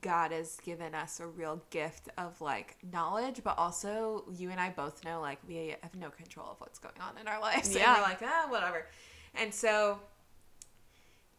God 0.00 0.30
has 0.30 0.56
given 0.64 0.94
us 0.94 1.18
a 1.18 1.26
real 1.26 1.60
gift 1.70 2.08
of 2.16 2.40
like 2.40 2.76
knowledge, 2.92 3.40
but 3.42 3.58
also 3.58 4.24
you 4.32 4.50
and 4.50 4.60
I 4.60 4.70
both 4.70 5.04
know 5.04 5.20
like 5.20 5.38
we 5.48 5.74
have 5.82 5.94
no 5.96 6.10
control 6.10 6.46
of 6.52 6.60
what's 6.60 6.78
going 6.78 6.94
on 7.00 7.18
in 7.20 7.26
our 7.26 7.40
lives. 7.40 7.74
Yeah. 7.74 7.94
And 7.94 8.02
we're 8.02 8.08
like, 8.08 8.22
ah, 8.22 8.46
whatever. 8.48 8.86
And 9.34 9.52
so 9.52 9.98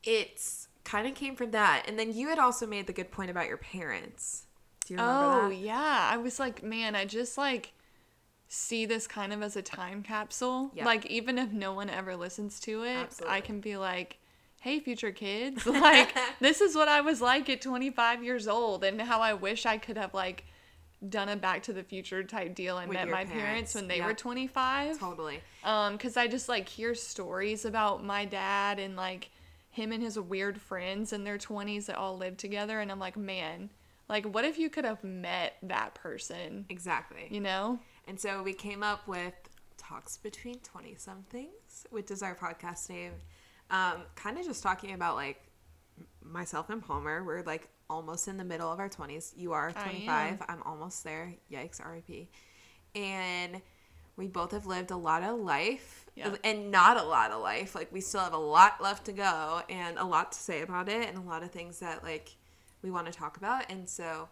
it's 0.03 0.67
kind 0.83 1.07
of 1.07 1.15
came 1.15 1.35
from 1.35 1.51
that. 1.51 1.85
And 1.87 1.97
then 1.97 2.13
you 2.13 2.27
had 2.29 2.39
also 2.39 2.67
made 2.67 2.87
the 2.87 2.93
good 2.93 3.11
point 3.11 3.31
about 3.31 3.47
your 3.47 3.57
parents. 3.57 4.45
Do 4.85 4.93
you 4.93 4.99
remember 4.99 5.23
Oh 5.45 5.49
that? 5.49 5.55
yeah, 5.55 6.09
I 6.11 6.17
was 6.17 6.39
like, 6.39 6.63
man, 6.63 6.95
I 6.95 7.05
just 7.05 7.37
like 7.37 7.73
see 8.47 8.85
this 8.85 9.07
kind 9.07 9.31
of 9.31 9.41
as 9.41 9.55
a 9.55 9.61
time 9.61 10.03
capsule. 10.03 10.71
Yeah. 10.75 10.85
Like 10.85 11.05
even 11.05 11.37
if 11.37 11.51
no 11.51 11.73
one 11.73 11.89
ever 11.89 12.15
listens 12.15 12.59
to 12.61 12.83
it, 12.83 12.97
Absolutely. 12.97 13.35
I 13.37 13.41
can 13.41 13.59
be 13.61 13.77
like, 13.77 14.17
"Hey, 14.59 14.79
future 14.79 15.11
kids, 15.11 15.65
like 15.67 16.13
this 16.39 16.61
is 16.61 16.75
what 16.75 16.87
I 16.89 17.01
was 17.01 17.21
like 17.21 17.49
at 17.49 17.61
25 17.61 18.23
years 18.23 18.47
old, 18.47 18.83
and 18.83 19.01
how 19.01 19.21
I 19.21 19.33
wish 19.33 19.65
I 19.65 19.77
could 19.77 19.97
have 19.97 20.13
like 20.13 20.43
done 21.07 21.29
a 21.29 21.35
Back 21.35 21.63
to 21.63 21.73
the 21.73 21.83
Future 21.83 22.23
type 22.23 22.53
deal 22.53 22.77
and 22.77 22.89
With 22.89 22.95
met 22.95 23.07
my 23.09 23.25
parents, 23.25 23.31
parents 23.33 23.75
when 23.75 23.87
they 23.87 23.97
yep. 23.97 24.07
were 24.07 24.13
25." 24.13 24.99
Totally. 24.99 25.39
Um, 25.63 25.97
cause 25.97 26.17
I 26.17 26.27
just 26.27 26.49
like 26.49 26.67
hear 26.67 26.93
stories 26.95 27.65
about 27.65 28.03
my 28.03 28.25
dad 28.25 28.79
and 28.79 28.95
like 28.95 29.29
him 29.69 29.91
and 29.93 30.03
his 30.03 30.19
weird 30.19 30.59
friends 30.59 31.13
in 31.13 31.23
their 31.23 31.37
20s 31.37 31.85
that 31.85 31.95
all 31.95 32.17
lived 32.17 32.39
together, 32.39 32.81
and 32.81 32.91
I'm 32.91 32.99
like, 32.99 33.15
man, 33.15 33.69
like 34.11 34.25
what 34.25 34.45
if 34.45 34.59
you 34.59 34.69
could 34.69 34.85
have 34.85 35.03
met 35.03 35.55
that 35.63 35.95
person? 35.95 36.65
Exactly. 36.69 37.27
You 37.31 37.39
know? 37.39 37.79
And 38.07 38.19
so 38.19 38.43
we 38.43 38.53
came 38.53 38.83
up 38.83 39.07
with 39.07 39.33
Talks 39.77 40.17
Between 40.17 40.59
20 40.59 40.95
Somethings, 40.95 41.87
which 41.89 42.11
is 42.11 42.21
our 42.21 42.35
podcast 42.35 42.89
name. 42.89 43.13
Um, 43.71 44.03
kind 44.15 44.37
of 44.37 44.45
just 44.45 44.61
talking 44.61 44.93
about 44.93 45.15
like 45.15 45.41
myself 46.21 46.69
and 46.69 46.83
Palmer. 46.83 47.23
We're 47.23 47.41
like 47.43 47.69
almost 47.89 48.27
in 48.27 48.37
the 48.37 48.43
middle 48.43 48.71
of 48.71 48.79
our 48.79 48.89
20s. 48.89 49.31
You 49.35 49.53
are 49.53 49.71
25. 49.71 50.41
I'm 50.47 50.61
almost 50.63 51.03
there. 51.03 51.33
Yikes, 51.51 51.79
RIP. 51.83 52.27
And 52.95 53.61
we 54.17 54.27
both 54.27 54.51
have 54.51 54.65
lived 54.65 54.91
a 54.91 54.97
lot 54.97 55.23
of 55.23 55.39
life 55.39 56.05
Yeah. 56.15 56.35
and 56.43 56.69
not 56.69 56.97
a 56.97 57.03
lot 57.03 57.31
of 57.31 57.41
life. 57.41 57.75
Like 57.75 57.91
we 57.93 58.01
still 58.01 58.21
have 58.21 58.33
a 58.33 58.37
lot 58.37 58.81
left 58.81 59.05
to 59.05 59.13
go 59.13 59.61
and 59.69 59.97
a 59.97 60.03
lot 60.05 60.33
to 60.33 60.37
say 60.37 60.61
about 60.61 60.89
it 60.89 61.07
and 61.07 61.17
a 61.17 61.21
lot 61.21 61.43
of 61.43 61.51
things 61.51 61.79
that 61.79 62.03
like 62.03 62.35
we 62.81 62.91
want 62.91 63.07
to 63.07 63.13
talk 63.13 63.37
about. 63.37 63.69
And 63.69 63.87
so 63.87 64.29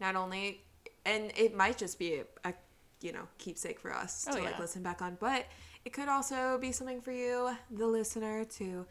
not 0.00 0.16
only 0.16 0.62
and 1.04 1.32
it 1.36 1.54
might 1.56 1.78
just 1.78 1.98
be 1.98 2.14
a, 2.16 2.24
a 2.48 2.54
you 3.00 3.12
know 3.12 3.28
keepsake 3.38 3.78
for 3.80 3.94
us 3.94 4.26
Oh, 4.30 4.36
to 4.36 4.42
like 4.42 4.58
listen 4.58 4.82
back 4.82 5.00
on, 5.02 5.16
but 5.20 5.46
it 5.84 5.92
could 5.92 6.08
also 6.08 6.58
be 6.58 6.72
something 6.72 7.00
for 7.00 7.12
you, 7.12 7.50
the 7.70 7.86
listener, 7.86 8.44
to 8.44 8.84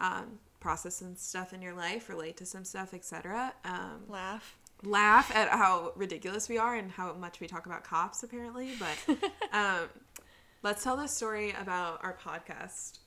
um, 0.00 0.38
process 0.60 0.96
some 0.96 1.16
stuff 1.16 1.52
in 1.52 1.60
your 1.62 1.74
life, 1.74 2.08
relate 2.08 2.36
to 2.38 2.46
some 2.46 2.64
stuff, 2.64 2.94
etc. 2.94 3.52
Um, 3.64 4.02
Laugh. 4.08 4.56
laugh 4.82 5.34
at 5.34 5.48
how 5.48 5.92
ridiculous 5.96 6.48
we 6.48 6.58
are 6.58 6.74
and 6.76 6.90
how 6.90 7.12
much 7.14 7.40
we 7.40 7.46
talk 7.46 7.64
about 7.66 7.82
cops 7.84 8.22
apparently 8.22 8.70
but 8.78 9.18
um, 9.52 9.88
let's 10.62 10.84
tell 10.84 10.96
the 10.96 11.06
story 11.06 11.54
about 11.60 12.04
our 12.04 12.14
podcast 12.22 12.98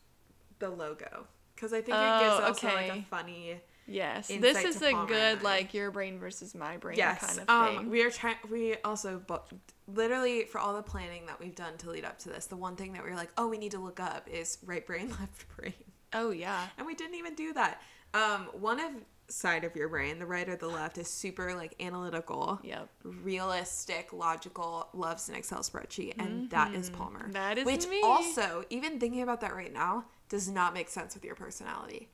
the 0.59 0.69
logo 0.69 1.27
because 1.53 1.73
i 1.73 1.77
think 1.81 1.95
it 1.97 2.19
gives 2.19 2.35
Oh, 2.39 2.43
also 2.47 2.67
like 2.67 2.89
a 2.91 3.01
funny 3.11 3.59
Yes. 3.87 4.27
This 4.27 4.63
is 4.63 4.81
a 4.81 4.91
Palmer 4.91 5.07
good 5.07 5.43
like 5.43 5.73
your 5.73 5.91
brain 5.91 6.19
versus 6.19 6.53
my 6.53 6.77
brain 6.77 6.97
yes 6.97 7.25
kind 7.25 7.39
of 7.39 7.49
um, 7.49 7.77
thing. 7.77 7.89
we 7.89 8.03
are 8.03 8.11
trying 8.11 8.35
we 8.51 8.75
also 8.83 9.19
bo- 9.25 9.43
literally 9.87 10.43
for 10.43 10.59
all 10.59 10.75
the 10.75 10.83
planning 10.83 11.25
that 11.27 11.39
we've 11.39 11.55
done 11.55 11.77
to 11.77 11.89
lead 11.89 12.03
up 12.05 12.19
to 12.19 12.29
this 12.29 12.47
the 12.47 12.57
one 12.57 12.75
thing 12.75 12.93
that 12.93 13.03
we 13.03 13.09
were 13.09 13.15
like 13.15 13.31
oh 13.37 13.47
we 13.47 13.57
need 13.57 13.71
to 13.71 13.79
look 13.79 13.99
up 13.99 14.27
is 14.29 14.57
right 14.65 14.85
brain 14.85 15.09
left 15.19 15.45
brain 15.55 15.73
oh 16.13 16.31
yeah. 16.31 16.67
and 16.77 16.85
we 16.85 16.95
didn't 16.95 17.15
even 17.15 17.33
do 17.35 17.53
that 17.53 17.81
um, 18.13 18.47
one 18.53 18.79
of 18.79 18.91
side 19.29 19.63
of 19.63 19.75
your 19.75 19.89
brain 19.89 20.19
the 20.19 20.25
right 20.25 20.47
or 20.47 20.55
the 20.55 20.67
left 20.67 20.97
is 20.97 21.07
super 21.19 21.53
like 21.53 21.75
analytical 21.81 22.59
Yep. 22.63 22.89
realistic, 23.03 24.13
logical, 24.13 24.87
loves 24.93 25.29
an 25.29 25.35
Excel 25.35 25.59
spreadsheet, 25.59 26.13
and 26.17 26.49
that 26.49 26.73
is 26.73 26.89
Palmer. 26.89 27.23
Mm-hmm. 27.23 27.31
That 27.33 27.57
is 27.57 27.65
which 27.65 27.87
me. 27.87 28.01
also, 28.03 28.63
even 28.69 28.99
thinking 28.99 29.21
about 29.21 29.41
that 29.41 29.53
right 29.53 29.71
now, 29.73 30.05
does 30.29 30.49
not 30.49 30.73
make 30.73 30.89
sense 30.89 31.13
with 31.13 31.25
your 31.25 31.35
personality. 31.35 32.09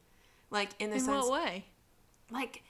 Like 0.54 0.70
in 0.80 0.90
the 0.92 0.96
In 0.98 1.02
sense, 1.02 1.26
what 1.28 1.44
way? 1.44 1.66
like, 2.32 2.64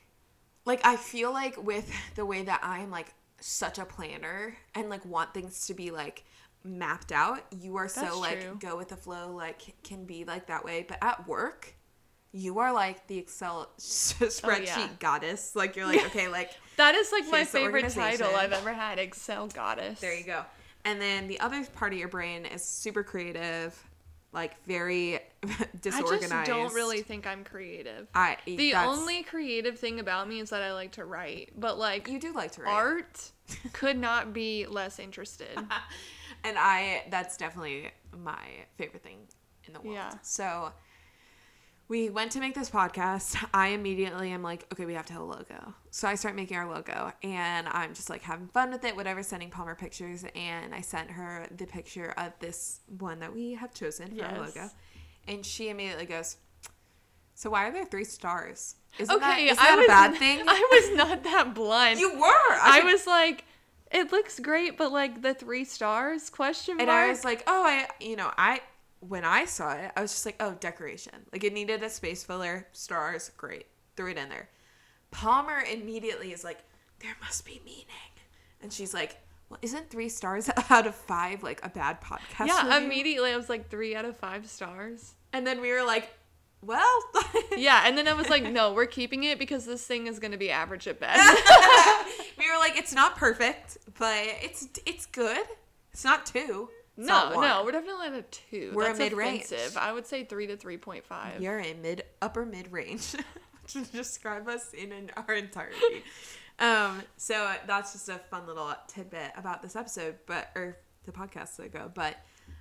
like 0.66 0.82
I 0.86 0.96
feel 0.96 1.32
like 1.32 1.64
with 1.64 1.92
the 2.16 2.26
way 2.26 2.42
that 2.44 2.62
I'm 2.64 2.90
like 2.90 3.14
such 3.40 3.78
a 3.78 3.86
planner 3.86 4.56
and 4.74 4.90
like 4.90 5.06
want 5.06 5.34
things 5.34 5.68
to 5.68 5.74
be 5.76 5.92
like 5.92 6.24
mapped 6.64 7.12
out, 7.12 7.44
you 7.52 7.76
are 7.76 7.88
so 7.90 8.20
like 8.20 8.42
true. 8.42 8.58
go 8.60 8.78
with 8.78 8.88
the 8.90 8.96
flow, 8.96 9.32
like 9.36 9.76
can 9.84 10.06
be 10.06 10.24
like 10.24 10.48
that 10.48 10.66
way. 10.66 10.86
But 10.88 10.98
at 11.02 11.28
work. 11.28 11.76
You 12.36 12.58
are 12.58 12.74
like 12.74 13.06
the 13.06 13.20
Excel 13.20 13.70
spreadsheet 13.80 14.44
Oh, 14.76 14.80
yeah. 14.80 14.90
goddess. 14.98 15.56
Like 15.56 15.76
you're 15.76 15.86
like, 15.86 16.04
okay, 16.08 16.28
like 16.30 16.50
That 16.78 16.96
is 16.96 17.12
like 17.12 17.30
my 17.30 17.44
favorite 17.44 17.90
title. 17.90 18.34
I've 18.36 18.54
ever 18.54 18.74
had. 18.74 18.98
Excel 18.98 19.48
goddess. 19.50 20.00
There 20.00 20.16
you 20.18 20.24
go. 20.24 20.44
And 20.84 21.00
then 21.00 21.28
the 21.28 21.40
other 21.42 21.64
part 21.64 21.94
of 21.94 22.00
your 22.00 22.08
brain 22.08 22.46
is 22.48 22.64
super 22.64 23.04
creative, 23.04 23.80
like 24.34 24.64
very 24.66 25.20
disorganized. 25.82 26.24
I 26.34 26.46
just 26.46 26.48
don't 26.48 26.74
really 26.74 27.02
think 27.02 27.28
I'm 27.28 27.44
creative. 27.44 28.08
I 28.16 28.38
The 28.46 28.74
only 28.74 29.24
creative 29.24 29.78
thing 29.78 30.00
about 30.00 30.28
me 30.28 30.40
is 30.40 30.50
that 30.50 30.64
I 30.64 30.74
like 30.74 30.94
to 30.94 31.06
write, 31.06 31.52
but 31.56 31.78
like 31.78 32.08
you 32.08 32.20
do 32.20 32.34
like 32.34 32.52
to 32.54 32.64
write, 32.64 32.74
art 32.74 33.32
could 33.74 33.98
not 33.98 34.34
be 34.34 34.66
less 34.66 35.00
interested. 35.00 35.56
and 36.44 36.58
I 36.58 37.04
that's 37.10 37.38
definitely 37.38 37.92
my 38.18 38.44
favorite 38.78 39.04
thing 39.04 39.20
in 39.66 39.74
the 39.74 39.82
world. 39.82 39.96
Yeah. 39.96 40.14
So 40.24 40.74
we 41.88 42.10
went 42.10 42.32
to 42.32 42.40
make 42.40 42.56
this 42.56 42.70
podcast. 42.70 43.36
I 43.54 43.70
immediately 43.70 44.32
am 44.32 44.42
like, 44.42 44.66
okay, 44.74 44.86
we 44.86 44.94
have 44.94 45.06
to 45.08 45.14
have 45.14 45.22
a 45.22 45.26
logo. 45.26 45.74
So 45.92 46.08
I 46.08 46.16
start 46.16 46.36
making 46.36 46.58
our 46.58 46.68
logo, 46.68 47.12
and 47.22 47.68
I'm 47.68 47.94
just 47.94 48.10
like 48.10 48.22
having 48.22 48.48
fun 48.48 48.72
with 48.72 48.84
it, 48.86 48.96
whatever. 48.96 49.22
Sending 49.22 49.50
Palmer 49.50 49.76
pictures, 49.76 50.26
and 50.36 50.74
I 50.74 50.82
sent 50.82 51.12
her 51.12 51.48
the 51.56 51.66
picture 51.66 52.14
of 52.18 52.34
this 52.40 52.80
one 53.00 53.20
that 53.20 53.34
we 53.34 53.54
have 53.54 53.74
chosen 53.74 54.16
for 54.16 54.26
our 54.26 54.40
logo, 54.40 54.70
and 55.28 55.46
she 55.46 55.70
immediately 55.70 56.06
goes, 56.06 56.38
"So 57.36 57.50
why 57.50 57.68
are 57.68 57.72
there 57.72 57.86
three 57.86 58.06
stars? 58.06 58.76
Isn't 58.98 59.16
okay, 59.16 59.48
isn't 59.50 59.60
I 59.64 59.68
that 59.68 59.76
was 59.78 59.86
a 59.86 59.88
bad 59.88 60.16
thing?" 60.18 60.44
I 60.48 60.68
was 60.72 60.98
not 60.98 61.24
that 61.26 61.54
blind. 61.54 62.00
you 62.00 62.14
were. 62.14 62.24
I 62.62 62.80
could- 62.82 62.92
was 62.92 63.06
like, 63.06 63.44
it 63.92 64.12
looks 64.12 64.40
great, 64.40 64.78
but 64.78 64.92
like 64.92 65.22
the 65.22 65.34
three 65.34 65.66
stars 65.66 66.30
question 66.30 66.78
mark. 66.78 66.82
And 66.82 66.92
I 66.92 67.10
was 67.10 67.24
like, 67.24 67.44
oh, 67.46 67.64
I, 67.64 67.88
you 68.00 68.16
know, 68.16 68.32
I, 68.38 68.62
when 69.08 69.26
I 69.26 69.46
saw 69.46 69.74
it, 69.74 69.92
I 69.96 70.02
was 70.02 70.12
just 70.12 70.26
like, 70.26 70.38
oh, 70.40 70.56
decoration. 70.60 71.14
Like 71.32 71.44
it 71.44 71.54
needed 71.54 71.84
a 71.84 71.90
space 71.90 72.24
filler, 72.24 72.68
stars, 72.72 73.32
great. 73.38 73.68
Threw 73.96 74.12
it 74.12 74.18
in 74.18 74.30
there. 74.30 74.50
Palmer 75.12 75.62
immediately 75.72 76.32
is 76.32 76.44
like, 76.44 76.60
there 77.00 77.16
must 77.22 77.46
be 77.46 77.62
meaning. 77.66 77.86
And 78.62 78.72
she's 78.72 78.94
like, 78.94 79.18
well, 79.50 79.60
isn't 79.62 79.90
three 79.90 80.10
stars 80.10 80.50
out 80.70 80.88
of 80.88 80.96
five 80.96 81.44
like 81.44 81.60
a 81.64 81.70
bad 81.70 82.02
podcast? 82.02 82.48
yeah, 82.48 82.66
review?" 82.66 82.86
immediately 82.86 83.32
I 83.32 83.38
was 83.38 83.50
like 83.50 83.70
three 83.70 83.96
out 83.96 84.06
of 84.06 84.18
five 84.18 84.48
stars. 84.48 85.14
And 85.34 85.46
then 85.46 85.62
we 85.62 85.72
were 85.72 85.84
like, 85.84 86.10
well, 86.62 87.00
Yeah, 87.58 87.84
and 87.86 87.98
then 87.98 88.08
I 88.08 88.14
was 88.14 88.30
like, 88.30 88.44
no, 88.44 88.74
we're 88.74 88.86
keeping 88.86 89.24
it 89.26 89.38
because 89.38 89.66
this 89.66 89.86
thing 89.86 90.08
is 90.08 90.20
gonna 90.20 90.38
be 90.38 90.50
average 90.50 90.88
at 90.88 91.00
best. 91.00 91.20
we 92.38 92.50
were 92.50 92.58
like, 92.58 92.78
it's 92.78 92.94
not 92.94 93.18
perfect, 93.18 93.78
but 94.00 94.16
it's 94.42 94.68
it's 94.86 95.06
good. 95.06 95.46
It's 95.92 96.04
not 96.06 96.26
two. 96.26 96.70
It's 96.98 97.08
no, 97.08 97.32
no, 97.42 97.64
we're 97.66 97.72
definitely 97.72 98.08
at 98.08 98.14
a 98.14 98.22
two. 98.24 98.72
We're 98.74 98.84
a 98.84 98.88
That's 98.88 99.00
mid-range. 99.00 99.52
I 99.76 99.92
would 99.92 100.06
say 100.06 100.26
three 100.26 100.48
to 100.48 100.58
three 100.58 100.78
point 100.78 101.06
five. 101.06 101.42
You're 101.42 101.60
in 101.60 101.82
mid 101.82 102.04
upper 102.22 102.46
mid 102.46 102.72
range, 102.72 103.16
to 103.70 103.82
describe 103.86 104.48
us 104.48 104.74
in 104.74 104.92
an, 104.92 105.12
our 105.18 105.34
entirety. 105.34 106.04
um, 106.60 107.02
so 107.18 107.52
that's 107.66 107.94
just 107.94 108.10
a 108.10 108.20
fun 108.30 108.46
little 108.46 108.72
tidbit 108.88 109.32
about 109.36 109.64
this 109.64 109.76
episode, 109.76 110.16
but 110.28 110.52
or 110.56 110.78
the 111.06 111.12
podcast 111.12 111.58
ago. 111.60 111.92
But 111.94 112.18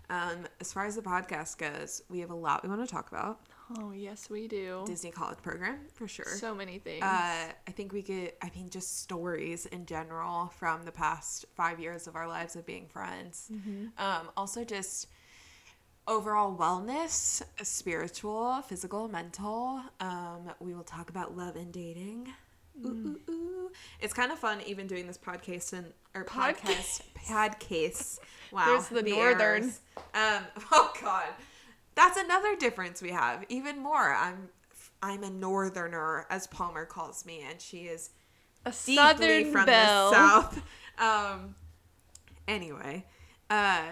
um, 0.08 0.46
as 0.60 0.72
far 0.72 0.86
as 0.86 0.96
the 0.96 1.02
podcast 1.02 1.58
goes, 1.58 2.02
we 2.08 2.20
have 2.20 2.30
a 2.30 2.34
lot 2.34 2.62
we 2.62 2.68
want 2.68 2.86
to 2.86 2.92
talk 2.92 3.10
about. 3.10 3.40
Oh 3.78 3.92
yes, 3.92 4.28
we 4.28 4.48
do. 4.48 4.82
Disney 4.86 5.10
college 5.10 5.38
program 5.42 5.78
for 5.94 6.06
sure. 6.08 6.26
So 6.26 6.54
many 6.54 6.78
things. 6.78 7.02
uh, 7.02 7.06
I 7.06 7.70
think 7.70 7.92
we 7.92 8.02
could. 8.02 8.32
I 8.42 8.50
mean, 8.54 8.68
just 8.68 9.00
stories 9.02 9.66
in 9.66 9.86
general 9.86 10.52
from 10.58 10.84
the 10.84 10.92
past 10.92 11.46
five 11.54 11.80
years 11.80 12.06
of 12.06 12.16
our 12.16 12.28
lives 12.28 12.56
of 12.56 12.66
being 12.66 12.86
friends. 12.88 13.50
Um, 13.98 14.28
also, 14.36 14.64
just 14.64 15.06
overall 16.08 16.56
wellness, 16.56 17.42
spiritual, 17.62 18.62
physical, 18.62 19.08
mental. 19.08 19.80
Um, 20.00 20.50
we 20.60 20.74
will 20.74 20.82
talk 20.84 21.10
about 21.10 21.36
love 21.36 21.56
and 21.56 21.72
dating. 21.72 22.32
Ooh, 22.84 23.20
ooh, 23.28 23.32
ooh. 23.32 23.70
It's 24.00 24.12
kind 24.14 24.32
of 24.32 24.38
fun 24.38 24.60
even 24.66 24.86
doing 24.86 25.06
this 25.06 25.18
podcast 25.18 25.72
and 25.72 25.92
or 26.14 26.24
podcast 26.24 27.02
podcast. 27.26 28.18
Wow, 28.52 28.66
There's 28.66 28.88
the 28.88 29.00
northern. 29.08 29.40
errors. 29.40 29.80
Um, 30.12 30.42
oh 30.72 30.92
God, 31.00 31.24
that's 31.94 32.16
another 32.16 32.56
difference 32.56 33.02
we 33.02 33.10
have. 33.10 33.44
Even 33.48 33.78
more, 33.80 34.14
I'm 34.14 34.48
I'm 35.02 35.24
a 35.24 35.30
northerner, 35.30 36.26
as 36.30 36.46
Palmer 36.46 36.84
calls 36.84 37.26
me, 37.26 37.44
and 37.48 37.60
she 37.60 37.82
is 37.82 38.10
a 38.64 38.72
southern 38.72 39.50
from 39.50 39.66
belle. 39.66 40.10
the 40.10 40.16
south. 40.16 40.62
Um, 40.98 41.54
anyway, 42.46 43.04
uh, 43.50 43.82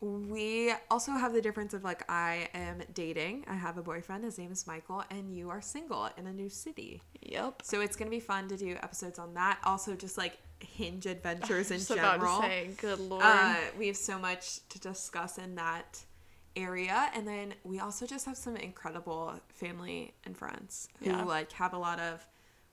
we 0.00 0.72
also 0.90 1.12
have 1.12 1.32
the 1.32 1.40
difference 1.40 1.74
of 1.74 1.84
like 1.84 2.10
I 2.10 2.48
am 2.54 2.82
dating. 2.92 3.44
I 3.46 3.54
have 3.54 3.78
a 3.78 3.82
boyfriend. 3.82 4.24
His 4.24 4.36
name 4.36 4.50
is 4.50 4.66
Michael, 4.66 5.04
and 5.10 5.32
you 5.34 5.48
are 5.50 5.62
single 5.62 6.08
in 6.18 6.26
a 6.26 6.32
new 6.32 6.48
city. 6.48 7.02
Yep. 7.22 7.62
So 7.62 7.80
it's 7.80 7.94
gonna 7.94 8.10
be 8.10 8.20
fun 8.20 8.48
to 8.48 8.56
do 8.56 8.76
episodes 8.82 9.20
on 9.20 9.34
that. 9.34 9.60
Also, 9.64 9.94
just 9.94 10.18
like 10.18 10.38
hinge 10.58 11.06
adventures 11.06 11.70
in 11.70 11.80
general. 11.80 12.40
say, 12.42 12.70
good 12.78 12.98
lord. 12.98 13.22
Uh, 13.24 13.54
we 13.78 13.86
have 13.86 13.96
so 13.96 14.18
much 14.18 14.66
to 14.70 14.80
discuss 14.80 15.38
in 15.38 15.54
that 15.54 16.00
area, 16.56 17.10
and 17.14 17.26
then 17.26 17.54
we 17.64 17.78
also 17.80 18.06
just 18.06 18.26
have 18.26 18.36
some 18.36 18.56
incredible 18.56 19.34
family 19.48 20.14
and 20.24 20.36
friends 20.36 20.88
who 21.00 21.06
Yeah. 21.10 21.22
like 21.24 21.52
have 21.52 21.72
a 21.72 21.78
lot 21.78 21.98
of 22.00 22.26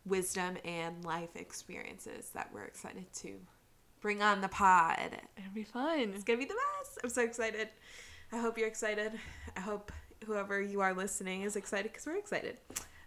wisdom 0.05 0.57
and 0.65 1.03
life 1.05 1.35
experiences 1.35 2.29
that 2.31 2.51
we're 2.53 2.63
excited 2.63 3.11
to 3.13 3.39
bring 4.01 4.21
on 4.21 4.41
the 4.41 4.47
pod. 4.47 5.21
It'll 5.37 5.51
be 5.53 5.63
fun. 5.63 6.13
It's 6.15 6.23
gonna 6.23 6.39
be 6.39 6.45
the 6.45 6.55
best. 6.79 6.99
I'm 7.03 7.09
so 7.09 7.21
excited. 7.21 7.69
I 8.31 8.37
hope 8.37 8.57
you're 8.57 8.67
excited. 8.67 9.11
I 9.55 9.59
hope 9.59 9.91
whoever 10.25 10.61
you 10.61 10.81
are 10.81 10.93
listening 10.93 11.41
is 11.43 11.55
excited 11.55 11.91
because 11.91 12.05
we're 12.05 12.17
excited. 12.17 12.57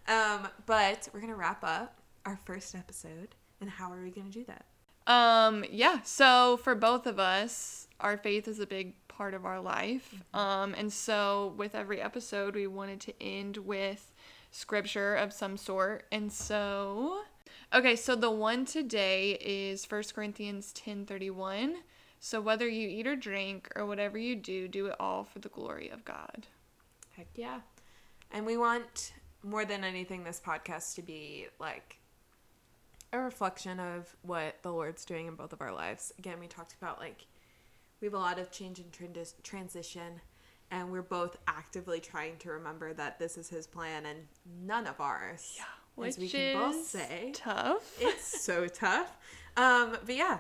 Um, 0.09 0.49
but 0.67 1.09
we're 1.13 1.21
gonna 1.21 1.37
wrap 1.37 1.63
up 1.65 2.01
our 2.27 2.39
first 2.45 2.75
episode, 2.75 3.35
and 3.61 3.71
how 3.71 3.93
are 3.93 4.03
we 4.03 4.11
gonna 4.11 4.31
do 4.31 4.45
that? 4.45 4.65
Um, 5.07 5.65
yeah, 5.71 6.03
so 6.03 6.57
for 6.59 6.75
both 6.75 7.07
of 7.07 7.19
us, 7.19 7.89
our 8.01 8.17
faith 8.17 8.47
is 8.47 8.61
a 8.61 8.67
big 8.67 8.95
part 9.17 9.35
of 9.35 9.45
our 9.45 9.61
life. 9.61 10.15
Um, 10.35 10.75
and 10.75 10.93
so 10.93 11.55
with 11.57 11.75
every 11.75 12.01
episode, 12.01 12.55
we 12.55 12.67
wanted 12.67 13.01
to 13.03 13.23
end 13.23 13.59
with 13.59 14.13
scripture 14.51 15.15
of 15.15 15.33
some 15.33 15.57
sort. 15.57 16.05
And 16.13 16.33
so, 16.33 17.23
okay, 17.75 17.97
so 17.97 18.15
the 18.15 18.31
one 18.31 18.65
today 18.65 19.39
is 19.41 19.85
1 19.85 20.15
Corinthians 20.15 20.73
10:31. 20.73 21.77
So 22.21 22.41
whether 22.41 22.69
you 22.69 22.89
eat 22.89 23.07
or 23.07 23.17
drink 23.17 23.69
or 23.75 23.85
whatever 23.85 24.17
you 24.17 24.37
do, 24.37 24.69
do 24.69 24.87
it 24.87 24.97
all 25.01 25.25
for 25.25 25.41
the 25.41 25.49
glory 25.49 25.89
of 25.89 26.05
God. 26.05 26.47
Heck 27.17 27.29
yeah. 27.35 27.61
And 28.31 28.47
we 28.47 28.57
want 28.57 29.13
more 29.43 29.65
than 29.65 29.83
anything 29.83 30.23
this 30.23 30.41
podcast 30.41 30.95
to 30.95 31.03
be 31.03 31.49
like 31.59 31.99
a 33.13 33.19
reflection 33.19 33.79
of 33.81 34.15
what 34.23 34.57
the 34.63 34.73
Lord's 34.73 35.05
doing 35.05 35.27
in 35.27 35.35
both 35.35 35.53
of 35.53 35.61
our 35.61 35.73
lives. 35.73 36.13
Again, 36.19 36.39
we 36.39 36.47
talked 36.47 36.75
about 36.81 36.99
like 36.99 37.27
we 38.03 38.07
have 38.07 38.15
a 38.15 38.19
lot 38.19 38.39
of 38.39 38.51
change 38.51 38.79
and 38.81 38.93
trans- 38.93 39.35
transition 39.43 40.21
and 40.71 40.91
we're 40.91 41.03
both 41.03 41.37
actively 41.47 42.01
trying 42.01 42.37
to 42.39 42.51
remember 42.51 42.93
that 42.95 43.19
this 43.19 43.39
is 43.39 43.49
his 43.49 43.67
plan 43.67 44.05
and 44.07 44.19
none 44.65 44.87
of 44.87 45.01
ours. 45.01 45.55
Yeah. 45.57 45.65
Which 45.95 46.09
As 46.09 46.19
we 46.19 46.29
can 46.29 46.57
both 46.57 46.85
say. 46.87 47.31
tough. 47.35 47.97
It's 48.01 48.43
so 48.43 48.67
tough. 48.67 49.17
Um, 49.57 49.97
but 50.05 50.15
yeah. 50.17 50.39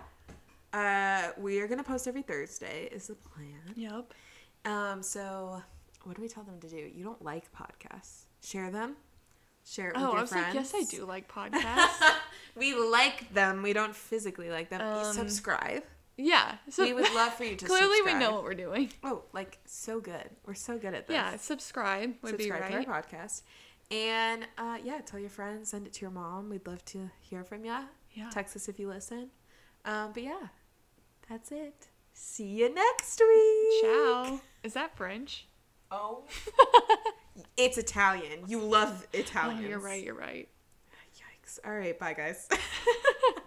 Uh, 0.72 1.32
we 1.38 1.60
are 1.60 1.68
gonna 1.68 1.84
post 1.84 2.08
every 2.08 2.22
Thursday 2.22 2.88
is 2.90 3.08
the 3.08 3.14
plan. 3.14 3.60
Yep. 3.76 4.14
Um, 4.64 5.02
so 5.02 5.62
what 6.04 6.16
do 6.16 6.22
we 6.22 6.28
tell 6.28 6.42
them 6.44 6.58
to 6.60 6.68
do? 6.68 6.76
You 6.94 7.04
don't 7.04 7.22
like 7.22 7.44
podcasts. 7.52 8.22
Share 8.42 8.70
them. 8.70 8.96
Share 9.66 9.90
it 9.90 9.96
with 9.96 10.02
Oh, 10.04 10.08
your 10.08 10.18
I 10.18 10.20
was 10.22 10.30
friends. 10.30 10.46
like, 10.46 10.54
yes, 10.54 10.74
I 10.74 10.96
do 10.96 11.04
like 11.04 11.30
podcasts. 11.32 12.14
we 12.56 12.74
like 12.74 13.32
them. 13.34 13.62
We 13.62 13.72
don't 13.74 13.94
physically 13.94 14.50
like 14.50 14.70
them. 14.70 14.80
Um, 14.80 15.12
subscribe. 15.12 15.82
Yeah. 16.16 16.56
So 16.70 16.84
we 16.84 16.92
would 16.92 17.12
love 17.14 17.34
for 17.34 17.44
you 17.44 17.56
to 17.56 17.64
Clearly, 17.66 18.02
we 18.02 18.14
know 18.14 18.32
what 18.32 18.44
we're 18.44 18.54
doing. 18.54 18.92
Oh, 19.02 19.22
like 19.32 19.58
so 19.64 20.00
good. 20.00 20.28
We're 20.46 20.54
so 20.54 20.78
good 20.78 20.94
at 20.94 21.06
this. 21.06 21.14
Yeah, 21.14 21.36
subscribe 21.36 22.14
would 22.22 22.30
subscribe 22.30 22.68
be 22.68 22.74
right. 22.76 22.84
to 22.84 22.90
our 22.90 23.02
podcast. 23.02 23.42
And 23.90 24.46
uh, 24.56 24.78
yeah, 24.82 25.00
tell 25.04 25.20
your 25.20 25.30
friends, 25.30 25.70
send 25.70 25.86
it 25.86 25.92
to 25.94 26.00
your 26.00 26.10
mom. 26.10 26.48
We'd 26.48 26.66
love 26.66 26.84
to 26.86 27.10
hear 27.20 27.44
from 27.44 27.64
you. 27.64 27.76
Yeah. 28.12 28.30
Text 28.30 28.56
us 28.56 28.68
if 28.68 28.78
you 28.78 28.88
listen. 28.88 29.28
Um, 29.84 30.12
but 30.14 30.22
yeah, 30.22 30.48
that's 31.28 31.52
it. 31.52 31.88
See 32.12 32.44
you 32.44 32.72
next 32.72 33.20
week. 33.20 33.82
Ciao. 33.82 34.40
Is 34.62 34.74
that 34.74 34.96
French? 34.96 35.46
Oh. 35.90 36.24
it's 37.56 37.78
Italian. 37.78 38.44
You 38.46 38.60
love 38.60 39.06
Oh, 39.14 39.60
you're 39.60 39.78
right. 39.78 40.02
You're 40.02 40.14
right. 40.14 40.48
Yikes. 41.16 41.58
All 41.64 41.72
right. 41.72 41.98
Bye, 41.98 42.14
guys. 42.14 42.48